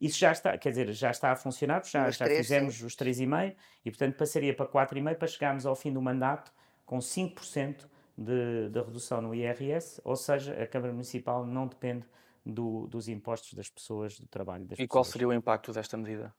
Isso 0.00 0.18
já 0.18 0.32
está, 0.32 0.56
quer 0.56 0.70
dizer, 0.70 0.92
já 0.92 1.10
está 1.10 1.30
a 1.30 1.36
funcionar, 1.36 1.84
já, 1.84 2.10
já 2.10 2.26
fizemos 2.26 2.76
sim. 2.76 2.86
os 2.86 2.96
3,5% 2.96 3.54
e, 3.84 3.90
portanto, 3.90 4.16
passaria 4.16 4.54
para 4.54 4.66
4,5% 4.66 5.14
para 5.16 5.28
chegarmos 5.28 5.66
ao 5.66 5.76
fim 5.76 5.92
do 5.92 6.00
mandato 6.00 6.52
com 6.84 6.98
5% 6.98 7.86
de, 8.20 8.68
de, 8.68 8.80
redução 8.80 9.22
no 9.22 9.34
IRS, 9.34 10.00
ou 10.04 10.14
seja, 10.14 10.52
a 10.62 10.66
Câmara 10.66 10.92
Municipal 10.92 11.46
não 11.46 11.66
depende 11.66 12.04
do, 12.44 12.86
dos 12.86 13.08
impostos 13.08 13.54
das 13.54 13.68
pessoas, 13.68 14.20
do 14.20 14.26
trabalho 14.26 14.64
das 14.64 14.78
e 14.78 14.82
pessoas. 14.82 14.86
E 14.86 14.88
qual 14.88 15.04
seria 15.04 15.28
o 15.28 15.32
impacto 15.32 15.72
desta 15.72 15.96
medida? 15.96 16.34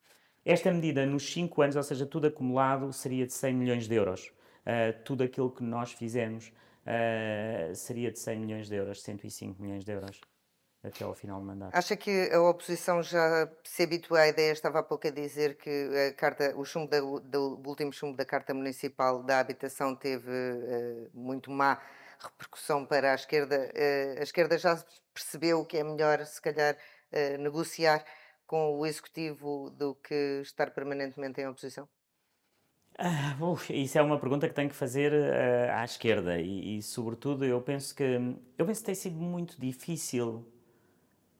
Esta 0.45 0.71
medida, 0.71 1.05
nos 1.05 1.31
5 1.31 1.61
anos, 1.61 1.75
ou 1.75 1.83
seja, 1.83 2.05
tudo 2.05 2.27
acumulado, 2.27 2.93
seria 2.93 3.25
de 3.25 3.33
100 3.33 3.53
milhões 3.53 3.87
de 3.87 3.95
euros. 3.95 4.31
Uh, 4.61 5.03
tudo 5.03 5.23
aquilo 5.23 5.49
que 5.49 5.63
nós 5.63 5.91
fizemos 5.91 6.53
uh, 6.85 7.75
seria 7.75 8.11
de 8.11 8.19
100 8.19 8.39
milhões 8.39 8.67
de 8.67 8.75
euros, 8.75 9.01
105 9.01 9.61
milhões 9.61 9.83
de 9.83 9.91
euros 9.91 10.21
até 10.83 11.03
ao 11.03 11.13
final 11.13 11.39
do 11.39 11.45
mandato. 11.45 11.75
Acha 11.75 11.95
que 11.95 12.29
a 12.31 12.41
oposição 12.41 13.03
já 13.03 13.49
se 13.63 13.83
habituou 13.83 14.19
à 14.19 14.27
ideia, 14.27 14.51
estava 14.51 14.79
há 14.79 14.83
pouco 14.83 15.07
a 15.07 15.11
dizer 15.11 15.55
que 15.57 15.89
a 16.09 16.13
carta, 16.13 16.53
o 16.57 16.65
chumbo 16.65 16.89
da, 16.89 16.99
do, 16.99 17.61
último 17.65 17.93
chumbo 17.93 18.17
da 18.17 18.25
Carta 18.25 18.53
Municipal 18.53 19.21
da 19.21 19.39
Habitação 19.39 19.95
teve 19.95 20.31
uh, 20.31 21.09
muito 21.13 21.51
má 21.51 21.79
repercussão 22.19 22.85
para 22.85 23.11
a 23.11 23.15
esquerda. 23.15 23.71
Uh, 23.73 24.19
a 24.19 24.23
esquerda 24.23 24.57
já 24.57 24.83
percebeu 25.13 25.63
que 25.65 25.77
é 25.77 25.83
melhor, 25.83 26.25
se 26.25 26.41
calhar, 26.41 26.75
uh, 26.75 27.37
negociar 27.37 28.03
com 28.47 28.77
o 28.77 28.85
Executivo 28.85 29.69
do 29.69 29.95
que 29.95 30.41
estar 30.41 30.71
permanentemente 30.71 31.39
em 31.39 31.47
oposição? 31.47 31.87
Ah, 32.97 33.37
uf, 33.39 33.71
isso 33.71 33.97
é 33.97 34.01
uma 34.01 34.19
pergunta 34.19 34.49
que 34.49 34.53
tenho 34.53 34.69
que 34.69 34.75
fazer 34.75 35.13
à 35.71 35.83
esquerda 35.85 36.39
e, 36.39 36.77
e, 36.77 36.81
sobretudo, 36.83 37.45
eu 37.45 37.61
penso 37.61 37.95
que 37.95 38.03
eu 38.57 38.65
penso 38.65 38.81
que 38.81 38.85
tem 38.85 38.95
sido 38.95 39.15
muito 39.15 39.59
difícil 39.59 40.45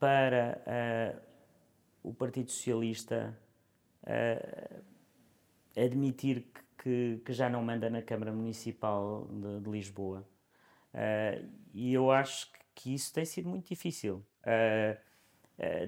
para 0.02 0.60
uh, 0.66 2.10
o 2.10 2.12
Partido 2.12 2.50
Socialista 2.50 3.38
uh, 4.02 4.82
admitir 5.80 6.48
que, 6.76 7.22
que, 7.24 7.32
já 7.32 7.48
não 7.48 7.64
manda 7.64 7.88
na 7.88 8.02
Câmara 8.02 8.32
Municipal 8.34 9.28
de, 9.32 9.60
de 9.60 9.70
Lisboa. 9.70 10.28
Uh, 10.92 11.48
e 11.72 11.94
eu 11.94 12.10
acho 12.10 12.52
que 12.74 12.96
isso 12.96 13.14
tem 13.14 13.26
sido 13.26 13.48
muito 13.48 13.68
difícil. 13.68 14.26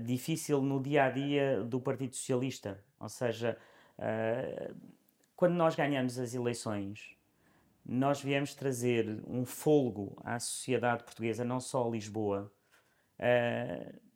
difícil 0.05 0.61
no 0.61 0.79
dia 0.79 1.05
a 1.05 1.09
dia 1.09 1.63
do 1.63 1.81
Partido 1.81 2.15
Socialista. 2.15 2.79
Ou 2.99 3.09
seja, 3.09 3.57
quando 5.35 5.55
nós 5.55 5.75
ganhamos 5.75 6.19
as 6.19 6.35
eleições, 6.35 7.17
nós 7.83 8.21
viemos 8.21 8.53
trazer 8.53 9.23
um 9.27 9.43
folgo 9.43 10.15
à 10.23 10.39
sociedade 10.39 11.03
portuguesa, 11.03 11.43
não 11.43 11.59
só 11.59 11.87
a 11.87 11.89
Lisboa, 11.89 12.53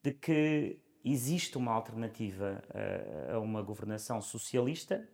de 0.03 0.12
que 0.12 0.79
existe 1.03 1.57
uma 1.57 1.71
alternativa 1.71 2.63
uh, 2.69 3.36
a 3.36 3.39
uma 3.39 3.62
governação 3.62 4.21
socialista 4.21 5.07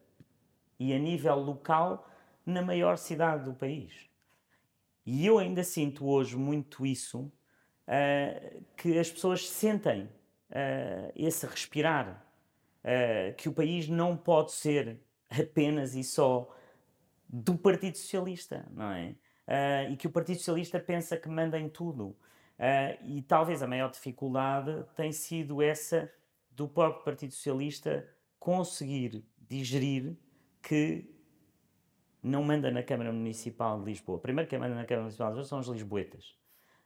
e 0.80 0.94
a 0.94 1.00
nível 1.00 1.36
local 1.36 2.10
na 2.46 2.62
maior 2.62 2.98
cidade 2.98 3.46
do 3.46 3.54
país. 3.54 4.10
E 5.06 5.26
eu 5.26 5.38
ainda 5.38 5.64
sinto 5.64 6.08
hoje 6.08 6.36
muito 6.36 6.86
isso, 6.86 7.32
uh, 7.88 8.64
que 8.76 8.98
as 8.98 9.12
pessoas 9.12 9.48
sentem 9.48 10.10
esse 11.16 11.48
respirar, 11.48 12.24
que 13.38 13.50
o 13.50 13.54
país 13.54 13.90
não 13.90 14.16
pode 14.16 14.52
ser 14.52 15.00
apenas 15.32 15.96
e 15.96 16.04
só 16.04 16.48
do 17.28 17.58
Partido 17.58 17.98
Socialista, 17.98 18.64
não 18.70 18.92
é? 18.92 19.16
e 19.90 19.98
que 19.98 20.06
o 20.06 20.12
Partido 20.12 20.38
Socialista 20.38 20.80
pensa 20.80 21.18
que 21.18 21.28
manda 21.28 21.60
em 21.60 21.68
tudo. 21.68 22.16
Uh, 22.64 22.98
e 23.04 23.22
talvez 23.22 23.62
a 23.62 23.68
maior 23.68 23.92
dificuldade 23.92 24.86
tem 24.96 25.12
sido 25.12 25.62
essa 25.62 26.10
do 26.50 26.66
próprio 26.66 27.04
Partido 27.04 27.34
Socialista 27.34 28.08
conseguir 28.40 29.22
digerir 29.38 30.16
que 30.62 31.14
não 32.22 32.42
manda 32.42 32.72
na 32.72 32.82
Câmara 32.82 33.12
Municipal 33.12 33.82
de 33.82 33.88
Lisboa. 33.88 34.18
Primeiro 34.18 34.50
quem 34.50 34.58
manda 34.58 34.76
na 34.76 34.86
Câmara 34.86 35.02
Municipal 35.02 35.34
de 35.34 35.40
Lisboa 35.40 35.50
são 35.50 35.60
os 35.60 35.68
lisboetas. 35.68 36.38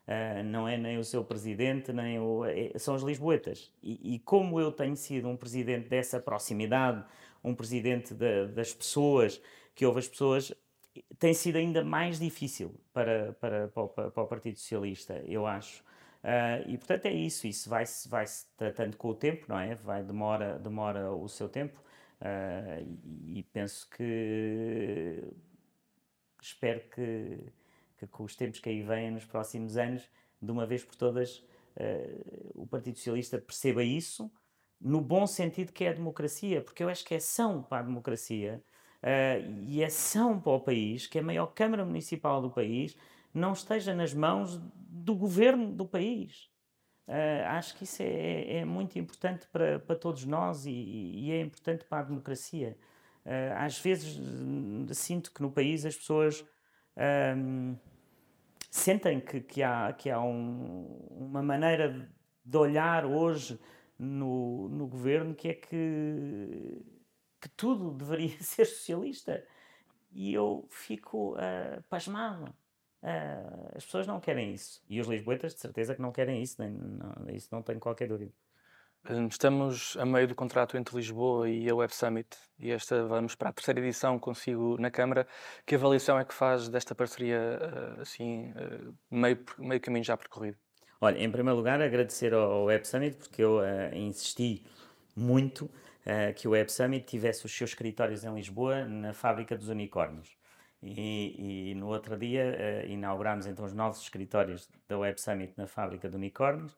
Uh, 0.07 0.43
não 0.45 0.67
é 0.67 0.77
nem 0.77 0.97
o 0.97 1.03
seu 1.03 1.23
presidente, 1.23 1.93
nem 1.93 2.17
o, 2.17 2.43
é, 2.43 2.71
são 2.79 2.95
os 2.95 3.03
lisboetas. 3.03 3.71
E, 3.83 4.15
e, 4.15 4.19
como 4.19 4.59
eu 4.59 4.71
tenho 4.71 4.95
sido 4.95 5.27
um 5.27 5.37
presidente 5.37 5.87
dessa 5.89 6.19
proximidade, 6.19 7.05
um 7.43 7.53
presidente 7.53 8.15
de, 8.15 8.47
das 8.47 8.73
pessoas, 8.73 9.39
que 9.75 9.85
ouve 9.85 9.99
as 9.99 10.07
pessoas, 10.07 10.51
tem 11.19 11.33
sido 11.33 11.57
ainda 11.57 11.83
mais 11.83 12.19
difícil 12.19 12.73
para, 12.93 13.33
para, 13.33 13.67
para, 13.69 13.83
o, 13.83 13.89
para 13.89 14.23
o 14.23 14.27
Partido 14.27 14.57
Socialista, 14.57 15.21
eu 15.25 15.45
acho. 15.45 15.83
Uh, 16.23 16.67
e 16.67 16.77
portanto 16.77 17.05
é 17.05 17.13
isso, 17.13 17.47
isso 17.47 17.69
vai-se 17.69 18.09
vai 18.09 18.25
-se 18.25 18.47
tratando 18.57 18.97
com 18.97 19.09
o 19.09 19.15
tempo, 19.15 19.45
não 19.47 19.59
é? 19.59 19.75
Vai, 19.75 20.03
demora, 20.03 20.57
demora 20.59 21.11
o 21.11 21.27
seu 21.29 21.47
tempo 21.47 21.79
uh, 22.21 22.99
e, 23.05 23.39
e, 23.39 23.43
penso 23.43 23.87
que 23.89 25.23
espero 26.41 26.81
que, 26.89 27.53
que 27.97 28.07
com 28.07 28.23
os 28.23 28.35
tempos 28.35 28.59
que 28.59 28.69
aí 28.69 28.81
vêm 28.81 29.11
nos 29.11 29.25
próximos 29.25 29.77
anos, 29.77 30.09
de 30.41 30.51
uma 30.51 30.65
vez 30.65 30.83
por 30.83 30.95
todas, 30.95 31.37
uh, 31.77 32.51
o 32.55 32.67
Partido 32.67 32.97
Socialista 32.97 33.37
perceba 33.39 33.83
isso 33.83 34.31
no 34.79 35.01
bom 35.01 35.25
sentido 35.25 35.71
que 35.71 35.83
é 35.83 35.89
a 35.89 35.93
democracia, 35.93 36.61
porque 36.61 36.83
eu 36.83 36.89
acho 36.89 37.05
que 37.05 37.15
é 37.15 37.19
são 37.19 37.63
para 37.63 37.79
a 37.79 37.83
democracia 37.83 38.63
uh, 39.03 39.63
e 39.67 39.83
ação 39.83 40.39
para 40.39 40.51
o 40.51 40.59
país, 40.59 41.07
que 41.07 41.19
a 41.19 41.23
maior 41.23 41.47
Câmara 41.47 41.85
Municipal 41.85 42.41
do 42.41 42.49
país 42.49 42.95
não 43.33 43.53
esteja 43.53 43.93
nas 43.93 44.13
mãos 44.13 44.59
do 44.73 45.15
governo 45.15 45.71
do 45.71 45.85
país. 45.85 46.49
Uh, 47.07 47.45
acho 47.47 47.75
que 47.77 47.85
isso 47.85 48.03
é, 48.03 48.57
é, 48.57 48.65
muito 48.65 48.99
importante 48.99 49.47
para, 49.47 49.79
para 49.79 49.95
todos 49.95 50.25
nós 50.25 50.65
e, 50.65 50.71
e, 50.71 51.31
é 51.31 51.39
importante 51.39 51.85
para 51.85 51.99
a 51.99 52.03
democracia. 52.03 52.77
Uh, 53.25 53.55
às 53.57 53.79
vezes 53.79 54.19
sinto 54.91 55.31
que 55.33 55.41
no 55.41 55.51
país 55.51 55.85
as 55.85 55.95
pessoas 55.95 56.45
um, 57.37 57.75
sentem 58.69 59.19
que, 59.19 59.39
que 59.39 59.63
há, 59.63 59.93
que 59.93 60.09
há 60.09 60.19
um, 60.21 60.97
uma 61.09 61.41
maneira 61.41 62.09
de 62.43 62.57
olhar 62.57 63.05
hoje 63.05 63.59
no, 63.97 64.69
no 64.69 64.87
governo 64.87 65.33
que 65.33 65.49
é 65.49 65.53
que 65.53 66.81
que 67.47 67.55
tudo 67.55 67.91
deveria 67.97 68.37
ser 68.41 68.65
socialista. 68.65 69.43
E 70.11 70.33
eu 70.33 70.67
fico 70.69 71.35
uh, 71.35 71.81
pasmado. 71.89 72.53
Uh, 73.03 73.75
as 73.75 73.85
pessoas 73.85 74.07
não 74.07 74.19
querem 74.19 74.53
isso. 74.53 74.81
E 74.89 74.99
os 74.99 75.07
lisboetas, 75.07 75.53
de 75.53 75.59
certeza, 75.59 75.95
que 75.95 76.01
não 76.01 76.11
querem 76.11 76.41
isso. 76.41 76.61
Nem, 76.61 76.71
não, 76.71 77.13
isso 77.29 77.49
não 77.51 77.61
tenho 77.61 77.79
qualquer 77.79 78.07
dúvida. 78.07 78.31
Hum, 79.09 79.27
estamos 79.27 79.95
a 79.97 80.05
meio 80.05 80.27
do 80.27 80.35
contrato 80.35 80.75
entre 80.75 80.95
Lisboa 80.95 81.49
e 81.49 81.69
a 81.69 81.75
Web 81.75 81.95
Summit 81.95 82.27
e 82.59 82.71
esta 82.71 83.05
vamos 83.05 83.35
para 83.35 83.49
a 83.49 83.53
terceira 83.53 83.79
edição 83.79 84.19
consigo 84.19 84.75
na 84.79 84.91
Câmara. 84.91 85.25
Que 85.65 85.75
avaliação 85.75 86.19
é 86.19 86.25
que 86.25 86.33
faz 86.33 86.67
desta 86.67 86.93
parceria 86.93 87.57
ah, 87.61 88.01
assim 88.01 88.53
meio, 89.09 89.39
meio 89.57 89.79
caminho 89.79 90.03
já 90.03 90.17
percorrido? 90.17 90.57
Olha, 90.99 91.23
em 91.23 91.31
primeiro 91.31 91.55
lugar 91.55 91.81
agradecer 91.81 92.33
ao 92.33 92.65
Web 92.65 92.85
Summit 92.85 93.17
porque 93.17 93.41
eu 93.41 93.59
uh, 93.59 93.95
insisti 93.95 94.65
muito 95.15 95.69
uh, 96.07 96.33
que 96.33 96.47
o 96.47 96.51
Web 96.51 96.71
Summit 96.71 97.05
tivesse 97.05 97.45
os 97.45 97.55
seus 97.55 97.71
escritórios 97.71 98.23
em 98.23 98.33
Lisboa, 98.33 98.85
na 98.85 99.13
fábrica 99.13 99.55
dos 99.55 99.67
unicórnios. 99.67 100.37
E, 100.81 101.71
e 101.71 101.75
no 101.75 101.87
outro 101.87 102.17
dia 102.17 102.85
uh, 102.85 102.91
inaugurámos 102.91 103.45
então 103.45 103.65
os 103.65 103.73
novos 103.73 104.01
escritórios 104.01 104.69
da 104.87 104.97
Web 104.97 105.19
Summit 105.19 105.53
na 105.57 105.67
fábrica 105.67 106.07
de 106.07 106.15
unicórnios 106.15 106.75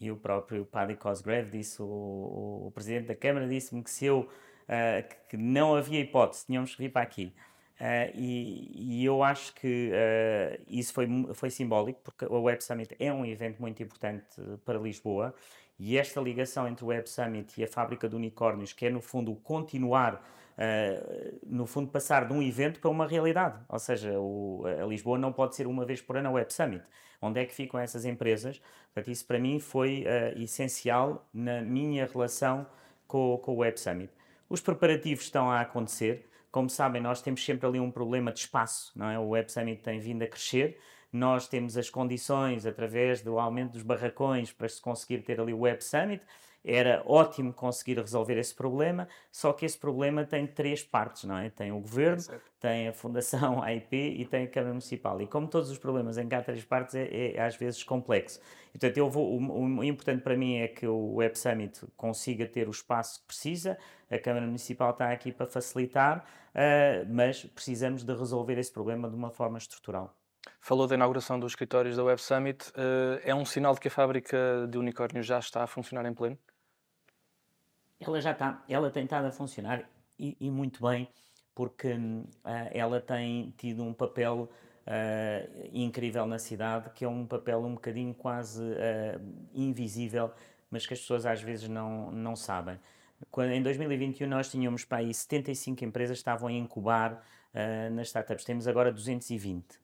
e 0.00 0.10
o 0.10 0.16
próprio 0.16 0.64
Paddy 0.64 0.96
Cosgrave 0.96 1.50
disse, 1.50 1.82
o, 1.82 1.84
o, 1.84 2.66
o 2.68 2.70
presidente 2.70 3.08
da 3.08 3.14
Câmara 3.14 3.46
disse-me 3.46 3.82
que 3.84 3.90
se 3.90 4.06
eu, 4.06 4.20
uh, 4.20 5.28
que 5.28 5.36
não 5.36 5.74
havia 5.74 6.00
hipótese, 6.00 6.46
tínhamos 6.46 6.74
que 6.74 6.82
vir 6.82 6.90
para 6.90 7.02
aqui. 7.02 7.34
Uh, 7.78 8.12
e, 8.14 9.00
e, 9.00 9.04
eu 9.04 9.22
acho 9.22 9.54
que 9.54 9.90
uh, 9.90 10.62
isso 10.68 10.92
foi, 10.92 11.06
foi 11.34 11.50
simbólico, 11.50 12.00
porque 12.02 12.24
o 12.26 12.42
Web 12.42 12.62
Summit 12.64 12.94
é 12.98 13.12
um 13.12 13.24
evento 13.24 13.60
muito 13.60 13.82
importante 13.82 14.26
para 14.64 14.78
Lisboa 14.78 15.34
e 15.80 15.96
esta 15.96 16.20
ligação 16.20 16.68
entre 16.68 16.84
o 16.84 16.88
Web 16.88 17.08
Summit 17.08 17.58
e 17.58 17.64
a 17.64 17.66
fábrica 17.66 18.06
de 18.08 18.14
unicórnios, 18.14 18.72
que 18.72 18.86
é 18.86 18.90
no 18.90 19.00
fundo 19.00 19.34
continuar 19.36 20.22
Uh, 20.60 21.38
no 21.46 21.64
fundo, 21.64 21.90
passar 21.90 22.28
de 22.28 22.34
um 22.34 22.42
evento 22.42 22.80
para 22.80 22.90
uma 22.90 23.06
realidade. 23.06 23.58
Ou 23.66 23.78
seja, 23.78 24.20
o, 24.20 24.62
a 24.66 24.84
Lisboa 24.84 25.16
não 25.16 25.32
pode 25.32 25.56
ser 25.56 25.66
uma 25.66 25.86
vez 25.86 26.02
por 26.02 26.18
ano 26.18 26.28
a 26.28 26.32
Web 26.32 26.52
Summit. 26.52 26.84
Onde 27.22 27.40
é 27.40 27.46
que 27.46 27.54
ficam 27.54 27.80
essas 27.80 28.04
empresas? 28.04 28.60
Portanto, 28.92 29.10
isso 29.10 29.26
para 29.26 29.38
mim 29.38 29.58
foi 29.58 30.04
uh, 30.04 30.38
essencial 30.38 31.26
na 31.32 31.62
minha 31.62 32.04
relação 32.04 32.66
com, 33.06 33.38
com 33.38 33.54
o 33.54 33.56
Web 33.58 33.80
Summit. 33.80 34.12
Os 34.50 34.60
preparativos 34.60 35.24
estão 35.24 35.50
a 35.50 35.62
acontecer. 35.62 36.28
Como 36.52 36.68
sabem, 36.68 37.00
nós 37.00 37.22
temos 37.22 37.42
sempre 37.42 37.66
ali 37.66 37.80
um 37.80 37.90
problema 37.90 38.30
de 38.30 38.40
espaço, 38.40 38.92
não 38.94 39.08
é? 39.08 39.18
O 39.18 39.28
Web 39.28 39.50
Summit 39.50 39.80
tem 39.80 39.98
vindo 39.98 40.22
a 40.22 40.26
crescer. 40.26 40.78
Nós 41.12 41.48
temos 41.48 41.76
as 41.76 41.90
condições, 41.90 42.66
através 42.66 43.22
do 43.22 43.38
aumento 43.38 43.72
dos 43.72 43.82
barracões, 43.82 44.52
para 44.52 44.68
se 44.68 44.80
conseguir 44.80 45.22
ter 45.22 45.40
ali 45.40 45.52
o 45.52 45.60
Web 45.60 45.82
Summit 45.82 46.22
era 46.64 47.02
ótimo 47.06 47.52
conseguir 47.52 47.98
resolver 47.98 48.38
esse 48.38 48.54
problema, 48.54 49.08
só 49.32 49.52
que 49.52 49.64
esse 49.64 49.78
problema 49.78 50.24
tem 50.24 50.46
três 50.46 50.82
partes, 50.82 51.24
não 51.24 51.38
é? 51.38 51.48
Tem 51.48 51.72
o 51.72 51.80
governo, 51.80 52.22
é 52.30 52.40
tem 52.60 52.88
a 52.88 52.92
Fundação 52.92 53.62
AIP 53.64 53.96
e 53.96 54.24
tem 54.26 54.44
a 54.44 54.48
Câmara 54.48 54.72
Municipal. 54.72 55.20
E 55.22 55.26
como 55.26 55.48
todos 55.48 55.70
os 55.70 55.78
problemas 55.78 56.18
em 56.18 56.28
cá 56.28 56.42
três 56.42 56.64
partes, 56.64 56.94
é, 56.94 57.34
é 57.34 57.40
às 57.40 57.56
vezes 57.56 57.82
complexo. 57.82 58.40
portanto, 58.72 58.96
eu 58.96 59.08
vou, 59.08 59.38
o, 59.38 59.78
o, 59.78 59.84
importante 59.84 60.22
para 60.22 60.36
mim 60.36 60.58
é 60.58 60.68
que 60.68 60.86
o 60.86 61.14
Web 61.14 61.38
Summit 61.38 61.80
consiga 61.96 62.46
ter 62.46 62.68
o 62.68 62.70
espaço 62.70 63.20
que 63.20 63.26
precisa, 63.26 63.78
a 64.10 64.18
Câmara 64.18 64.44
Municipal 64.44 64.90
está 64.90 65.10
aqui 65.10 65.32
para 65.32 65.46
facilitar, 65.46 66.26
uh, 66.50 67.06
mas 67.08 67.44
precisamos 67.44 68.04
de 68.04 68.12
resolver 68.12 68.58
esse 68.58 68.72
problema 68.72 69.08
de 69.08 69.16
uma 69.16 69.30
forma 69.30 69.56
estrutural. 69.56 70.14
Falou 70.60 70.86
da 70.86 70.94
inauguração 70.94 71.38
dos 71.38 71.52
escritórios 71.52 71.96
da 71.96 72.04
Web 72.04 72.20
Summit. 72.20 72.68
Uh, 72.70 73.20
é 73.24 73.34
um 73.34 73.44
sinal 73.44 73.74
de 73.74 73.80
que 73.80 73.88
a 73.88 73.90
fábrica 73.90 74.66
de 74.70 74.78
unicórnios 74.78 75.26
já 75.26 75.38
está 75.38 75.62
a 75.62 75.66
funcionar 75.66 76.06
em 76.06 76.14
pleno? 76.14 76.38
ela 78.00 78.20
já 78.20 78.32
está, 78.32 78.64
ela 78.68 78.90
tem 78.90 79.04
estado 79.04 79.26
a 79.26 79.30
funcionar 79.30 79.88
e, 80.18 80.36
e 80.40 80.50
muito 80.50 80.82
bem, 80.82 81.08
porque 81.54 81.92
uh, 81.92 82.28
ela 82.72 83.00
tem 83.00 83.52
tido 83.58 83.84
um 83.84 83.92
papel 83.92 84.48
uh, 84.86 85.68
incrível 85.72 86.26
na 86.26 86.38
cidade, 86.38 86.90
que 86.94 87.04
é 87.04 87.08
um 87.08 87.26
papel 87.26 87.60
um 87.60 87.74
bocadinho 87.74 88.14
quase 88.14 88.62
uh, 88.62 89.20
invisível, 89.52 90.32
mas 90.70 90.86
que 90.86 90.94
as 90.94 91.00
pessoas 91.00 91.26
às 91.26 91.42
vezes 91.42 91.68
não, 91.68 92.10
não 92.10 92.34
sabem. 92.34 92.78
Quando, 93.30 93.50
em 93.50 93.62
2021 93.62 94.26
nós 94.26 94.50
tínhamos 94.50 94.84
para 94.84 94.98
aí 94.98 95.12
75 95.12 95.84
empresas 95.84 96.16
que 96.16 96.20
estavam 96.20 96.48
a 96.48 96.52
incubar 96.52 97.22
nas 97.92 98.06
startups, 98.06 98.44
temos 98.44 98.66
agora 98.66 98.90
220. 98.90 99.78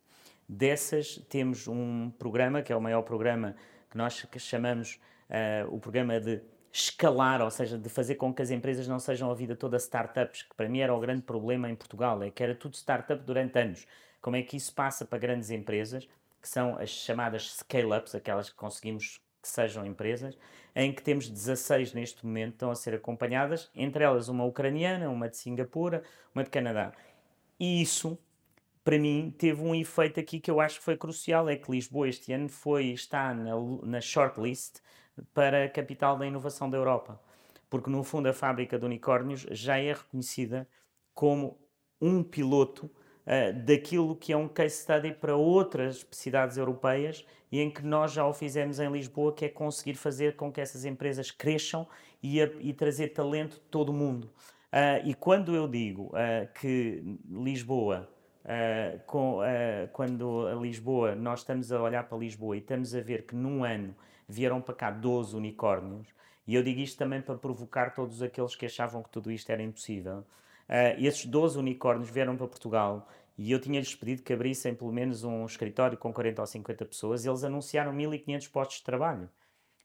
Dessas 0.49 1.17
temos 1.29 1.67
um 1.67 2.11
programa, 2.11 2.63
que 2.63 2.73
é 2.73 2.77
o 2.77 2.81
maior 2.81 3.03
programa 3.03 3.57
que 3.91 3.97
nós 3.97 4.27
chamamos 4.39 5.01
o 5.69 5.79
programa 5.81 6.21
de 6.21 6.41
escalar, 6.73 7.41
ou 7.41 7.51
seja, 7.51 7.79
de 7.79 7.89
fazer 7.89 8.17
com 8.17 8.35
que 8.35 8.43
as 8.43 8.51
empresas 8.51 8.87
não 8.87 8.99
sejam 8.99 9.31
a 9.31 9.35
vida 9.35 9.57
toda 9.57 9.79
startups, 9.79 10.43
que 10.43 10.55
para 10.55 10.69
mim 10.69 10.81
era 10.81 10.95
o 10.95 11.01
grande 11.01 11.23
problema 11.23 11.71
em 11.71 11.75
Portugal, 11.75 12.23
é 12.23 12.31
que 12.31 12.43
era 12.43 12.55
tudo 12.55 12.75
startup 12.75 13.23
durante 13.25 13.59
anos. 13.59 13.87
Como 14.21 14.37
é 14.37 14.43
que 14.43 14.57
isso 14.57 14.75
passa 14.75 15.05
para 15.05 15.19
grandes 15.19 15.51
empresas, 15.51 16.07
que 16.43 16.49
são 16.49 16.77
as 16.79 16.91
chamadas 16.91 17.57
scale-ups, 17.57 18.15
aquelas 18.15 18.51
que 18.51 18.57
conseguimos 18.57 19.21
que 19.41 19.49
sejam 19.49 19.87
empresas, 19.87 20.37
em 20.75 20.93
que 20.93 21.03
temos 21.03 21.31
16 21.31 21.95
neste 21.95 22.27
momento, 22.27 22.53
estão 22.53 22.71
a 22.71 22.75
ser 22.75 22.95
acompanhadas, 22.95 23.71
entre 23.75 24.05
elas 24.05 24.29
uma 24.29 24.45
ucraniana, 24.45 25.09
uma 25.09 25.29
de 25.29 25.37
Singapura, 25.37 26.03
uma 26.35 26.45
de 26.45 26.51
Canadá. 26.51 26.93
E 27.59 27.81
isso, 27.81 28.19
para 28.87 29.01
mim, 29.01 29.35
teve 29.37 29.61
um 29.61 29.75
efeito 29.75 30.21
aqui 30.21 30.39
que 30.39 30.49
eu 30.49 30.61
acho 30.61 30.79
que 30.79 30.85
foi 30.85 30.97
crucial, 30.97 31.49
é 31.49 31.57
que 31.57 31.69
Lisboa 31.73 32.09
este 32.09 32.33
ano 32.33 32.49
foi, 32.49 32.93
está 32.93 33.35
na, 33.35 33.51
na 33.83 34.01
shortlist 34.01 34.77
para 35.35 35.65
a 35.65 35.69
capital 35.69 36.17
da 36.17 36.25
inovação 36.25 36.71
da 36.71 36.79
Europa. 36.79 37.21
Porque, 37.69 37.91
no 37.91 38.05
fundo, 38.05 38.29
a 38.29 38.33
fábrica 38.33 38.79
de 38.79 38.85
unicórnios 38.85 39.45
já 39.51 39.77
é 39.77 39.93
reconhecida 39.93 40.69
como 41.13 41.59
um 42.01 42.23
piloto 42.23 42.87
uh, 42.87 43.61
daquilo 43.65 44.15
que 44.15 44.33
é 44.33 44.37
um 44.37 44.47
case 44.47 44.77
study 44.77 45.15
para 45.15 45.35
outras 45.35 46.07
cidades 46.13 46.57
europeias 46.57 47.27
e 47.51 47.59
em 47.59 47.69
que 47.69 47.85
nós 47.85 48.13
já 48.13 48.25
o 48.25 48.33
fizemos 48.33 48.79
em 48.79 48.89
Lisboa, 48.89 49.35
que 49.35 49.47
é 49.47 49.49
conseguir 49.49 49.95
fazer 49.95 50.37
com 50.37 50.53
que 50.53 50.61
essas 50.61 50.85
empresas 50.85 51.33
cresçam 51.33 51.89
e, 52.23 52.41
a, 52.41 52.49
e 52.61 52.73
trazer 52.73 53.09
talento 53.09 53.55
de 53.55 53.63
todo 53.63 53.89
o 53.89 53.93
mundo. 53.93 54.31
Uh, 54.73 55.03
e 55.05 55.13
quando 55.13 55.57
eu 55.57 55.67
digo 55.67 56.13
uh, 56.13 56.53
que 56.55 57.03
Lisboa, 57.29 58.09
com, 59.07 59.41
quando 59.93 60.47
a 60.47 60.55
Lisboa, 60.55 61.15
nós 61.15 61.41
estamos 61.41 61.73
a 61.73 61.83
olhar 61.83 62.05
para 62.05 62.19
Lisboa 62.19 62.57
e 62.57 62.61
estamos 62.61 62.95
a 62.95 63.01
ver 63.01 63.27
que 63.27 63.35
num 63.35 63.65
ano 63.65 63.95
vieram 64.29 64.61
para 64.61 64.75
cá 64.75 64.91
12 64.91 65.37
unicórnios, 65.37 66.09
e 66.47 66.55
eu 66.55 66.63
digo 66.63 66.81
isto 66.81 66.97
também 66.97 67.21
para 67.21 67.37
provocar 67.37 67.95
todos 67.95 68.23
aqueles 68.23 68.55
que 68.55 68.67
achavam 68.67 69.03
que 69.03 69.11
tudo 69.11 69.33
isto 69.33 69.51
era 69.51 69.63
impossível. 69.63 70.19
Uh, 70.69 70.99
esses 70.99 71.27
12 71.27 71.59
unicórnios 71.59 72.11
vieram 72.11 72.37
para 72.37 72.47
Portugal 72.47 73.09
e 73.37 73.53
eu 73.53 73.61
tinha-lhes 73.61 73.95
pedido 73.95 74.23
que 74.23 74.33
abrissem 74.33 74.75
pelo 74.75 74.93
menos 74.93 75.25
um 75.25 75.45
escritório 75.45 75.97
com 75.97 76.13
40 76.13 76.41
ou 76.41 76.47
50 76.47 76.85
pessoas 76.85 77.25
eles 77.25 77.45
anunciaram 77.45 77.93
1.500 77.93 78.51
postos 78.51 78.79
de 78.79 78.85
trabalho. 78.85 79.29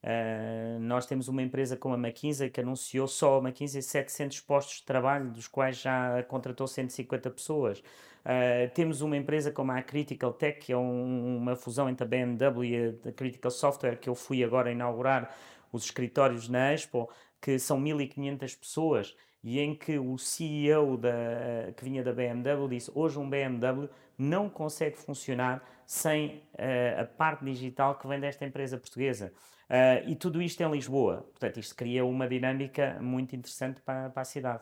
Uh, 0.04 0.80
nós 0.80 1.06
temos 1.06 1.28
uma 1.28 1.44
empresa 1.44 1.78
como 1.78 1.94
a 1.94 1.98
McKinsey 1.98 2.50
que 2.50 2.62
anunciou 2.62 3.08
só 3.08 3.38
a 3.38 3.42
McKinsey 3.42 3.82
700 3.82 4.42
postos 4.42 4.78
de 4.78 4.84
trabalho, 4.84 5.30
dos 5.32 5.48
quais 5.48 5.78
já 5.78 6.24
contratou 6.24 6.68
150 6.68 7.30
pessoas. 7.30 7.84
Uh, 8.22 8.70
temos 8.74 9.02
uma 9.02 9.18
empresa 9.18 9.52
como 9.52 9.72
a 9.72 9.82
Critical 9.82 10.34
Tech, 10.34 10.60
que 10.60 10.72
é 10.72 10.78
um, 10.78 11.38
uma 11.38 11.56
fusão 11.56 11.90
entre 11.90 12.04
a 12.04 12.08
BMW 12.08 12.66
e 12.66 13.10
a 13.10 13.12
Critical 13.12 13.52
Software, 13.52 13.98
que 13.98 14.10
eu 14.10 14.16
fui 14.16 14.44
agora 14.44 14.72
inaugurar 14.72 15.36
os 15.72 15.86
escritórios 15.86 16.48
na 16.48 16.74
Expo, 16.74 17.10
que 17.42 17.58
são 17.58 17.80
1500 17.80 18.56
pessoas 18.56 19.16
e 19.44 19.60
em 19.60 19.76
que 19.76 19.98
o 19.98 20.18
CEO 20.18 20.98
da, 20.98 21.74
que 21.76 21.84
vinha 21.84 22.04
da 22.04 22.14
BMW 22.14 22.68
disse 22.70 22.92
hoje 22.94 23.18
um 23.18 23.28
BMW 23.28 23.90
não 24.18 24.50
consegue 24.50 24.98
funcionar 24.98 25.64
sem 25.86 26.44
uh, 26.54 27.02
a 27.02 27.06
parte 27.06 27.44
digital 27.44 27.96
que 27.96 28.08
vem 28.08 28.20
desta 28.20 28.46
empresa 28.46 28.78
portuguesa. 28.78 29.34
Uh, 29.70 30.10
e 30.10 30.16
tudo 30.16 30.42
isto 30.42 30.62
em 30.62 30.70
Lisboa. 30.70 31.26
Portanto, 31.32 31.60
isto 31.60 31.76
cria 31.76 32.06
uma 32.06 32.28
dinâmica 32.28 32.98
muito 33.02 33.36
interessante 33.36 33.82
para, 33.82 34.10
para, 34.10 34.22
a 34.22 34.26
cidade. 34.26 34.62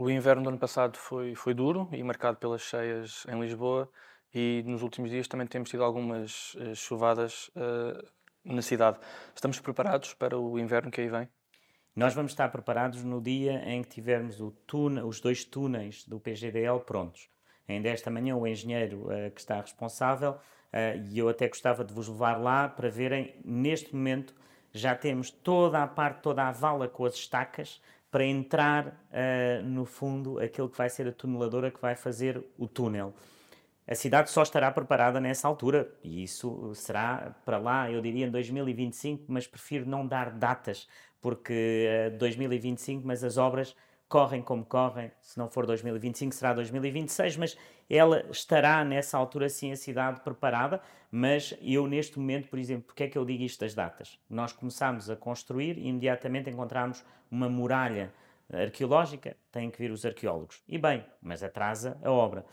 O 0.00 0.08
inverno 0.08 0.44
do 0.44 0.50
ano 0.50 0.58
passado 0.58 0.96
foi, 0.96 1.34
foi 1.34 1.52
duro 1.52 1.88
e 1.90 2.00
marcado 2.04 2.36
pelas 2.36 2.62
cheias 2.62 3.26
em 3.28 3.40
Lisboa 3.40 3.90
e 4.32 4.62
nos 4.64 4.80
últimos 4.80 5.10
dias 5.10 5.26
também 5.26 5.44
temos 5.44 5.70
tido 5.70 5.82
algumas 5.82 6.54
uh, 6.54 6.72
chuvadas 6.72 7.48
uh, 7.48 8.06
na 8.44 8.62
cidade. 8.62 8.96
Estamos 9.34 9.58
preparados 9.58 10.14
para 10.14 10.38
o 10.38 10.56
inverno 10.56 10.88
que 10.88 11.00
aí 11.00 11.08
vem? 11.08 11.28
Nós 11.96 12.14
vamos 12.14 12.30
estar 12.30 12.48
preparados 12.48 13.02
no 13.02 13.20
dia 13.20 13.60
em 13.68 13.82
que 13.82 13.88
tivermos 13.88 14.38
os 14.40 15.20
dois 15.20 15.44
túneis 15.44 16.04
do 16.06 16.20
PGDL 16.20 16.78
prontos. 16.86 17.28
Ainda 17.66 17.88
esta 17.88 18.08
manhã 18.08 18.36
o 18.36 18.46
engenheiro 18.46 19.08
que 19.34 19.40
está 19.40 19.60
responsável 19.60 20.38
Uh, 20.68 21.00
e 21.10 21.18
eu 21.18 21.30
até 21.30 21.48
gostava 21.48 21.82
de 21.82 21.94
vos 21.94 22.08
levar 22.08 22.38
lá 22.38 22.68
para 22.68 22.90
verem, 22.90 23.40
neste 23.42 23.94
momento, 23.94 24.34
já 24.70 24.94
temos 24.94 25.30
toda 25.30 25.82
a 25.82 25.86
parte, 25.86 26.20
toda 26.20 26.46
a 26.46 26.52
vala 26.52 26.86
com 26.86 27.06
as 27.06 27.14
estacas 27.14 27.80
para 28.10 28.24
entrar 28.24 28.86
uh, 28.88 29.62
no 29.64 29.84
fundo 29.84 30.38
aquilo 30.38 30.68
que 30.68 30.78
vai 30.78 30.88
ser 30.88 31.08
a 31.08 31.12
tuneladora 31.12 31.70
que 31.70 31.80
vai 31.80 31.94
fazer 31.94 32.42
o 32.56 32.66
túnel. 32.66 33.14
A 33.86 33.94
cidade 33.94 34.30
só 34.30 34.42
estará 34.42 34.70
preparada 34.70 35.20
nessa 35.20 35.48
altura 35.48 35.90
e 36.02 36.22
isso 36.22 36.72
será 36.74 37.34
para 37.44 37.58
lá, 37.58 37.90
eu 37.90 38.00
diria, 38.02 38.26
em 38.26 38.30
2025, 38.30 39.24
mas 39.28 39.46
prefiro 39.46 39.88
não 39.88 40.06
dar 40.06 40.30
datas, 40.30 40.88
porque 41.20 41.88
uh, 42.14 42.18
2025, 42.18 43.06
mas 43.06 43.24
as 43.24 43.36
obras 43.36 43.74
correm 44.08 44.40
como 44.40 44.64
correm, 44.64 45.10
se 45.20 45.38
não 45.38 45.48
for 45.48 45.66
2025 45.66 46.34
será 46.34 46.54
2026, 46.54 47.36
mas 47.36 47.58
ela 47.90 48.24
estará 48.30 48.84
nessa 48.84 49.18
altura 49.18 49.48
sim 49.48 49.70
a 49.70 49.76
cidade 49.76 50.20
preparada, 50.20 50.80
mas 51.10 51.54
eu 51.60 51.86
neste 51.86 52.18
momento, 52.18 52.48
por 52.48 52.58
exemplo, 52.58 52.84
porque 52.86 53.04
é 53.04 53.08
que 53.08 53.18
eu 53.18 53.24
digo 53.24 53.42
isto 53.42 53.60
das 53.60 53.74
datas? 53.74 54.18
Nós 54.28 54.52
começámos 54.52 55.10
a 55.10 55.16
construir 55.16 55.76
e 55.78 55.88
imediatamente 55.88 56.48
encontramos 56.50 57.04
uma 57.30 57.48
muralha 57.48 58.12
arqueológica, 58.52 59.36
têm 59.52 59.70
que 59.70 59.78
vir 59.78 59.90
os 59.90 60.04
arqueólogos. 60.04 60.62
E 60.66 60.78
bem, 60.78 61.04
mas 61.20 61.42
atrasa 61.42 61.98
a 62.02 62.10
obra. 62.10 62.44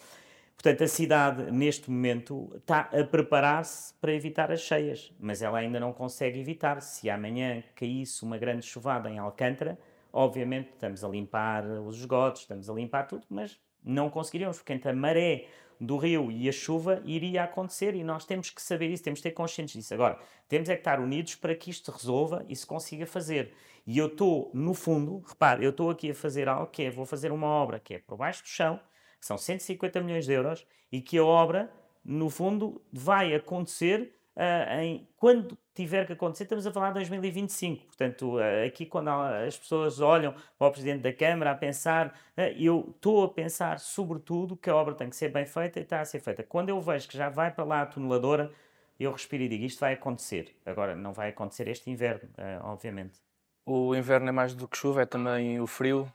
Portanto, 0.56 0.84
a 0.84 0.88
cidade, 0.88 1.52
neste 1.52 1.92
momento, 1.92 2.52
está 2.56 2.90
a 2.92 3.04
preparar-se 3.04 3.94
para 3.96 4.14
evitar 4.14 4.52
as 4.52 4.62
cheias, 4.62 5.14
mas 5.20 5.42
ela 5.42 5.60
ainda 5.60 5.80
não 5.80 5.94
consegue 5.94 6.40
evitar. 6.40 6.82
Se 6.82 7.10
amanhã 7.10 7.64
caísse 7.76 8.24
uma 8.24 8.38
grande 8.38 8.66
chuvada 8.66 9.10
em 9.10 9.20
Alcântara, 9.20 9.78
Obviamente, 10.18 10.70
estamos 10.70 11.04
a 11.04 11.10
limpar 11.10 11.66
os 11.66 11.98
esgotos, 11.98 12.44
estamos 12.44 12.70
a 12.70 12.74
limpar 12.74 13.04
tudo, 13.04 13.26
mas 13.30 13.60
não 13.84 14.10
conseguiríamos, 14.10 14.60
porque 14.60 14.72
entre 14.72 14.90
a 14.90 14.96
maré 14.96 15.48
do 15.78 15.98
rio 15.98 16.32
e 16.32 16.48
a 16.48 16.54
chuva 16.54 17.02
iria 17.04 17.44
acontecer 17.44 17.94
e 17.94 18.02
nós 18.02 18.24
temos 18.24 18.50
que 18.50 18.62
saber 18.62 18.90
isso, 18.90 19.04
temos 19.04 19.20
que 19.20 19.24
ter 19.24 19.32
conscientes 19.34 19.76
disso. 19.76 19.94
Agora, 19.94 20.18
temos 20.48 20.70
é 20.70 20.76
que 20.76 20.80
estar 20.80 21.02
unidos 21.02 21.36
para 21.36 21.54
que 21.54 21.70
isto 21.70 21.92
resolva 21.92 22.46
e 22.48 22.56
se 22.56 22.66
consiga 22.66 23.06
fazer. 23.06 23.54
E 23.86 23.98
eu 23.98 24.08
estou, 24.08 24.50
no 24.54 24.74
fundo, 24.74 25.22
repare, 25.28 25.66
eu 25.66 25.72
estou 25.72 25.90
aqui 25.90 26.12
a 26.12 26.16
fazer 26.16 26.48
algo 26.48 26.68
que 26.68 26.84
é, 26.84 26.90
vou 26.90 27.06
fazer 27.06 27.34
uma 27.34 27.48
obra 27.48 27.78
que 27.78 27.96
é 27.96 28.00
por 28.00 28.16
baixo 28.16 28.42
do 28.42 28.48
chão, 28.48 28.80
que 29.20 29.28
são 29.28 29.38
150 29.38 30.00
milhões 30.00 30.26
de 30.26 30.32
euros, 30.32 30.66
e 30.90 31.02
que 31.02 31.18
a 31.18 31.26
obra, 31.26 31.70
no 32.06 32.30
fundo, 32.30 32.82
vai 32.90 33.36
acontecer 33.36 34.16
uh, 34.36 34.80
em, 34.80 35.08
quando 35.18 35.58
tiver 35.74 36.06
que 36.06 36.14
acontecer, 36.14 36.44
estamos 36.44 36.66
a 36.68 36.72
falar 36.72 36.90
de 36.90 36.96
2025. 36.96 37.86
Portanto, 37.86 38.38
uh, 38.38 38.66
aqui 38.66 38.86
quando 38.86 39.10
as 39.10 39.58
pessoas 39.58 40.00
olham 40.00 40.34
para 40.58 40.68
o 40.68 40.72
Presidente 40.72 41.02
da 41.02 41.14
Câmara 41.14 41.52
a 41.52 41.56
pensar, 41.56 42.08
uh, 42.38 42.42
eu 42.58 42.94
estou 42.96 43.24
a 43.24 43.30
pensar 43.30 43.80
sobretudo 43.80 44.56
que 44.56 44.70
a 44.70 44.76
obra 44.76 44.94
tem 44.94 45.10
que 45.10 45.16
ser 45.16 45.30
bem 45.30 45.46
feita 45.46 45.80
e 45.80 45.84
está 45.84 46.02
a 46.02 46.06
ser 46.06 46.20
feita. 46.20 46.44
Quando 46.44 46.70
eu 46.70 46.80
vejo 46.82 47.08
que 47.08 47.18
já 47.18 47.30
vai 47.30 47.52
para 47.52 47.64
lá 47.64 47.82
a 47.82 47.86
tuneladora, 47.86 48.52
eu 49.00 49.12
respiro 49.12 49.44
e 49.44 49.50
digo, 49.50 49.64
isto 49.66 49.80
vai 49.80 49.94
acontecer. 49.94 50.56
Agora, 50.66 50.96
não 50.96 51.12
vai 51.12 51.30
acontecer 51.30 51.68
este 51.68 51.90
inverno, 51.90 52.30
obviamente. 52.64 53.20
O 53.66 53.94
inverno 53.94 54.30
é 54.30 54.32
mais 54.32 54.56
do 54.56 54.70
que 54.70 54.78
chuva, 54.78 55.02
é 55.02 55.06
também 55.06 55.60
o 55.60 55.68
frio. 55.68 56.10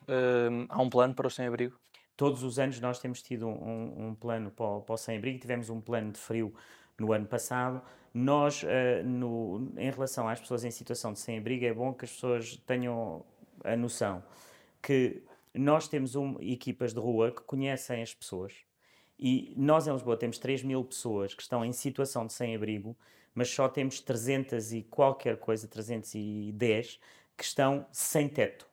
há 0.67 0.81
um 0.81 0.89
plano 0.89 1.15
para 1.15 1.27
o 1.27 1.31
sem-abrigo? 1.31 1.79
Todos 2.17 2.43
os 2.43 2.59
anos 2.59 2.81
nós 2.81 2.99
temos 2.99 3.21
tido 3.23 3.47
um, 3.49 4.09
um 4.09 4.15
plano 4.15 4.51
para 4.51 4.65
o, 4.65 4.81
para 4.81 4.95
o 4.95 4.97
sem-abrigo, 4.97 5.39
tivemos 5.39 5.69
um 5.69 5.79
plano 5.79 6.13
de 6.13 6.19
frio 6.19 6.55
no 7.01 7.13
ano 7.13 7.27
passado. 7.27 7.83
Nós, 8.13 8.63
uh, 8.63 9.05
no, 9.05 9.73
em 9.77 9.91
relação 9.91 10.29
às 10.29 10.41
pessoas 10.41 10.65
em 10.65 10.71
situação 10.71 11.13
de 11.13 11.19
sem-abrigo, 11.19 11.65
é 11.65 11.73
bom 11.73 11.93
que 11.93 12.05
as 12.05 12.13
pessoas 12.13 12.57
tenham 12.67 13.25
a 13.65 13.77
noção 13.77 14.23
que 14.83 15.23
nós 15.55 15.89
temos 15.89 16.15
um, 16.15 16.37
equipas 16.41 16.95
de 16.95 17.01
rua 17.01 17.31
que 17.33 17.43
conhecem 17.43 18.03
as 18.03 18.15
pessoas 18.15 18.55
e 19.19 19.53
nós 19.57 19.87
em 19.87 19.93
Lisboa 19.93 20.17
temos 20.17 20.39
3 20.39 20.63
mil 20.63 20.83
pessoas 20.83 21.35
que 21.35 21.43
estão 21.43 21.63
em 21.63 21.73
situação 21.73 22.27
de 22.27 22.33
sem-abrigo, 22.33 22.97
mas 23.35 23.51
só 23.51 23.69
temos 23.69 24.01
300 24.01 24.73
e 24.73 24.83
qualquer 24.83 25.37
coisa, 25.37 25.69
310, 25.69 26.99
que 27.37 27.45
estão 27.45 27.87
sem 27.93 28.29
teto. 28.29 28.67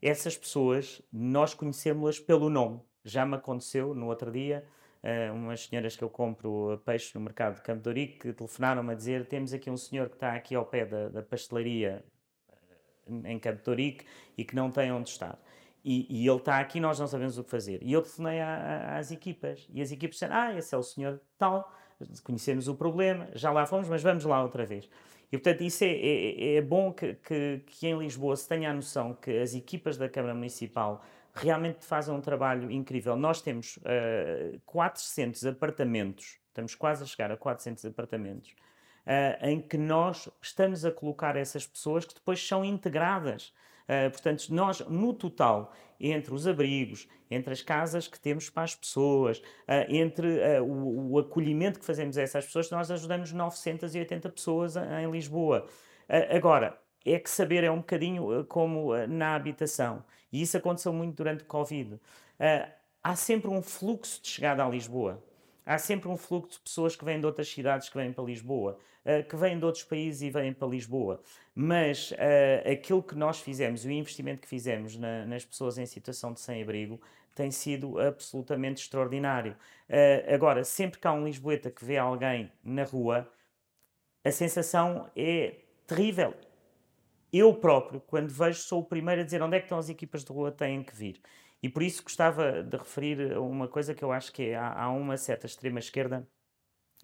Essas 0.00 0.34
pessoas, 0.34 1.02
nós 1.12 1.52
conhecemos-las 1.52 2.18
pelo 2.18 2.48
nome. 2.48 2.80
Já 3.04 3.26
me 3.26 3.34
aconteceu 3.34 3.94
no 3.94 4.06
outro 4.06 4.32
dia, 4.32 4.66
uh, 5.02 5.34
umas 5.34 5.66
senhoras 5.66 5.96
que 5.96 6.02
eu 6.02 6.10
compro 6.10 6.80
peixe 6.84 7.12
no 7.14 7.20
mercado 7.20 7.56
de 7.56 7.62
Campo 7.62 7.82
de 7.82 7.88
Ourique 7.88 8.18
que 8.18 8.32
telefonaram-me 8.32 8.92
a 8.92 8.94
dizer 8.94 9.26
temos 9.26 9.52
aqui 9.52 9.70
um 9.70 9.76
senhor 9.76 10.08
que 10.08 10.16
está 10.16 10.34
aqui 10.34 10.54
ao 10.54 10.64
pé 10.64 10.84
da, 10.84 11.08
da 11.08 11.22
pastelaria 11.22 12.04
eh, 13.06 13.32
em 13.32 13.38
Campo 13.38 13.62
de 13.62 13.70
Ourique 13.70 14.04
e 14.36 14.44
que 14.44 14.54
não 14.54 14.70
tem 14.70 14.92
onde 14.92 15.10
estar. 15.10 15.38
E, 15.84 16.06
e, 16.10 16.26
ele 16.26 16.36
está 16.38 16.58
aqui 16.58 16.80
nós 16.80 16.98
não 16.98 17.06
sabemos 17.06 17.38
o 17.38 17.44
que 17.44 17.50
fazer. 17.50 17.80
E 17.82 17.92
eu 17.92 18.02
telefonei 18.02 18.40
às 18.40 19.12
equipas 19.12 19.66
e 19.72 19.80
as 19.80 19.92
equipas 19.92 20.16
disseram, 20.16 20.34
ah, 20.34 20.54
esse 20.54 20.74
é 20.74 20.78
o 20.78 20.82
senhor 20.82 21.20
tal, 21.38 21.72
conhecemos 22.24 22.66
o 22.66 22.74
problema, 22.74 23.28
já 23.34 23.52
lá 23.52 23.66
fomos, 23.66 23.88
mas 23.88 24.02
vamos 24.02 24.24
lá 24.24 24.42
outra 24.42 24.66
vez. 24.66 24.88
E, 25.30 25.38
portanto, 25.38 25.62
isso 25.62 25.84
é, 25.84 25.88
é, 25.88 26.54
é 26.56 26.62
bom 26.62 26.92
que, 26.92 27.14
que, 27.14 27.62
que, 27.66 27.86
em 27.86 27.98
Lisboa 27.98 28.36
se 28.36 28.48
tenha 28.48 28.70
a 28.70 28.74
noção 28.74 29.14
que 29.14 29.38
as 29.38 29.54
equipas 29.54 29.96
da 29.96 30.08
Câmara 30.08 30.34
Municipal 30.34 31.04
realmente 31.36 31.84
fazem 31.84 32.14
um 32.14 32.20
trabalho 32.20 32.70
incrível. 32.70 33.16
Nós 33.16 33.42
temos 33.42 33.76
uh, 33.78 34.60
400 34.64 35.44
apartamentos, 35.46 36.38
estamos 36.48 36.74
quase 36.74 37.02
a 37.02 37.06
chegar 37.06 37.30
a 37.30 37.36
400 37.36 37.84
apartamentos, 37.84 38.54
uh, 39.06 39.46
em 39.46 39.60
que 39.60 39.76
nós 39.76 40.28
estamos 40.40 40.84
a 40.84 40.90
colocar 40.90 41.36
essas 41.36 41.66
pessoas 41.66 42.04
que 42.04 42.14
depois 42.14 42.46
são 42.46 42.64
integradas. 42.64 43.52
Uh, 43.84 44.10
portanto, 44.10 44.48
nós, 44.50 44.80
no 44.80 45.12
total, 45.12 45.72
entre 46.00 46.34
os 46.34 46.46
abrigos, 46.46 47.06
entre 47.30 47.52
as 47.52 47.62
casas 47.62 48.08
que 48.08 48.18
temos 48.18 48.50
para 48.50 48.64
as 48.64 48.74
pessoas, 48.74 49.38
uh, 49.38 49.86
entre 49.88 50.26
uh, 50.26 50.64
o, 50.64 51.12
o, 51.12 51.18
acolhimento 51.18 51.78
que 51.78 51.84
fazemos 51.84 52.18
a 52.18 52.22
essas 52.22 52.46
pessoas, 52.46 52.70
nós 52.70 52.90
ajudamos 52.90 53.32
980 53.32 54.28
pessoas 54.30 54.74
em 54.76 55.10
Lisboa. 55.10 55.66
agora, 56.34 56.76
é 57.06 57.18
que 57.18 57.30
saber 57.30 57.64
é 57.64 57.70
um 57.70 57.78
bocadinho 57.78 58.44
como 58.46 58.94
na 59.06 59.34
habitação. 59.34 60.04
E 60.32 60.42
isso 60.42 60.56
aconteceu 60.56 60.92
muito 60.92 61.16
durante 61.16 61.42
o 61.42 61.46
Covid. 61.46 61.98
há 63.02 63.16
sempre 63.16 63.48
um 63.48 63.62
fluxo 63.62 64.20
de 64.20 64.28
chegada 64.28 64.64
a 64.64 64.68
Lisboa 64.68 65.22
há 65.66 65.78
sempre 65.78 66.08
um 66.08 66.16
fluxo 66.16 66.52
de 66.52 66.60
pessoas 66.60 66.94
que 66.94 67.04
vêm 67.04 67.18
de 67.18 67.26
outras 67.26 67.48
cidades 67.48 67.88
que 67.88 67.96
vêm 67.96 68.12
para 68.12 68.22
Lisboa, 68.22 68.78
uh, 69.04 69.28
que 69.28 69.36
vêm 69.36 69.58
de 69.58 69.64
outros 69.64 69.82
países 69.82 70.22
e 70.22 70.30
vêm 70.30 70.52
para 70.52 70.68
Lisboa. 70.68 71.20
Mas 71.52 72.12
uh, 72.12 72.70
aquilo 72.72 73.02
que 73.02 73.16
nós 73.16 73.40
fizemos, 73.40 73.84
o 73.84 73.90
investimento 73.90 74.40
que 74.40 74.48
fizemos 74.48 74.96
na, 74.96 75.26
nas 75.26 75.44
pessoas 75.44 75.76
em 75.76 75.84
situação 75.84 76.32
de 76.32 76.40
sem-abrigo, 76.40 77.00
tem 77.34 77.50
sido 77.50 77.98
absolutamente 77.98 78.80
extraordinário. 78.80 79.54
Agora, 80.32 80.64
sempre 80.64 80.98
que 80.98 81.06
há 81.06 81.12
um 81.12 81.26
Lisboeta 81.26 81.70
que 81.70 81.84
vê 81.84 81.98
alguém 81.98 82.50
na 82.64 82.82
rua, 82.82 83.30
a 84.24 84.32
sensação 84.32 85.10
é 85.14 85.56
terrível. 85.86 86.32
Eu 87.38 87.52
próprio, 87.52 88.00
quando 88.00 88.30
vejo, 88.30 88.60
sou 88.60 88.80
o 88.80 88.84
primeiro 88.84 89.20
a 89.20 89.24
dizer 89.24 89.42
onde 89.42 89.56
é 89.56 89.58
que 89.58 89.66
estão 89.66 89.76
as 89.76 89.90
equipas 89.90 90.24
de 90.24 90.32
rua, 90.32 90.50
têm 90.50 90.82
que 90.82 90.96
vir. 90.96 91.20
E 91.62 91.68
por 91.68 91.82
isso 91.82 92.02
gostava 92.02 92.62
de 92.62 92.74
referir 92.78 93.36
uma 93.36 93.68
coisa 93.68 93.94
que 93.94 94.02
eu 94.02 94.10
acho 94.10 94.32
que 94.32 94.44
é, 94.44 94.56
há, 94.56 94.84
há 94.84 94.90
uma 94.90 95.18
certa 95.18 95.44
extrema-esquerda 95.44 96.26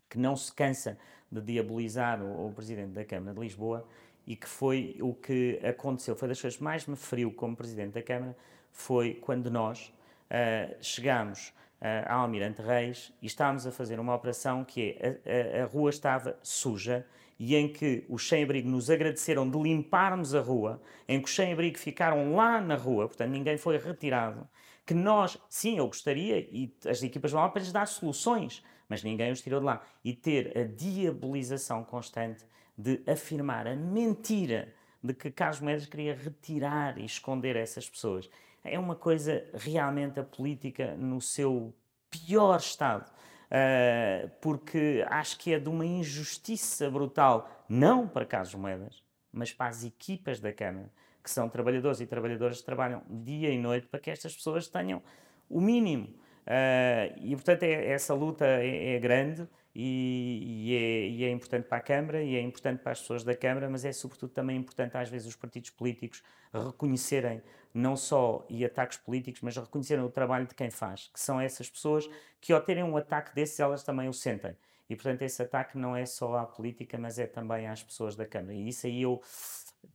que 0.09 0.19
não 0.19 0.35
se 0.35 0.51
cansa 0.51 0.97
de 1.31 1.39
diabolizar 1.43 2.23
o, 2.23 2.47
o, 2.47 2.53
Presidente 2.55 2.93
da 2.93 3.05
Câmara 3.05 3.35
de 3.35 3.41
Lisboa 3.41 3.87
e 4.27 4.35
que 4.35 4.49
foi 4.49 4.97
o 5.03 5.13
que 5.13 5.61
aconteceu, 5.63 6.17
foi 6.17 6.29
das 6.29 6.41
coisas 6.41 6.57
que 6.57 6.65
mais 6.65 6.87
me 6.87 6.97
feriu 6.97 7.31
como 7.35 7.55
Presidente 7.55 7.93
da 7.93 8.03
Câmara, 8.03 8.35
foi 8.71 9.15
quando 9.15 9.51
nós 9.51 9.93
uh, 10.31 10.83
chegámos 10.83 11.49
uh, 11.49 12.07
a 12.07 12.15
Almirante 12.15 12.63
Reis 12.63 13.13
e 13.21 13.27
estávamos 13.27 13.67
a 13.67 13.71
fazer 13.71 14.01
uma 14.01 14.15
operação 14.15 14.65
que 14.65 14.97
é, 14.99 15.59
a, 15.59 15.61
a, 15.61 15.65
a 15.65 15.67
rua 15.67 15.91
estava 15.91 16.39
suja 16.43 17.07
e 17.45 17.57
em 17.57 17.67
que 17.67 18.05
os 18.09 18.29
sem-abrigo 18.29 18.69
nos 18.69 18.89
agradeceram 18.89 19.51
de 19.51 19.59
limparmos 19.59 20.33
a 20.33 20.41
rua, 20.41 20.81
em 21.09 21.21
que 21.21 21.29
os 21.29 21.35
sem-abrigo 21.35 21.77
ficaram 21.77 22.37
lá 22.37 22.61
na 22.61 22.77
rua, 22.77 23.09
portanto 23.09 23.31
ninguém 23.31 23.59
foi 23.59 23.77
retirado, 23.79 24.49
que 24.87 24.95
nós, 24.95 25.37
sim, 25.49 25.77
eu 25.79 25.89
gostaria, 25.89 26.39
e 26.39 26.73
as 26.87 27.03
equipas 27.03 27.33
vão 27.33 27.43
lá 27.43 27.49
para 27.49 27.61
lhes 27.61 27.73
dar 27.73 27.87
soluções, 27.87 28.63
mas 28.89 29.03
ninguém 29.03 29.33
os 29.33 29.41
tirou 29.41 29.59
de 29.59 29.67
lá. 29.67 29.83
E 30.05 30.15
ter 30.15 30.57
a 30.57 30.63
diabolização 30.63 31.83
constante 31.83 32.45
de 32.79 33.03
afirmar 33.09 33.67
a 33.67 33.75
mentira 33.75 34.73
de 35.03 35.13
que 35.13 35.29
Carlos 35.29 35.59
Moedas 35.59 35.87
queria 35.87 36.15
retirar 36.15 36.97
e 36.97 37.05
esconder 37.05 37.57
essas 37.57 37.91
pessoas. 37.91 38.31
É 38.63 38.79
uma 38.79 38.95
coisa 38.95 39.45
realmente 39.53 40.21
a 40.21 40.23
política 40.23 40.95
no 40.95 41.21
seu 41.21 41.75
pior 42.09 42.59
estado. 42.59 43.11
Uh, 43.53 44.31
porque 44.41 45.05
acho 45.09 45.39
que 45.39 45.53
é 45.53 45.59
de 45.59 45.69
uma 45.69 45.85
injustiça 45.85 46.91
brutal, 46.91 47.51
não 47.69 48.09
para 48.09 48.25
Carlos 48.25 48.55
Moedas, 48.55 49.03
mas 49.31 49.53
para 49.53 49.67
as 49.67 49.85
equipas 49.85 50.41
da 50.41 50.51
Câmara, 50.51 50.91
que 51.23 51.31
são 51.31 51.51
trabalhadores 51.51 52.01
e 52.01 52.07
trabalhadoras 52.07 52.61
que 52.61 52.65
trabalham 52.65 53.03
dia 53.11 53.51
e 53.51 53.59
noite 53.59 53.87
para 53.89 54.01
que 54.01 54.11
estas 54.11 54.35
pessoas 54.35 54.69
tenham 54.69 55.03
o 55.51 55.61
mínimo. 55.61 56.07
Uh, 56.47 57.15
e, 57.21 57.37
portanto, 57.37 57.65
é, 57.65 57.91
essa 57.91 58.15
luta 58.15 58.47
é, 58.47 58.95
é 58.95 58.99
grande 58.99 59.47
e, 59.75 60.67
e, 60.69 60.77
é, 60.77 61.09
e, 61.09 61.25
é, 61.25 61.31
importante 61.31 61.67
para 61.67 61.79
a 61.79 61.81
Câmara 61.81 62.23
e 62.23 62.37
é 62.37 62.41
importante 62.41 62.83
para 62.83 62.93
as 62.93 63.01
pessoas 63.01 63.25
da 63.25 63.35
Câmara, 63.35 63.69
mas 63.71 63.85
é 63.85 63.93
sobretudo 63.93 64.31
também 64.31 64.57
importante 64.57 64.97
às 64.97 65.09
vezes 65.09 65.27
os 65.27 65.37
partidos 65.37 65.71
políticos 65.71 66.23
reconhecerem 66.53 67.43
não 67.73 67.97
só 67.97 68.45
e 68.51 68.65
ataques 68.65 68.99
políticos, 68.99 69.41
mas 69.41 69.57
reconhecerem 69.57 70.05
o 70.05 70.11
trabalho 70.11 70.47
de 70.47 70.55
quem 70.55 70.71
faz, 70.71 71.11
que 71.13 71.19
são 71.19 71.41
essas 71.41 71.71
pessoas 71.71 72.09
que 72.41 72.53
ao 72.53 72.61
terem 72.61 72.85
um 72.85 72.97
ataque 72.97 73.35
desses 73.35 73.59
elas 73.59 73.83
também 73.83 74.09
o 74.09 74.13
sentem. 74.13 74.55
E 74.91 74.95
portanto 74.95 75.23
esse 75.23 75.41
ataque 75.41 75.79
não 75.79 75.97
é 75.97 76.05
só 76.05 76.37
à 76.37 76.45
política, 76.45 76.99
mas 76.99 77.19
é 77.19 77.27
também 77.27 77.67
às 77.67 77.83
pessoas 77.83 78.15
da 78.15 78.27
Câmara. 78.27 78.53
E 78.53 78.69
isso 78.69 78.87
aí 78.87 79.01
eu 79.03 79.23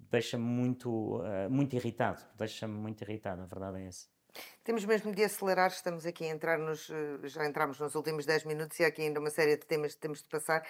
deixa-me 0.10 0.44
muito, 0.44 1.18
uh, 1.18 1.50
muito 1.50 1.76
irritado, 1.76 2.22
deixa-me 2.36 2.74
muito 2.74 3.04
irritado, 3.04 3.44
a 3.44 3.46
verdade 3.46 3.84
é 3.84 3.88
essa. 3.88 4.17
Temos 4.64 4.84
mesmo 4.86 5.14
de 5.14 5.24
acelerar, 5.24 5.70
estamos 5.70 6.06
aqui 6.06 6.26
a 6.26 6.30
entrar 6.30 6.58
nos. 6.58 6.90
Eh, 6.90 7.28
já 7.28 7.46
entramos 7.46 7.80
nos 7.80 7.96
últimos 7.96 8.26
10 8.26 8.46
minutos 8.46 8.80
e 8.80 8.84
há 8.84 8.88
aqui 8.88 9.02
ainda 9.02 9.20
uma 9.20 9.30
série 9.30 9.56
de 9.56 9.66
temas 9.66 9.96
que 9.96 10.02
temos 10.02 10.22
de 10.22 10.30
passar. 10.30 10.64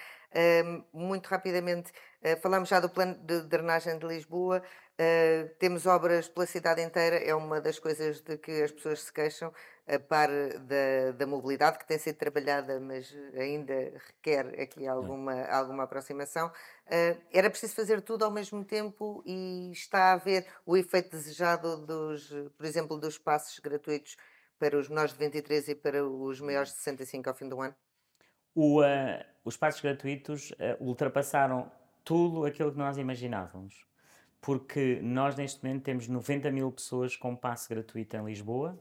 Muito 0.92 1.26
rapidamente, 1.26 1.90
uh, 2.22 2.40
falamos 2.40 2.68
já 2.68 2.80
do 2.80 2.88
plano 2.90 3.14
de 3.14 3.42
drenagem 3.42 3.98
de 3.98 4.06
Lisboa, 4.06 4.62
uh, 4.62 5.48
temos 5.58 5.86
obras 5.86 6.28
pela 6.28 6.46
cidade 6.46 6.82
inteira, 6.82 7.16
é 7.16 7.34
uma 7.34 7.60
das 7.60 7.78
coisas 7.78 8.20
de 8.20 8.36
que 8.36 8.62
as 8.62 8.70
pessoas 8.70 9.00
se 9.00 9.12
queixam 9.12 9.52
a 9.88 9.98
par 9.98 10.28
da, 10.28 11.12
da 11.16 11.26
mobilidade 11.26 11.78
que 11.78 11.86
tem 11.86 11.98
sido 11.98 12.16
trabalhada, 12.16 12.78
mas 12.78 13.14
ainda 13.34 13.74
requer 14.06 14.60
aqui 14.60 14.86
alguma, 14.86 15.44
alguma 15.46 15.84
aproximação. 15.84 16.48
Uh, 16.86 17.20
era 17.32 17.48
preciso 17.48 17.74
fazer 17.74 18.02
tudo 18.02 18.24
ao 18.24 18.30
mesmo 18.30 18.64
tempo 18.64 19.22
e 19.26 19.70
está 19.72 20.10
a 20.10 20.12
haver 20.12 20.46
o 20.66 20.76
efeito 20.76 21.10
desejado 21.10 21.86
dos, 21.86 22.28
por 22.56 22.66
exemplo, 22.66 22.98
dos 22.98 23.16
passos 23.16 23.58
gratuitos 23.58 24.16
para 24.58 24.76
os 24.76 24.88
menores 24.88 25.12
de 25.12 25.18
23 25.18 25.68
e 25.68 25.74
para 25.74 26.04
os 26.06 26.40
maiores 26.40 26.70
de 26.72 26.78
65 26.78 27.28
ao 27.28 27.34
fim 27.34 27.48
do 27.48 27.60
ano? 27.60 27.74
O, 28.54 28.82
uh, 28.82 28.84
os 29.44 29.56
passos 29.56 29.80
gratuitos 29.80 30.50
uh, 30.50 30.76
ultrapassaram 30.80 31.70
tudo 32.04 32.44
aquilo 32.44 32.72
que 32.72 32.78
nós 32.78 32.98
imaginávamos. 32.98 33.86
Porque 34.40 35.00
nós, 35.02 35.36
neste 35.36 35.64
momento, 35.64 35.84
temos 35.84 36.08
90 36.08 36.50
mil 36.50 36.70
pessoas 36.70 37.16
com 37.16 37.34
passe 37.34 37.68
gratuito 37.68 38.16
em 38.16 38.24
Lisboa, 38.24 38.78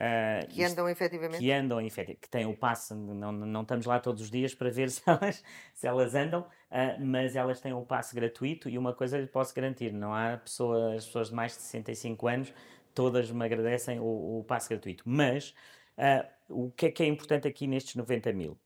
Uh, 0.00 0.48
que 0.48 0.64
andam 0.64 0.88
isto, 0.88 0.96
efetivamente? 0.96 1.40
Que 1.40 1.52
andam 1.52 1.78
efetivamente, 1.78 2.20
que 2.22 2.30
têm 2.30 2.46
o 2.46 2.56
passe, 2.56 2.94
não, 2.94 3.30
não 3.30 3.60
estamos 3.60 3.84
lá 3.84 4.00
todos 4.00 4.22
os 4.22 4.30
dias 4.30 4.54
para 4.54 4.70
ver 4.70 4.88
se 4.90 5.02
elas, 5.06 5.44
se 5.74 5.86
elas 5.86 6.14
andam, 6.14 6.40
uh, 6.40 7.04
mas 7.04 7.36
elas 7.36 7.60
têm 7.60 7.74
o 7.74 7.82
passe 7.82 8.14
gratuito 8.14 8.70
e 8.70 8.78
uma 8.78 8.94
coisa 8.94 9.18
lhe 9.18 9.26
posso 9.26 9.54
garantir, 9.54 9.92
não 9.92 10.14
há 10.14 10.38
pessoas, 10.38 11.04
pessoas 11.04 11.28
de 11.28 11.34
mais 11.34 11.52
de 11.52 11.60
65 11.60 12.28
anos, 12.28 12.54
todas 12.94 13.30
me 13.30 13.44
agradecem 13.44 14.00
o, 14.00 14.38
o 14.38 14.44
passe 14.44 14.70
gratuito. 14.70 15.04
Mas 15.06 15.54
uh, 15.98 16.26
o 16.48 16.70
que 16.70 16.86
é 16.86 16.90
que 16.90 17.02
é 17.02 17.06
importante 17.06 17.46
aqui 17.46 17.66
nestes 17.66 17.94
90 17.94 18.32
mil? 18.32 18.58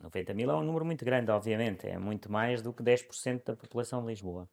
90 0.00 0.32
mil 0.32 0.48
é 0.48 0.54
um 0.54 0.62
número 0.62 0.84
muito 0.84 1.04
grande, 1.04 1.28
obviamente, 1.32 1.88
é 1.88 1.98
muito 1.98 2.30
mais 2.30 2.62
do 2.62 2.72
que 2.72 2.84
10% 2.84 3.42
da 3.44 3.56
população 3.56 4.00
de 4.02 4.06
Lisboa. 4.06 4.48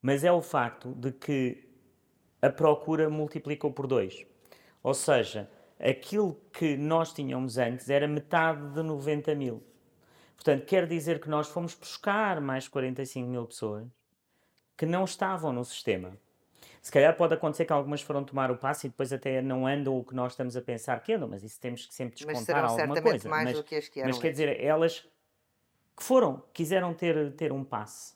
Mas 0.00 0.24
é 0.24 0.32
o 0.32 0.42
facto 0.42 0.92
de 0.92 1.12
que 1.12 1.68
a 2.40 2.50
procura 2.50 3.08
multiplicou 3.08 3.72
por 3.72 3.86
dois. 3.86 4.26
Ou 4.82 4.94
seja, 4.94 5.48
aquilo 5.78 6.40
que 6.52 6.76
nós 6.76 7.12
tínhamos 7.12 7.58
antes 7.58 7.88
era 7.88 8.06
metade 8.08 8.68
de 8.72 8.82
90 8.82 9.34
mil. 9.34 9.62
Portanto, 10.34 10.64
quer 10.64 10.86
dizer 10.86 11.20
que 11.20 11.28
nós 11.28 11.48
fomos 11.48 11.74
buscar 11.74 12.40
mais 12.40 12.66
45 12.66 13.28
mil 13.28 13.46
pessoas 13.46 13.86
que 14.76 14.84
não 14.84 15.04
estavam 15.04 15.52
no 15.52 15.64
sistema. 15.64 16.16
Se 16.80 16.90
calhar 16.90 17.16
pode 17.16 17.34
acontecer 17.34 17.64
que 17.64 17.72
algumas 17.72 18.00
foram 18.02 18.24
tomar 18.24 18.50
o 18.50 18.56
passo 18.56 18.86
e 18.86 18.88
depois 18.88 19.12
até 19.12 19.40
não 19.40 19.68
andam 19.68 19.96
o 19.96 20.02
que 20.02 20.16
nós 20.16 20.32
estamos 20.32 20.56
a 20.56 20.60
pensar 20.60 21.00
que 21.00 21.12
andam, 21.12 21.28
mas 21.28 21.44
isso 21.44 21.60
temos 21.60 21.86
que 21.86 21.94
sempre 21.94 22.16
descontar 22.16 22.34
mas 22.34 22.44
serão 22.44 22.64
alguma 22.64 22.96
certamente 22.96 23.22
coisa. 23.22 23.28
mais 23.28 23.44
mas, 23.44 23.56
do 23.56 23.62
que 23.62 23.76
as 23.76 23.88
que 23.88 24.00
eram 24.00 24.10
mas 24.10 24.18
quer 24.18 24.32
dizer, 24.32 24.60
elas 24.60 25.08
que 25.96 26.02
foram, 26.02 26.42
quiseram 26.52 26.92
ter, 26.92 27.32
ter 27.34 27.52
um 27.52 27.62
passe. 27.62 28.14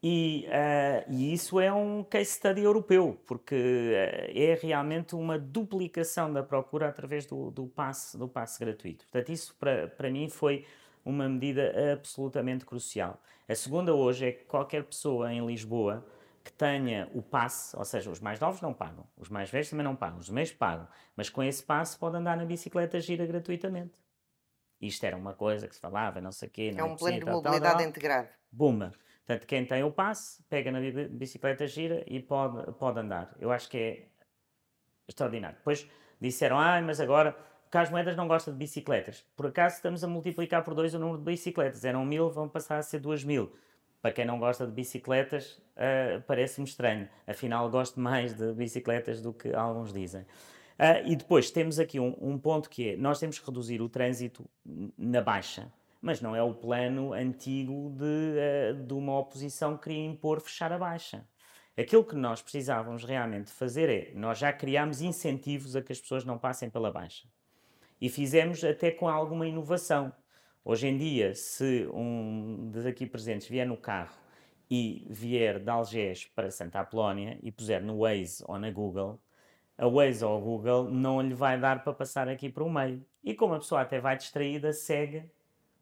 E, 0.00 0.46
eh, 0.48 1.04
e 1.08 1.32
isso 1.32 1.58
é 1.58 1.72
um 1.72 2.04
case 2.04 2.30
study 2.30 2.62
europeu, 2.62 3.20
porque 3.26 3.54
eh, 3.54 4.52
é 4.52 4.54
realmente 4.54 5.16
uma 5.16 5.36
duplicação 5.36 6.32
da 6.32 6.42
procura 6.42 6.88
através 6.88 7.26
do, 7.26 7.50
do, 7.50 7.66
passe, 7.66 8.16
do 8.16 8.28
passe 8.28 8.60
gratuito. 8.60 9.04
Portanto, 9.06 9.32
isso 9.32 9.56
para, 9.58 9.88
para 9.88 10.08
mim 10.08 10.28
foi 10.28 10.64
uma 11.04 11.28
medida 11.28 11.72
absolutamente 11.92 12.64
crucial. 12.64 13.20
A 13.48 13.54
segunda 13.54 13.92
hoje 13.92 14.26
é 14.26 14.32
que 14.32 14.44
qualquer 14.44 14.84
pessoa 14.84 15.32
em 15.32 15.44
Lisboa 15.44 16.06
que 16.44 16.52
tenha 16.52 17.10
o 17.12 17.20
passe, 17.20 17.76
ou 17.76 17.84
seja, 17.84 18.10
os 18.10 18.20
mais 18.20 18.38
novos 18.38 18.60
não 18.60 18.72
pagam, 18.72 19.04
os 19.16 19.28
mais 19.28 19.50
velhos 19.50 19.68
também 19.68 19.84
não 19.84 19.96
pagam, 19.96 20.18
os 20.18 20.30
meios 20.30 20.52
pagam, 20.52 20.86
mas 21.16 21.28
com 21.28 21.42
esse 21.42 21.62
passe 21.62 21.98
pode 21.98 22.16
andar 22.16 22.36
na 22.36 22.44
bicicleta 22.44 23.00
gira 23.00 23.26
gratuitamente. 23.26 23.98
Isto 24.80 25.04
era 25.04 25.16
uma 25.16 25.34
coisa 25.34 25.66
que 25.66 25.74
se 25.74 25.80
falava, 25.80 26.20
não 26.20 26.30
sei 26.30 26.48
o 26.48 26.50
quê. 26.50 26.74
É 26.76 26.84
um 26.84 26.94
plano 26.94 26.96
preciso, 26.96 27.24
de 27.24 27.30
mobilidade 27.30 27.82
integrado. 27.82 28.28
Buma. 28.50 28.92
Portanto, 29.28 29.46
quem 29.46 29.66
tem 29.66 29.84
o 29.84 29.90
passe, 29.90 30.42
pega 30.48 30.72
na 30.72 30.80
bi- 30.80 31.06
bicicleta 31.08 31.66
gira 31.66 32.02
e 32.06 32.18
pode, 32.18 32.72
pode 32.78 32.98
andar. 32.98 33.36
Eu 33.38 33.52
acho 33.52 33.68
que 33.68 33.76
é 33.76 34.06
extraordinário. 35.06 35.58
Depois 35.58 35.86
disseram, 36.18 36.58
ah, 36.58 36.80
mas 36.80 36.98
agora 36.98 37.36
Carlos 37.70 37.90
Moedas 37.90 38.16
não 38.16 38.26
gosta 38.26 38.50
de 38.50 38.56
bicicletas. 38.56 39.26
Por 39.36 39.48
acaso 39.48 39.76
estamos 39.76 40.02
a 40.02 40.08
multiplicar 40.08 40.64
por 40.64 40.74
dois 40.74 40.94
o 40.94 40.98
número 40.98 41.18
de 41.18 41.24
bicicletas. 41.24 41.84
Eram 41.84 42.06
mil, 42.06 42.30
vão 42.30 42.48
passar 42.48 42.78
a 42.78 42.82
ser 42.82 43.00
duas 43.00 43.22
mil. 43.22 43.52
Para 44.00 44.12
quem 44.12 44.24
não 44.24 44.38
gosta 44.38 44.66
de 44.66 44.72
bicicletas, 44.72 45.60
ah, 45.76 46.22
parece-me 46.26 46.66
estranho. 46.66 47.06
Afinal, 47.26 47.68
gosto 47.68 48.00
mais 48.00 48.32
de 48.32 48.54
bicicletas 48.54 49.20
do 49.20 49.34
que 49.34 49.52
alguns 49.52 49.92
dizem. 49.92 50.24
Ah, 50.78 51.02
e 51.02 51.14
depois 51.14 51.50
temos 51.50 51.78
aqui 51.78 52.00
um, 52.00 52.16
um 52.18 52.38
ponto 52.38 52.70
que 52.70 52.92
é: 52.92 52.96
nós 52.96 53.20
temos 53.20 53.38
que 53.38 53.44
reduzir 53.44 53.82
o 53.82 53.90
trânsito 53.90 54.48
na 54.96 55.20
baixa, 55.20 55.70
mas 56.00 56.20
não 56.20 56.34
é 56.34 56.42
o 56.42 56.54
plano 56.54 57.12
antigo 57.12 57.90
de, 57.96 58.38
ah, 58.38 58.72
de 58.72 58.94
uma 58.94 59.18
oposição 59.18 59.76
que 59.76 59.84
queria 59.84 60.04
impor 60.06 60.40
fechar 60.40 60.72
a 60.72 60.78
baixa. 60.78 61.26
Aquilo 61.76 62.04
que 62.04 62.16
nós 62.16 62.42
precisávamos 62.42 63.04
realmente 63.04 63.52
fazer 63.52 63.88
é: 63.88 64.12
nós 64.14 64.38
já 64.38 64.52
criámos 64.52 65.00
incentivos 65.00 65.76
a 65.76 65.82
que 65.82 65.92
as 65.92 66.00
pessoas 66.00 66.24
não 66.24 66.38
passem 66.38 66.68
pela 66.70 66.90
baixa. 66.90 67.28
E 68.00 68.08
fizemos 68.08 68.62
até 68.64 68.90
com 68.90 69.08
alguma 69.08 69.46
inovação. 69.46 70.12
Hoje 70.64 70.88
em 70.88 70.98
dia, 70.98 71.34
se 71.34 71.88
um 71.92 72.68
dos 72.70 72.84
aqui 72.84 73.06
presentes 73.06 73.48
vier 73.48 73.66
no 73.66 73.76
carro 73.76 74.16
e 74.70 75.06
vier 75.08 75.58
de 75.58 75.70
Algés 75.70 76.26
para 76.26 76.50
Santa 76.50 76.80
Apolónia 76.80 77.38
e 77.42 77.50
puser 77.50 77.82
no 77.82 78.00
Waze 78.00 78.44
ou 78.46 78.58
na 78.58 78.70
Google, 78.70 79.20
a 79.76 79.86
Waze 79.88 80.24
ou 80.24 80.36
a 80.36 80.40
Google 80.40 80.90
não 80.90 81.22
lhe 81.22 81.34
vai 81.34 81.58
dar 81.58 81.82
para 81.82 81.92
passar 81.92 82.28
aqui 82.28 82.48
para 82.48 82.64
o 82.64 82.70
meio. 82.70 83.04
E 83.24 83.34
como 83.34 83.54
a 83.54 83.58
pessoa 83.58 83.80
até 83.80 84.00
vai 84.00 84.16
distraída, 84.16 84.72
segue 84.72 85.30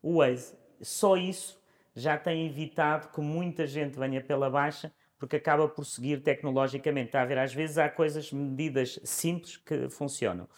o 0.06 0.18
Waze. 0.18 0.54
Só 0.80 1.16
isso 1.16 1.60
já 1.94 2.16
tem 2.16 2.46
evitado 2.46 3.08
que 3.08 3.20
muita 3.20 3.66
gente 3.66 3.98
venha 3.98 4.22
pela 4.22 4.48
baixa, 4.48 4.92
porque 5.18 5.36
acaba 5.36 5.68
por 5.68 5.84
seguir 5.84 6.22
tecnologicamente. 6.22 7.08
Está 7.08 7.22
a 7.22 7.24
ver, 7.24 7.38
às 7.38 7.52
vezes 7.52 7.76
há 7.76 7.88
coisas, 7.88 8.30
medidas 8.30 9.00
simples 9.02 9.56
que 9.56 9.88
funcionam. 9.88 10.48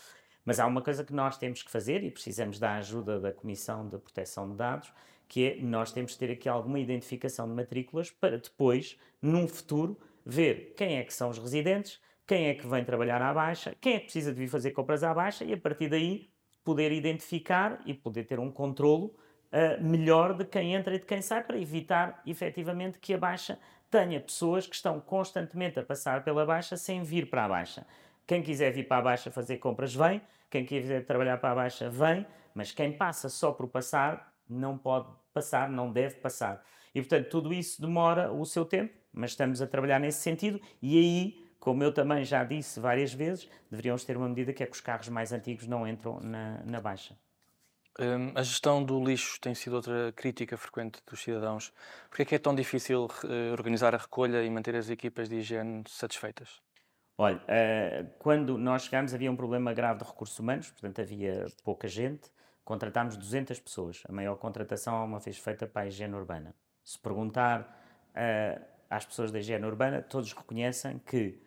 Mas 0.45 0.61
há 0.61 0.67
uma 0.67 0.83
coisa 0.83 1.03
que 1.03 1.15
nós 1.15 1.39
temos 1.39 1.63
que 1.63 1.71
fazer 1.71 2.05
e 2.05 2.11
precisamos 2.11 2.59
da 2.59 2.75
ajuda 2.75 3.19
da 3.19 3.33
Comissão 3.33 3.89
de 3.89 3.97
Proteção 3.97 4.51
de 4.51 4.57
Dados, 4.57 4.93
que 5.27 5.47
é 5.47 5.63
nós 5.63 5.93
temos 5.93 6.13
que 6.13 6.19
ter 6.19 6.33
aqui 6.33 6.49
alguma 6.49 6.79
identificação 6.79 7.49
de 7.49 7.55
matrículas 7.55 8.11
para 8.11 8.39
depois, 8.39 8.99
num 9.23 9.49
futuro, 9.49 9.99
ver 10.27 10.75
quem 10.77 10.99
é 10.99 11.05
que 11.05 11.15
são 11.15 11.31
os 11.31 11.39
residentes, 11.39 12.01
quem 12.27 12.49
é 12.49 12.55
que 12.55 12.67
vem 12.67 12.85
trabalhar 12.85 13.23
à 13.23 13.33
baixa, 13.33 13.75
quem 13.81 13.95
é 13.95 13.99
que 13.99 14.05
precisa 14.05 14.33
de 14.33 14.39
vir 14.39 14.49
fazer 14.49 14.73
compras 14.73 15.03
à 15.03 15.15
baixa 15.15 15.45
e 15.45 15.55
a 15.55 15.57
partir 15.57 15.89
daí 15.89 16.29
poder 16.63 16.93
identificar 16.93 17.81
e 17.87 17.95
poder 17.95 18.25
ter 18.25 18.39
um 18.39 18.51
controlo 18.51 19.17
ah, 19.53 19.79
melhor 19.81 20.35
de 20.35 20.45
quem 20.45 20.75
entra 20.75 20.95
e 20.95 20.99
de 20.99 21.07
quem 21.07 21.23
sai 21.23 21.43
para 21.43 21.59
evitar 21.59 22.23
efetivamente 22.27 22.99
que 22.99 23.15
a 23.15 23.19
baixa 23.19 23.59
tenha 23.91 24.21
pessoas 24.21 24.67
que 24.67 24.75
estão 24.75 25.01
constantemente 25.01 25.79
a 25.79 25.83
passar 25.83 26.23
pela 26.23 26.45
baixa 26.45 26.77
sem 26.77 27.03
vir 27.03 27.31
para 27.31 27.45
a 27.45 27.49
baixa. 27.49 27.87
Quem 28.27 28.43
quiser 28.43 28.71
vir 28.73 28.87
para 28.87 28.99
a 28.99 29.03
baixa 29.03 29.31
fazer 29.31 29.57
compras 29.57 29.95
vem, 29.95 30.21
quem 30.51 30.65
quiser 30.65 31.05
trabalhar 31.07 31.39
para 31.39 31.53
a 31.53 31.55
baixa 31.55 31.89
vem, 31.89 32.27
mas 32.55 32.73
quem 32.73 32.93
passa 32.93 33.29
só 33.29 33.53
por 33.53 33.69
passar 33.69 34.35
não 34.49 34.77
pode 34.77 35.09
passar, 35.33 35.71
não 35.71 35.91
deve 35.91 36.17
passar. 36.17 36.63
E 36.95 37.01
portanto 37.01 37.29
tudo 37.31 37.53
isso 37.53 37.81
demora 37.81 38.31
o 38.31 38.45
seu 38.45 38.65
tempo, 38.67 38.93
mas 39.13 39.31
estamos 39.31 39.63
a 39.63 39.67
trabalhar 39.67 39.99
nesse 39.99 40.21
sentido 40.21 40.61
e 40.83 40.99
aí, 40.99 41.49
como 41.59 41.83
eu 41.83 41.93
também 41.93 42.25
já 42.25 42.45
disse 42.45 42.79
várias 42.79 43.15
vezes, 43.15 43.49
deveríamos 43.71 44.05
ter 44.05 44.17
uma 44.17 44.29
medida 44.29 44.53
que 44.53 44.63
é 44.63 44.67
que 44.67 44.73
os 44.73 44.81
carros 44.81 45.09
mais 45.09 45.33
antigos 45.33 45.67
não 45.67 45.89
entram 45.89 46.21
na, 46.21 46.63
na 46.65 46.81
baixa. 46.81 47.17
Hum, 48.01 48.31
a 48.37 48.43
gestão 48.45 48.85
do 48.85 49.05
lixo 49.05 49.41
tem 49.41 49.57
sido 49.57 49.75
outra 49.75 50.13
crítica 50.15 50.57
frequente 50.57 51.01
dos 51.05 51.21
cidadãos. 51.21 51.73
Porquê 52.09 52.23
é 52.23 52.25
que 52.25 52.35
é 52.37 52.39
tão 52.39 52.55
difícil 52.55 53.09
eh, 53.25 53.51
organizar 53.51 53.93
a 53.93 53.99
recolha 53.99 54.45
e 54.45 54.49
manter 54.49 54.77
as 54.77 54.89
equipas 54.89 55.29
de 55.29 55.37
higiene 55.37 55.83
satisfeitas? 55.89 56.63
Olha, 57.19 57.43
eh, 57.49 58.07
quando 58.21 58.57
nós 58.57 58.85
chegámos 58.85 59.13
havia 59.13 59.29
um 59.29 59.35
problema 59.35 59.75
grave 59.75 59.99
de 59.99 60.05
recursos 60.05 60.39
humanos, 60.39 60.71
portanto 60.71 61.01
havia 61.01 61.47
pouca 61.65 61.89
gente, 61.89 62.31
contratámos 62.65 63.17
200 63.17 63.59
pessoas. 63.59 64.05
A 64.09 64.13
maior 64.13 64.37
contratação 64.37 64.95
alguma 64.95 65.19
vez 65.19 65.37
feita 65.37 65.67
para 65.67 65.83
a 65.83 65.87
higiene 65.89 66.15
urbana. 66.15 66.55
Se 66.85 66.97
perguntar 67.01 67.83
eh, 68.15 68.61
às 68.89 69.05
pessoas 69.05 69.33
da 69.33 69.41
higiene 69.41 69.67
urbana, 69.67 70.03
todos 70.03 70.33
reconhecem 70.33 71.01
que 71.01 71.43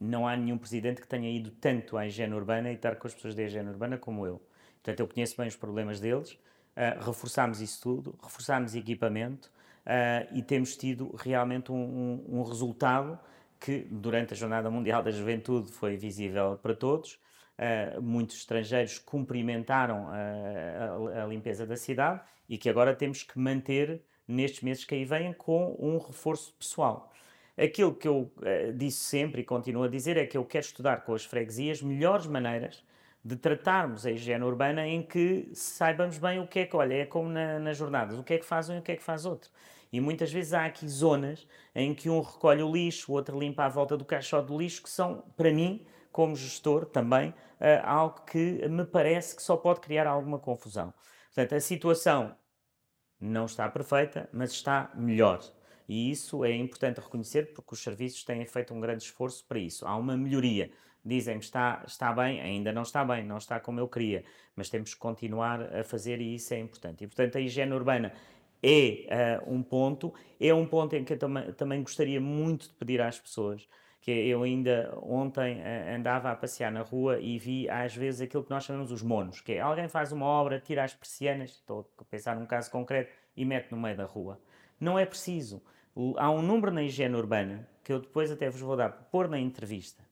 não 0.00 0.26
há 0.26 0.36
nenhum 0.36 0.58
presidente 0.58 1.00
que 1.00 1.06
tenha 1.08 1.30
ido 1.30 1.50
tanto 1.50 1.96
à 1.96 2.06
higiene 2.06 2.34
urbana 2.34 2.70
e 2.70 2.74
estar 2.74 2.96
com 2.96 3.06
as 3.06 3.14
pessoas 3.14 3.34
da 3.34 3.42
higiene 3.42 3.68
urbana 3.70 3.96
como 3.98 4.26
eu. 4.26 4.40
Portanto, 4.82 5.00
eu 5.00 5.08
conheço 5.08 5.36
bem 5.36 5.48
os 5.48 5.56
problemas 5.56 6.00
deles, 6.00 6.38
ah, 6.76 6.98
reforçámos 7.00 7.60
isso 7.60 7.80
tudo, 7.82 8.18
reforçámos 8.22 8.74
equipamento 8.74 9.50
ah, 9.84 10.26
e 10.32 10.42
temos 10.42 10.76
tido 10.76 11.14
realmente 11.16 11.72
um, 11.72 11.76
um- 11.76 12.40
um 12.40 12.42
resultado 12.42 13.18
que 13.58 13.80
durante 13.90 14.34
a 14.34 14.36
Jornada 14.36 14.70
Mundial 14.70 15.02
da 15.02 15.10
Juventude 15.10 15.72
foi 15.72 15.96
visível 15.96 16.58
para 16.62 16.74
todos. 16.74 17.18
Ah, 17.58 17.98
muitos 18.00 18.36
estrangeiros 18.36 18.98
cumprimentaram 18.98 20.08
a, 20.08 21.22
a 21.24 21.26
limpeza 21.26 21.66
da 21.66 21.76
cidade 21.76 22.20
e 22.48 22.58
que 22.58 22.68
agora 22.68 22.94
temos 22.94 23.22
que 23.22 23.38
manter 23.38 24.02
nestes 24.28 24.62
meses 24.62 24.84
que 24.84 24.94
aí 24.94 25.04
vêm 25.04 25.32
com 25.32 25.74
um 25.78 25.98
reforço 25.98 26.52
pessoal. 26.58 27.12
Aquilo 27.58 27.94
que 27.94 28.06
eu 28.06 28.30
eh, 28.42 28.72
disse 28.72 28.98
sempre 28.98 29.40
e 29.40 29.44
continuo 29.44 29.84
a 29.84 29.88
dizer 29.88 30.16
é 30.16 30.26
que 30.26 30.36
eu 30.36 30.44
quero 30.44 30.66
estudar 30.66 31.04
com 31.04 31.14
as 31.14 31.24
freguesias 31.24 31.80
melhores 31.80 32.26
maneiras 32.26 32.84
de 33.24 33.34
tratarmos 33.34 34.06
a 34.06 34.10
higiene 34.10 34.44
urbana 34.44 34.86
em 34.86 35.02
que 35.02 35.50
saibamos 35.52 36.18
bem 36.18 36.38
o 36.38 36.46
que 36.46 36.60
é 36.60 36.66
que, 36.66 36.76
olha, 36.76 36.94
é 36.94 37.06
como 37.06 37.28
na, 37.28 37.58
nas 37.58 37.76
jornadas, 37.76 38.18
o 38.18 38.22
que 38.22 38.34
é 38.34 38.38
que 38.38 38.44
faz 38.44 38.68
um 38.68 38.76
e 38.76 38.78
o 38.78 38.82
que 38.82 38.92
é 38.92 38.96
que 38.96 39.02
faz 39.02 39.24
outro. 39.24 39.50
E 39.92 40.00
muitas 40.00 40.30
vezes 40.32 40.52
há 40.52 40.66
aqui 40.66 40.86
zonas 40.88 41.46
em 41.74 41.94
que 41.94 42.10
um 42.10 42.20
recolhe 42.20 42.62
o 42.62 42.70
lixo, 42.70 43.10
o 43.10 43.14
outro 43.14 43.38
limpa 43.38 43.64
à 43.64 43.68
volta 43.68 43.96
do 43.96 44.04
caixote 44.04 44.48
do 44.48 44.58
lixo, 44.58 44.82
que 44.82 44.90
são, 44.90 45.24
para 45.36 45.50
mim, 45.52 45.84
como 46.12 46.36
gestor 46.36 46.86
também, 46.86 47.34
eh, 47.58 47.80
algo 47.84 48.20
que 48.26 48.68
me 48.68 48.84
parece 48.84 49.34
que 49.34 49.42
só 49.42 49.56
pode 49.56 49.80
criar 49.80 50.06
alguma 50.06 50.38
confusão. 50.38 50.92
Portanto, 51.34 51.54
a 51.54 51.60
situação 51.60 52.36
não 53.20 53.46
está 53.46 53.68
perfeita, 53.68 54.28
mas 54.32 54.52
está 54.52 54.90
melhor. 54.94 55.40
E 55.88 56.10
isso 56.10 56.44
é 56.44 56.52
importante 56.52 57.00
reconhecer 57.00 57.52
porque 57.52 57.74
os 57.74 57.82
serviços 57.82 58.24
têm 58.24 58.44
feito 58.46 58.74
um 58.74 58.80
grande 58.80 59.04
esforço 59.04 59.44
para 59.46 59.58
isso. 59.58 59.86
Há 59.86 59.96
uma 59.96 60.16
melhoria. 60.16 60.70
Dizem-me 61.04 61.40
está, 61.40 61.84
está 61.86 62.12
bem, 62.12 62.40
ainda 62.40 62.72
não 62.72 62.82
está 62.82 63.04
bem, 63.04 63.24
não 63.24 63.38
está 63.38 63.60
como 63.60 63.78
eu 63.78 63.86
queria, 63.86 64.24
mas 64.56 64.68
temos 64.68 64.92
que 64.92 64.98
continuar 64.98 65.62
a 65.62 65.84
fazer 65.84 66.20
e 66.20 66.34
isso 66.34 66.52
é 66.52 66.58
importante. 66.58 67.04
E 67.04 67.06
portanto 67.06 67.38
a 67.38 67.40
higiene 67.40 67.72
urbana 67.72 68.12
é 68.60 69.06
ah, 69.08 69.44
um 69.46 69.62
ponto, 69.62 70.12
é 70.40 70.52
um 70.52 70.66
ponto 70.66 70.96
em 70.96 71.04
que 71.04 71.12
eu 71.12 71.18
também, 71.18 71.52
também 71.52 71.80
gostaria 71.82 72.20
muito 72.20 72.68
de 72.68 72.74
pedir 72.74 73.00
às 73.00 73.20
pessoas, 73.20 73.68
que 74.00 74.10
eu 74.10 74.42
ainda 74.42 74.98
ontem 75.00 75.62
ah, 75.62 75.94
andava 75.94 76.32
a 76.32 76.34
passear 76.34 76.72
na 76.72 76.82
rua 76.82 77.20
e 77.20 77.38
vi 77.38 77.70
às 77.70 77.94
vezes 77.94 78.20
aquilo 78.22 78.42
que 78.42 78.50
nós 78.50 78.64
chamamos 78.64 78.90
os 78.90 79.02
monos, 79.02 79.40
que 79.40 79.52
é 79.52 79.60
alguém 79.60 79.88
faz 79.88 80.10
uma 80.10 80.26
obra, 80.26 80.58
tira 80.58 80.82
as 80.82 80.92
persianas, 80.92 81.50
estou 81.50 81.88
a 81.98 82.04
pensar 82.04 82.34
num 82.34 82.46
caso 82.46 82.68
concreto, 82.68 83.12
e 83.36 83.44
mete 83.44 83.70
no 83.70 83.76
meio 83.76 83.96
da 83.96 84.04
rua. 84.04 84.40
Não 84.80 84.98
é 84.98 85.04
preciso. 85.04 85.62
O- 85.96 86.14
Há 86.18 86.30
um 86.30 86.42
número 86.42 86.70
na 86.72 86.82
higiene 86.82 87.16
urbana, 87.16 87.66
que 87.82 87.92
eu 87.92 87.98
depois 88.00 88.30
até 88.30 88.50
vos 88.50 88.60
vou 88.60 88.76
dar 88.76 88.90
para 88.90 89.04
pôr 89.04 89.28
na 89.28 89.38
entrevista, 89.38 90.04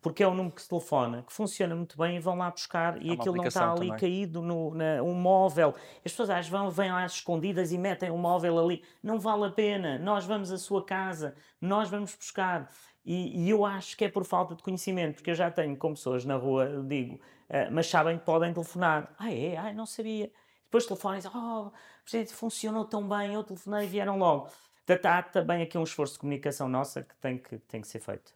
porque 0.00 0.22
é 0.22 0.28
um 0.28 0.34
número 0.34 0.54
que 0.54 0.62
se 0.62 0.68
telefona, 0.68 1.22
que 1.22 1.32
funciona 1.32 1.74
muito 1.74 1.98
bem 1.98 2.16
e 2.16 2.20
vão 2.20 2.36
lá 2.36 2.50
buscar 2.50 3.02
e 3.02 3.12
aquilo 3.12 3.34
não 3.34 3.46
está 3.48 3.70
ali 3.70 3.86
também. 3.86 3.96
caído 3.96 4.40
no 4.40 4.72
na, 4.74 5.02
um 5.02 5.14
móvel. 5.14 5.74
As 6.04 6.12
pessoas 6.12 6.30
às 6.30 6.48
vão, 6.48 6.70
vêm 6.70 6.92
lá 6.92 7.04
escondidas 7.06 7.72
e 7.72 7.78
metem 7.78 8.10
um 8.10 8.18
móvel 8.18 8.58
ali. 8.58 8.84
Não 9.02 9.18
vale 9.18 9.46
a 9.46 9.50
pena. 9.50 9.98
Nós 9.98 10.24
vamos 10.24 10.52
à 10.52 10.58
sua 10.58 10.84
casa, 10.84 11.34
nós 11.60 11.88
vamos 11.90 12.14
buscar. 12.14 12.70
E, 13.04 13.44
e, 13.46 13.50
eu 13.50 13.64
acho 13.64 13.96
que 13.96 14.04
é 14.04 14.08
por 14.08 14.24
falta 14.24 14.54
de 14.54 14.62
conhecimento, 14.62 15.16
porque 15.16 15.30
eu 15.30 15.34
já 15.34 15.50
tenho 15.50 15.76
com 15.76 15.92
pessoas 15.92 16.24
na 16.24 16.36
rua, 16.36 16.84
digo, 16.86 17.16
uh, 17.16 17.70
mas 17.72 17.88
sabem 17.88 18.16
que 18.18 18.24
podem 18.24 18.52
telefonar. 18.52 19.12
Ah, 19.18 19.32
é? 19.32 19.56
Ah, 19.56 19.72
não 19.72 19.86
sabia. 19.86 20.30
Depois 20.64 20.86
telefonam 20.86 21.16
e 21.16 21.20
dizem, 21.22 21.32
oh, 21.34 21.70
presidente, 22.04 22.32
funcionou 22.32 22.84
tão 22.84 23.08
bem, 23.08 23.34
eu 23.34 23.42
telefonei 23.44 23.84
e 23.84 23.88
vieram 23.88 24.18
logo. 24.18 24.48
Portanto, 24.84 25.06
há 25.06 25.22
também 25.22 25.62
aqui 25.62 25.78
um 25.78 25.84
esforço 25.84 26.14
de 26.14 26.20
comunicação 26.20 26.68
nossa 26.68 27.02
que 27.02 27.14
tem 27.16 27.38
que, 27.38 27.58
tem 27.58 27.80
que 27.80 27.88
ser 27.88 28.00
feito. 28.00 28.34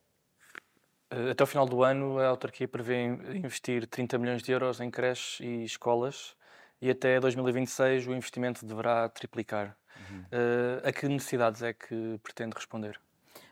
Eh, 1.11 1.30
até 1.30 1.42
o 1.42 1.47
final 1.47 1.66
do 1.66 1.82
ano, 1.82 2.18
a 2.18 2.28
autarquia 2.28 2.68
prevê 2.68 3.05
investir 3.34 3.86
30 3.86 4.18
milhões 4.18 4.42
de 4.42 4.53
euros 4.53 4.80
em 4.80 4.90
creches 4.90 5.40
e 5.40 5.64
escolas 5.64 6.36
e 6.80 6.90
até 6.90 7.18
2026 7.18 8.07
o 8.07 8.14
investimento 8.14 8.64
deverá 8.66 9.09
triplicar. 9.09 9.76
Uhum. 10.11 10.20
Uh, 10.20 10.88
a 10.88 10.92
que 10.92 11.09
necessidades 11.09 11.62
é 11.62 11.72
que 11.72 12.20
pretende 12.22 12.55
responder? 12.55 13.01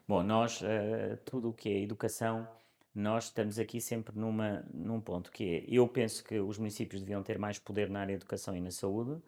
Bom, 0.07 0.23
nós, 0.23 0.61
uh, 0.61 1.17
tudo 1.25 1.49
o 1.49 1.53
que 1.55 1.71
é 1.71 1.81
educação, 1.81 2.47
nós 2.95 3.25
estamos 3.25 3.59
aqui 3.59 3.81
sempre 3.81 4.17
numa, 4.17 4.63
num 4.73 5.01
ponto 5.01 5.33
que 5.33 5.57
é, 5.57 5.65
eu 5.67 5.89
penso 5.89 6.23
que 6.23 6.39
os 6.39 6.59
municípios 6.59 7.01
deviam 7.01 7.23
ter 7.23 7.39
mais 7.39 7.59
poder 7.59 7.89
na 7.89 8.01
área 8.01 8.15
da 8.15 8.21
educação 8.21 8.55
e 8.55 8.61
na 8.61 8.71
saúde, 8.71 9.21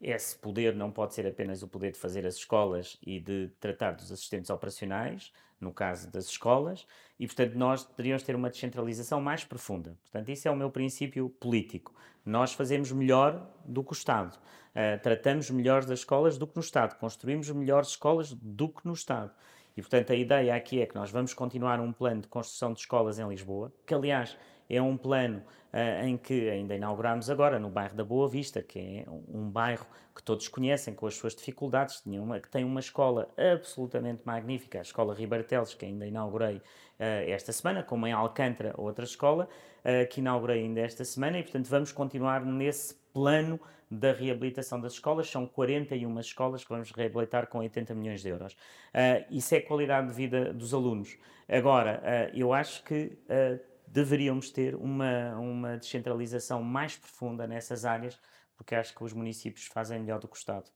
esse 0.00 0.36
poder 0.36 0.74
não 0.74 0.90
pode 0.90 1.14
ser 1.14 1.26
apenas 1.26 1.62
o 1.62 1.68
poder 1.68 1.92
de 1.92 1.98
fazer 1.98 2.26
as 2.26 2.36
escolas 2.36 2.98
e 3.02 3.20
de 3.20 3.50
tratar 3.60 3.92
dos 3.92 4.10
assistentes 4.12 4.50
operacionais, 4.50 5.32
no 5.60 5.72
caso 5.72 6.10
das 6.10 6.26
escolas, 6.26 6.86
e 7.18 7.26
portanto 7.26 7.54
nós 7.54 7.84
teríamos 7.84 8.22
ter 8.22 8.36
uma 8.36 8.50
descentralização 8.50 9.20
mais 9.20 9.44
profunda. 9.44 9.96
Portanto, 10.02 10.28
isso 10.28 10.46
é 10.46 10.50
o 10.50 10.56
meu 10.56 10.70
princípio 10.70 11.28
político. 11.28 11.94
Nós 12.24 12.52
fazemos 12.52 12.92
melhor 12.92 13.50
do 13.64 13.82
que 13.82 13.92
o 13.92 13.94
Estado, 13.94 14.34
uh, 14.34 15.00
tratamos 15.02 15.50
melhor 15.50 15.84
das 15.84 16.00
escolas 16.00 16.36
do 16.36 16.46
que 16.46 16.56
no 16.56 16.62
Estado, 16.62 16.98
construímos 16.98 17.50
melhores 17.50 17.90
escolas 17.90 18.32
do 18.32 18.68
que 18.68 18.84
no 18.84 18.92
Estado. 18.92 19.32
E 19.76 19.80
portanto 19.82 20.12
a 20.12 20.16
ideia 20.16 20.54
aqui 20.54 20.80
é 20.80 20.86
que 20.86 20.94
nós 20.94 21.10
vamos 21.10 21.34
continuar 21.34 21.80
um 21.80 21.92
plano 21.92 22.22
de 22.22 22.28
construção 22.28 22.72
de 22.72 22.80
escolas 22.80 23.18
em 23.18 23.28
Lisboa, 23.28 23.72
que 23.86 23.94
aliás 23.94 24.36
é 24.68 24.80
um 24.80 24.96
plano 24.96 25.42
uh, 25.72 26.04
em 26.04 26.16
que 26.16 26.48
ainda 26.48 26.74
inauguramos 26.74 27.28
agora 27.28 27.58
no 27.58 27.68
bairro 27.68 27.96
da 27.96 28.04
Boa 28.04 28.28
Vista, 28.28 28.62
que 28.62 28.78
é 28.78 29.04
um, 29.10 29.50
bairro 29.50 29.86
que 30.14 30.22
todos 30.22 30.48
conhecem 30.48 30.94
com 30.94 31.06
as 31.06 31.14
suas 31.14 31.34
dificuldades, 31.34 32.02
uma, 32.06 32.38
que 32.40 32.48
tem 32.48 32.64
uma 32.64 32.80
escola 32.80 33.28
absolutamente 33.36 34.22
magnífica, 34.24 34.78
a 34.78 34.82
Escola 34.82 35.14
Ribarteles, 35.14 35.74
que 35.74 35.84
ainda 35.84 36.06
inaugurei 36.06 36.56
uh, 36.56 36.62
esta 36.98 37.52
semana, 37.52 37.82
como 37.82 38.06
em 38.06 38.12
Alcântara, 38.12 38.74
outra 38.76 39.04
escola, 39.04 39.48
uh, 39.80 40.08
que 40.08 40.20
inaugurei 40.20 40.62
ainda 40.62 40.80
esta 40.80 41.04
semana, 41.04 41.38
e 41.38 41.42
portanto 41.42 41.66
vamos 41.66 41.92
continuar 41.92 42.44
nesse 42.44 42.94
plano 43.12 43.60
da 43.90 44.12
reabilitação 44.12 44.80
das 44.80 44.94
escolas. 44.94 45.30
São 45.30 45.46
41 45.46 46.20
escolas 46.20 46.62
que 46.62 46.70
vamos 46.70 46.90
reabilitar 46.90 47.46
com 47.46 47.58
80 47.58 47.94
milhões 47.94 48.22
de 48.22 48.28
euros. 48.28 48.52
Uh, 48.52 49.24
isso 49.30 49.54
é 49.54 49.60
qualidade 49.60 50.08
de 50.08 50.14
vida 50.14 50.52
dos 50.52 50.74
alunos. 50.74 51.16
Agora, 51.48 52.02
uh, 52.02 52.36
eu 52.36 52.52
acho 52.52 52.82
que 52.84 53.18
uh, 53.28 53.73
deveríamos 53.94 54.50
ter 54.50 54.74
uma, 54.74 55.36
uma 55.36 55.76
descentralização 55.76 56.60
mais 56.64 56.96
profunda 56.96 57.46
nessas 57.46 57.84
áreas, 57.84 58.18
porque 58.56 58.74
acho 58.74 58.92
que 58.92 59.04
os 59.04 59.12
municípios 59.12 59.66
fazem 59.66 60.00
melhor 60.00 60.18
do 60.18 60.26
que 60.26 60.34
o 60.34 60.36
Estado. 60.36 60.68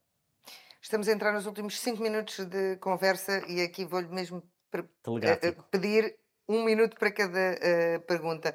Estamos 0.80 1.08
a 1.08 1.12
entrar 1.12 1.32
nos 1.32 1.44
últimos 1.44 1.80
cinco 1.80 2.00
minutos 2.00 2.44
de 2.44 2.76
conversa 2.76 3.44
e 3.48 3.60
aqui 3.60 3.84
vou-lhe 3.84 4.06
mesmo 4.06 4.40
eh, 4.72 5.52
pedir 5.68 6.16
um 6.48 6.62
minuto 6.62 6.96
para 6.96 7.10
cada 7.10 7.58
uh, 7.58 8.00
pergunta. 8.06 8.54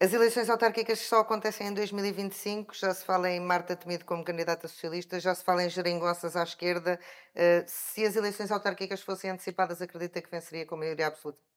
As 0.00 0.12
eleições 0.12 0.48
autárquicas 0.48 1.00
só 1.00 1.20
acontecem 1.20 1.66
em 1.66 1.74
2025, 1.74 2.74
já 2.76 2.94
se 2.94 3.04
fala 3.04 3.30
em 3.30 3.40
Marta 3.40 3.74
Temido 3.74 4.04
como 4.04 4.24
candidata 4.24 4.68
socialista, 4.68 5.18
já 5.18 5.34
se 5.34 5.42
fala 5.42 5.64
em 5.64 5.68
geringonças 5.68 6.36
à 6.36 6.44
esquerda. 6.44 7.00
Uh, 7.34 7.64
se 7.66 8.06
as 8.06 8.14
eleições 8.14 8.52
autárquicas 8.52 9.02
fossem 9.02 9.30
antecipadas, 9.30 9.82
acredita 9.82 10.22
que 10.22 10.30
venceria 10.30 10.64
com 10.64 10.76
maioria 10.76 11.08
absoluta? 11.08 11.51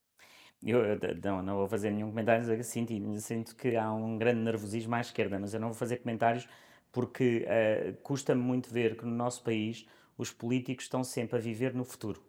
Eu, 0.63 0.83
eu 0.83 0.99
não, 1.23 1.43
não 1.43 1.55
vou 1.55 1.67
fazer 1.67 1.91
nenhum 1.91 2.09
comentário, 2.09 2.51
eu 2.51 2.63
sinto, 2.63 2.93
sinto 3.19 3.55
que 3.55 3.75
há 3.75 3.91
um 3.93 4.17
grande 4.17 4.41
nervosismo 4.41 4.95
à 4.95 5.01
esquerda, 5.01 5.37
mas 5.37 5.53
eu 5.53 5.59
não 5.59 5.69
vou 5.69 5.75
fazer 5.75 5.97
comentários 5.97 6.47
porque 6.91 7.45
uh, 7.45 7.93
custa-me 8.01 8.41
muito 8.41 8.69
ver 8.71 8.97
que 8.97 9.05
no 9.05 9.11
nosso 9.11 9.43
país 9.43 9.85
os 10.17 10.31
políticos 10.31 10.85
estão 10.85 11.03
sempre 11.03 11.37
a 11.37 11.41
viver 11.41 11.73
no 11.73 11.83
futuro. 11.83 12.21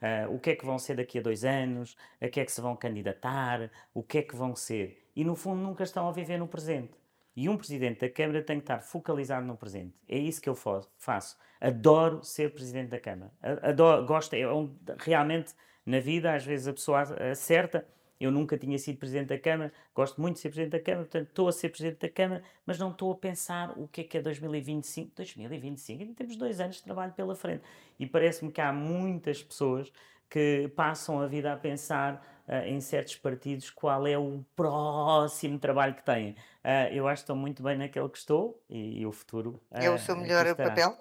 Uh, 0.00 0.34
o 0.34 0.38
que 0.38 0.50
é 0.50 0.56
que 0.56 0.64
vão 0.64 0.78
ser 0.78 0.96
daqui 0.96 1.18
a 1.18 1.22
dois 1.22 1.44
anos, 1.44 1.96
a 2.20 2.28
que 2.28 2.38
é 2.38 2.44
que 2.44 2.52
se 2.52 2.60
vão 2.60 2.76
candidatar, 2.76 3.70
o 3.94 4.02
que 4.02 4.18
é 4.18 4.22
que 4.22 4.36
vão 4.36 4.54
ser. 4.54 5.10
E 5.16 5.24
no 5.24 5.34
fundo 5.34 5.62
nunca 5.62 5.84
estão 5.84 6.06
a 6.06 6.12
viver 6.12 6.38
no 6.38 6.46
presente. 6.46 6.92
E 7.34 7.48
um 7.48 7.56
presidente 7.56 8.00
da 8.00 8.10
Câmara 8.10 8.42
tem 8.42 8.58
que 8.58 8.64
estar 8.64 8.80
focalizado 8.80 9.46
no 9.46 9.56
presente. 9.56 9.94
É 10.06 10.18
isso 10.18 10.40
que 10.40 10.48
eu 10.48 10.54
faço. 10.54 11.38
Adoro 11.60 12.22
ser 12.22 12.52
presidente 12.52 12.90
da 12.90 13.00
Câmara. 13.00 13.32
Adoro, 13.62 14.04
gosto, 14.04 14.34
é 14.34 14.52
um, 14.52 14.76
realmente 14.98 15.54
na 15.84 16.00
vida, 16.00 16.34
às 16.34 16.44
vezes 16.44 16.68
a 16.68 16.72
pessoa 16.72 17.02
acerta. 17.30 17.86
Eu 18.20 18.30
nunca 18.30 18.58
tinha 18.58 18.78
sido 18.78 18.98
Presidente 18.98 19.28
da 19.28 19.38
Câmara, 19.38 19.72
gosto 19.94 20.20
muito 20.20 20.34
de 20.34 20.42
ser 20.42 20.50
Presidente 20.50 20.72
da 20.72 20.80
Câmara, 20.80 21.04
portanto 21.04 21.28
estou 21.28 21.48
a 21.48 21.52
ser 21.52 21.70
Presidente 21.70 22.00
da 22.00 22.08
Câmara, 22.10 22.42
mas 22.66 22.78
não 22.78 22.90
estou 22.90 23.10
a 23.12 23.14
pensar 23.14 23.72
o 23.78 23.88
que 23.88 24.02
é 24.02 24.04
que 24.04 24.18
é 24.18 24.20
2025. 24.20 25.12
2025, 25.16 26.02
ainda 26.02 26.14
temos 26.14 26.36
dois 26.36 26.60
anos 26.60 26.76
de 26.76 26.82
trabalho 26.82 27.12
pela 27.12 27.34
frente. 27.34 27.62
E 27.98 28.06
parece-me 28.06 28.52
que 28.52 28.60
há 28.60 28.72
muitas 28.72 29.42
pessoas 29.42 29.90
que 30.28 30.70
passam 30.76 31.20
a 31.20 31.26
vida 31.26 31.52
a 31.52 31.56
pensar 31.56 32.24
uh, 32.46 32.66
em 32.66 32.80
certos 32.80 33.16
partidos 33.16 33.70
qual 33.70 34.06
é 34.06 34.18
o 34.18 34.44
próximo 34.54 35.58
trabalho 35.58 35.94
que 35.94 36.04
têm. 36.04 36.32
Uh, 36.62 36.92
eu 36.92 37.08
acho 37.08 37.22
que 37.22 37.24
estou 37.24 37.36
muito 37.36 37.62
bem 37.62 37.78
naquele 37.78 38.08
que 38.08 38.18
estou 38.18 38.62
e, 38.68 39.00
e 39.00 39.06
o 39.06 39.12
futuro. 39.12 39.60
Uh, 39.70 39.78
é 39.78 39.90
o 39.90 39.98
seu 39.98 40.14
melhor 40.14 40.54
papel? 40.54 40.96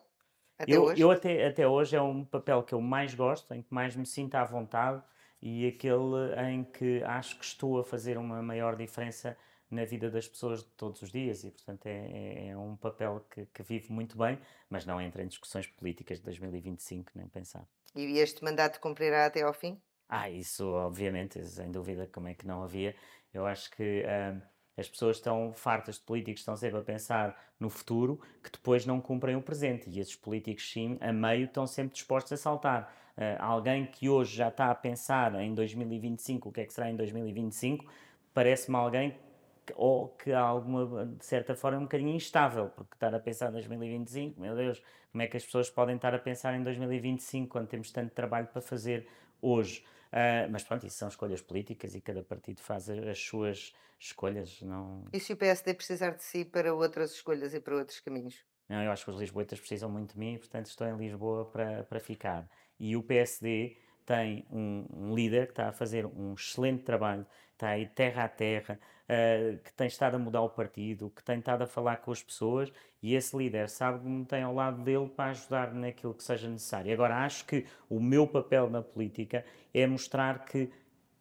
Até 0.60 0.74
eu, 0.76 0.84
hoje? 0.84 1.02
Eu 1.02 1.10
até, 1.10 1.48
até 1.48 1.68
hoje 1.68 1.96
é 1.96 2.02
um 2.02 2.26
papel 2.26 2.62
que 2.64 2.74
eu 2.74 2.82
mais 2.82 3.16
gosto, 3.16 3.54
em 3.54 3.62
que 3.62 3.74
mais 3.74 3.96
me 3.96 4.06
sinto 4.06 4.36
à 4.36 4.44
vontade 4.44 5.02
e 5.42 5.66
aquele 5.66 6.36
em 6.52 6.66
que 6.66 7.02
acho 7.04 7.40
que 7.40 7.46
estou 7.46 7.80
a 7.80 7.84
fazer 7.84 8.18
uma 8.18 8.44
maior 8.44 8.76
diferença 8.76 9.38
na 9.72 9.86
vida 9.86 10.10
das 10.10 10.28
pessoas 10.28 10.64
de 10.64 10.70
todos 10.72 11.02
os 11.02 11.12
dias 11.12 11.44
e, 11.46 11.52
portanto, 11.52 11.86
é, 11.86 11.92
é, 11.92 12.48
é 12.50 12.58
um 12.58 12.76
papel 12.76 13.26
que, 13.30 13.46
que 13.46 13.64
vivo 13.64 13.94
muito 13.94 14.18
bem, 14.18 14.38
mas 14.70 14.86
não 14.86 15.00
entra 15.00 15.24
em 15.24 15.28
discussões 15.28 15.66
políticas 15.66 16.18
de 16.18 16.26
2025, 16.26 17.12
nem 17.16 17.28
pensar. 17.28 17.66
E 17.96 18.18
este 18.18 18.44
mandato 18.44 18.80
cumprirá 18.82 19.26
até 19.26 19.44
ao 19.44 19.54
fim? 19.54 19.80
Ah, 20.10 20.30
isso, 20.30 20.68
obviamente, 20.68 21.42
sem 21.46 21.72
dúvida, 21.72 22.10
como 22.12 22.28
é 22.28 22.34
que 22.34 22.46
não 22.46 22.64
havia. 22.64 22.96
Eu 23.34 23.46
acho 23.46 23.70
que. 23.72 24.04
Uh, 24.04 24.42
as 24.80 24.88
pessoas 24.88 25.18
estão 25.18 25.52
fartas 25.54 25.96
de 25.96 26.02
políticos, 26.02 26.42
estão 26.42 26.56
sempre 26.56 26.80
a 26.80 26.84
pensar 26.84 27.38
no 27.60 27.70
futuro, 27.70 28.20
que 28.44 28.52
depois 28.52 28.86
não 28.86 29.02
cumprem 29.02 29.36
o 29.36 29.42
presente. 29.42 29.90
E 29.90 30.00
esses 30.00 30.16
políticos, 30.16 30.72
sim, 30.72 30.98
a 31.02 31.12
meio, 31.12 31.46
estão 31.46 31.68
sempre 31.68 31.94
dispostos 31.94 32.32
a 32.34 32.38
saltar. 32.38 32.94
Uh, 33.18 33.36
alguém 33.40 33.86
que 33.86 34.08
hoje 34.08 34.38
já 34.38 34.48
está 34.48 34.72
a 34.72 34.76
pensar 34.76 35.36
em 35.36 35.54
2025, 35.54 36.50
o 36.50 36.52
que 36.52 36.62
é 36.62 36.66
que 36.66 36.74
será 36.74 36.90
em 36.90 36.96
2025, 36.96 37.86
parece-me 38.34 38.78
alguém 38.78 39.18
que, 39.66 39.74
ou 39.76 40.08
que 40.08 40.32
alguma, 40.32 41.06
de 41.06 41.26
certa 41.26 41.54
forma, 41.54 41.78
é 41.78 41.80
um 41.80 41.84
bocadinho 41.84 42.16
instável, 42.16 42.70
porque 42.70 42.96
estar 42.96 43.14
a 43.14 43.20
pensar 43.20 43.50
em 43.50 43.54
2025, 43.54 44.40
meu 44.40 44.56
Deus, 44.56 44.82
como 45.12 45.22
é 45.22 45.28
que 45.28 45.36
as 45.36 45.44
pessoas 45.44 45.70
podem 45.70 45.98
estar 45.98 46.14
a 46.16 46.20
pensar 46.20 46.56
em 46.56 46.64
2025 46.64 47.50
quando 47.50 47.68
temos 47.68 47.92
tanto 47.92 48.14
trabalho 48.14 48.48
para 48.48 48.62
fazer 48.62 49.08
hoje? 49.42 49.84
Uh, 50.12 50.50
mas 50.52 50.64
pronto, 50.64 50.86
isso 50.88 50.98
são 50.98 51.08
escolhas 51.08 51.42
políticas 51.42 51.94
e 51.94 52.02
cada 52.02 52.24
partido 52.24 52.62
faz 52.62 52.90
as 52.90 53.20
suas 53.20 53.74
escolhas. 54.00 54.62
Não... 54.62 55.06
E 55.14 55.20
se 55.20 55.34
o 55.34 55.38
PSD 55.38 55.74
precisar 55.74 56.12
de 56.12 56.24
si 56.24 56.44
para 56.44 56.74
outras 56.74 57.12
escolhas 57.12 57.54
e 57.54 57.60
para 57.60 57.76
outros 57.76 58.00
caminhos? 58.00 58.44
Não, 58.68 58.84
eu 58.84 58.92
acho 58.92 59.04
que 59.04 59.12
os 59.12 59.18
lisboetas 59.18 59.60
precisam 59.60 59.90
muito 59.90 60.14
de 60.14 60.20
mim, 60.20 60.38
portanto 60.38 60.68
estou 60.68 60.88
em 60.88 60.96
Lisboa 60.96 61.46
para, 61.46 61.84
para 61.84 62.00
ficar. 62.00 62.48
E 62.80 62.96
o 62.96 63.04
PSD 63.04 63.78
tem 64.10 64.44
um, 64.52 64.86
um, 64.92 65.14
líder 65.14 65.46
que 65.46 65.52
está 65.52 65.70
a 65.70 65.72
fazer 65.72 66.04
um 66.04 66.34
excelente 66.34 66.82
trabalho, 66.82 67.24
está 67.54 67.68
aí 67.68 67.86
terra 67.86 68.24
a 68.24 68.28
terra, 68.28 68.80
uh, 69.04 69.60
que 69.60 69.72
tem 69.74 69.86
estado 69.86 70.16
a 70.16 70.18
mudar 70.18 70.42
o 70.42 70.50
partido, 70.50 71.12
que 71.16 71.24
tem 71.24 71.38
estado 71.38 71.62
a 71.62 71.68
falar 71.68 71.98
com 71.98 72.12
as 72.12 72.24
pessoas 72.24 72.74
e 73.04 73.14
esse 73.14 73.38
líder 73.38 73.70
sabe 73.70 74.00
que 74.00 74.08
me 74.08 74.26
tem 74.26 74.42
ao 74.42 74.56
lado 74.56 74.82
dele 74.82 75.08
para 75.16 75.30
ajudar 75.30 75.76
naquilo 75.76 76.16
que 76.16 76.24
seja 76.24 76.50
necessário. 76.50 76.92
Agora, 76.92 77.24
acho 77.24 77.46
que 77.46 77.68
o 77.88 78.00
meu 78.00 78.26
papel 78.26 78.68
na 78.68 78.82
política 78.82 79.46
é 79.72 79.86
mostrar 79.86 80.44
que 80.44 80.72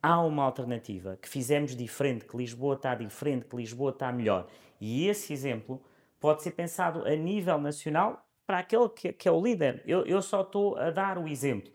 há 0.02 0.22
uma 0.22 0.44
alternativa, 0.44 1.18
que 1.20 1.28
fizemos 1.28 1.76
diferente, 1.76 2.24
que 2.24 2.38
Lisboa 2.38 2.74
está 2.74 2.94
diferente, 2.94 3.44
que 3.44 3.54
Lisboa 3.54 3.90
está 3.90 4.10
melhor. 4.10 4.48
E 4.80 5.06
esse 5.08 5.30
exemplo 5.30 5.82
pode 6.18 6.42
ser 6.42 6.52
pensado 6.52 7.06
a 7.06 7.14
nível 7.14 7.58
nacional 7.58 8.26
para 8.48 8.60
aquele 8.60 8.88
que, 8.88 9.12
que 9.12 9.28
é 9.28 9.30
o 9.30 9.42
líder. 9.42 9.82
Eu, 9.86 10.06
eu 10.06 10.22
só 10.22 10.40
estou 10.40 10.78
a 10.78 10.90
dar 10.90 11.18
o 11.18 11.28
exemplo. 11.28 11.70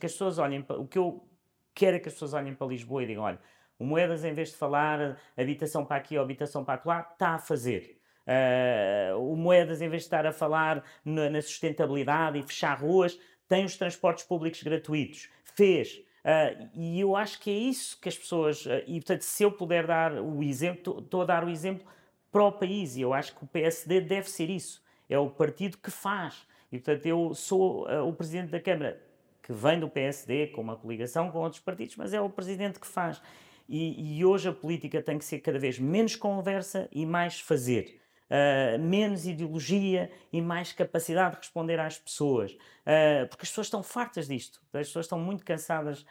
Que 0.00 0.06
as 0.06 0.12
pessoas 0.12 0.36
olhem 0.36 0.60
para. 0.60 0.76
O 0.76 0.84
que 0.84 0.98
eu 0.98 1.24
quero 1.72 1.96
é 1.96 2.00
que 2.00 2.08
as 2.08 2.14
pessoas 2.14 2.34
olhem 2.34 2.52
para 2.54 2.66
Lisboa 2.66 3.04
e 3.04 3.06
digam: 3.06 3.22
olha, 3.22 3.38
o 3.78 3.84
Moedas, 3.84 4.24
em 4.24 4.32
vez 4.32 4.48
de 4.48 4.56
falar 4.56 5.16
habitação 5.36 5.84
para 5.84 5.96
aqui 5.98 6.16
ou 6.16 6.24
habitação 6.24 6.64
para 6.64 6.82
lá, 6.84 7.08
está 7.12 7.36
a 7.36 7.38
fazer. 7.38 8.00
Uh, 8.26 9.32
o 9.32 9.36
Moedas, 9.36 9.80
em 9.80 9.88
vez 9.88 10.02
de 10.02 10.06
estar 10.06 10.26
a 10.26 10.32
falar 10.32 10.84
na, 11.04 11.30
na, 11.30 11.40
sustentabilidade 11.40 12.38
e 12.38 12.42
fechar 12.42 12.74
ruas, 12.78 13.18
tem 13.46 13.64
os 13.64 13.76
transportes 13.76 14.24
públicos 14.24 14.60
gratuitos. 14.60 15.30
Fez. 15.44 16.02
Uh, 16.24 16.68
e 16.74 17.00
eu 17.00 17.14
acho 17.14 17.40
que 17.40 17.48
é 17.48 17.54
isso 17.54 17.98
que 18.00 18.08
as 18.08 18.18
pessoas. 18.18 18.66
Uh, 18.66 18.82
e 18.88 18.94
portanto, 18.94 19.22
se 19.22 19.44
eu 19.44 19.52
puder 19.52 19.86
dar 19.86 20.14
o 20.14 20.42
exemplo, 20.42 20.98
estou 20.98 21.22
a 21.22 21.24
dar 21.24 21.44
o 21.44 21.48
exemplo 21.48 21.86
para 22.32 22.42
o 22.42 22.50
país. 22.50 22.96
E 22.96 23.02
eu 23.02 23.14
acho 23.14 23.36
que 23.36 23.44
o 23.44 23.46
PSD 23.46 24.00
deve 24.00 24.28
ser 24.28 24.50
isso. 24.50 24.82
É 25.08 25.18
o 25.18 25.30
partido 25.30 25.78
que 25.78 25.90
faz. 25.90 26.46
E 26.70 26.78
portanto, 26.78 27.06
eu 27.06 27.34
sou 27.34 27.88
uh, 27.88 28.06
o 28.06 28.12
presidente 28.12 28.50
da 28.50 28.60
Câmara, 28.60 29.00
que 29.42 29.52
vem 29.52 29.80
do 29.80 29.88
PSD, 29.88 30.48
com 30.48 30.60
uma 30.60 30.76
coligação 30.76 31.30
com 31.30 31.38
outros 31.38 31.60
partidos, 31.60 31.96
mas 31.96 32.12
é 32.12 32.20
o 32.20 32.28
presidente 32.28 32.78
que 32.78 32.86
faz. 32.86 33.20
E, 33.68 34.18
e 34.18 34.24
hoje 34.24 34.48
a 34.48 34.52
política 34.52 35.02
tem 35.02 35.18
que 35.18 35.24
ser 35.24 35.40
cada 35.40 35.58
vez 35.58 35.78
menos 35.78 36.16
conversa 36.16 36.88
e 36.92 37.06
mais 37.06 37.40
fazer. 37.40 38.00
Uh, 38.30 38.78
menos 38.78 39.26
ideologia 39.26 40.10
e 40.30 40.42
mais 40.42 40.72
capacidade 40.72 41.36
de 41.36 41.38
responder 41.38 41.80
às 41.80 41.98
pessoas. 41.98 42.52
Uh, 42.52 43.26
porque 43.30 43.44
as 43.44 43.48
pessoas 43.48 43.68
estão 43.68 43.82
fartas 43.82 44.28
disto. 44.28 44.60
As 44.72 44.88
pessoas 44.88 45.06
estão 45.06 45.18
muito 45.18 45.44
cansadas 45.44 46.04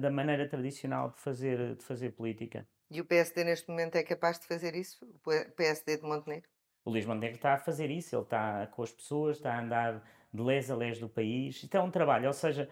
da 0.00 0.08
maneira 0.08 0.48
tradicional 0.48 1.10
de 1.10 1.18
fazer, 1.18 1.74
de 1.74 1.82
fazer 1.82 2.12
política. 2.12 2.64
E 2.88 3.00
o 3.00 3.04
PSD 3.04 3.42
neste 3.42 3.68
momento 3.68 3.96
é 3.96 4.04
capaz 4.04 4.38
de 4.38 4.46
fazer 4.46 4.76
isso? 4.76 5.04
O 5.04 5.52
PSD 5.56 5.96
de 5.96 6.04
Montenegro? 6.04 6.48
O 6.88 6.90
Luís 6.90 7.04
Montenegro 7.04 7.36
está 7.36 7.52
a 7.52 7.58
fazer 7.58 7.90
isso, 7.90 8.16
ele 8.16 8.22
está 8.22 8.66
com 8.68 8.82
as 8.82 8.90
pessoas, 8.90 9.36
está 9.36 9.52
a 9.54 9.60
andar 9.60 10.02
de 10.32 10.42
les 10.42 10.70
a 10.70 10.74
les 10.74 10.98
do 10.98 11.06
país. 11.06 11.62
Isto 11.62 11.76
é 11.76 11.82
um 11.82 11.90
trabalho, 11.90 12.26
ou 12.28 12.32
seja, 12.32 12.66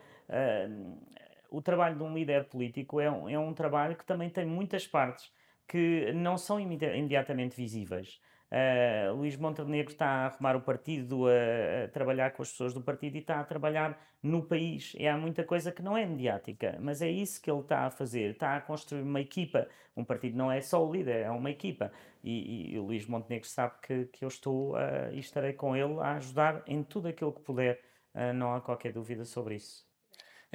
o 1.50 1.60
trabalho 1.60 1.96
de 1.96 2.02
um 2.02 2.14
líder 2.14 2.44
político 2.44 2.98
é 2.98 3.10
um, 3.10 3.28
é 3.28 3.38
um 3.38 3.52
trabalho 3.52 3.94
que 3.94 4.06
também 4.06 4.30
tem 4.30 4.46
muitas 4.46 4.86
partes 4.86 5.30
que 5.68 6.14
não 6.14 6.38
são 6.38 6.58
imediatamente 6.58 7.54
visíveis. 7.54 8.18
Uh, 8.50 9.12
Luís 9.14 9.36
Montenegro 9.36 9.92
está 9.92 10.06
a 10.06 10.26
arrumar 10.26 10.54
o 10.54 10.60
partido, 10.60 11.26
a, 11.26 11.84
a, 11.84 11.88
trabalhar 11.88 12.30
com 12.32 12.42
as 12.42 12.50
pessoas 12.50 12.72
do 12.72 12.80
partido 12.80 13.16
e 13.16 13.18
está 13.18 13.40
a 13.40 13.44
trabalhar 13.44 14.00
no 14.22 14.42
país. 14.42 14.94
E 14.98 15.06
há 15.06 15.16
muita 15.16 15.44
coisa 15.44 15.72
que 15.72 15.82
não 15.82 15.96
é 15.96 16.06
mediática, 16.06 16.78
mas 16.80 17.02
é 17.02 17.10
isso 17.10 17.40
que 17.42 17.50
ele 17.50 17.60
está 17.60 17.86
a 17.86 17.90
fazer. 17.90 18.32
Está 18.32 18.56
a 18.56 18.60
construir 18.60 19.02
uma 19.02 19.20
equipa. 19.20 19.68
Um 19.96 20.04
partido 20.04 20.36
não 20.36 20.50
é 20.50 20.60
só 20.60 20.86
o 20.86 20.92
líder, 20.92 21.22
é 21.24 21.30
uma 21.30 21.50
equipa. 21.50 21.90
E, 22.22 22.74
e 22.74 22.78
o 22.78 22.84
Luís 22.84 23.06
Montenegro 23.06 23.48
sabe 23.48 23.74
que, 23.82 24.06
que 24.06 24.24
eu 24.24 24.28
estou 24.28 24.74
uh, 24.74 25.12
e 25.12 25.18
estarei 25.18 25.52
com 25.52 25.76
ele 25.76 25.98
a 26.00 26.16
ajudar 26.16 26.62
em 26.66 26.82
tudo 26.82 27.08
aquilo 27.08 27.32
que 27.32 27.40
puder. 27.40 27.80
Uh, 28.14 28.32
não 28.32 28.54
há 28.54 28.60
qualquer 28.60 28.92
dúvida 28.92 29.24
sobre 29.24 29.56
isso. 29.56 29.85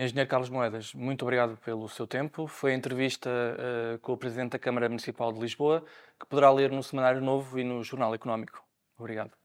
Engenheiro 0.04 0.28
Carlos 0.28 0.50
Moedas, 0.50 0.96
muito 0.96 1.22
obrigado 1.22 1.56
pelo 1.58 1.88
seu 1.88 2.08
tempo. 2.08 2.48
Foi 2.48 2.72
a 2.72 2.76
entrevista 2.76 3.30
uh, 3.30 4.00
com 4.00 4.14
o 4.14 4.18
Presidente 4.18 4.54
da 4.54 4.60
Câmara 4.60 4.90
Municipal 4.90 5.32
de 5.32 5.40
Lisboa, 5.40 5.86
que 6.20 6.26
poderá 6.26 6.50
ler 6.52 6.72
no 6.72 6.82
Semanário 6.82 7.22
Novo 7.22 7.60
e 7.60 7.64
no 7.64 7.84
Jornal 7.84 8.16
Económico. 8.16 8.64
Obrigado. 8.98 9.41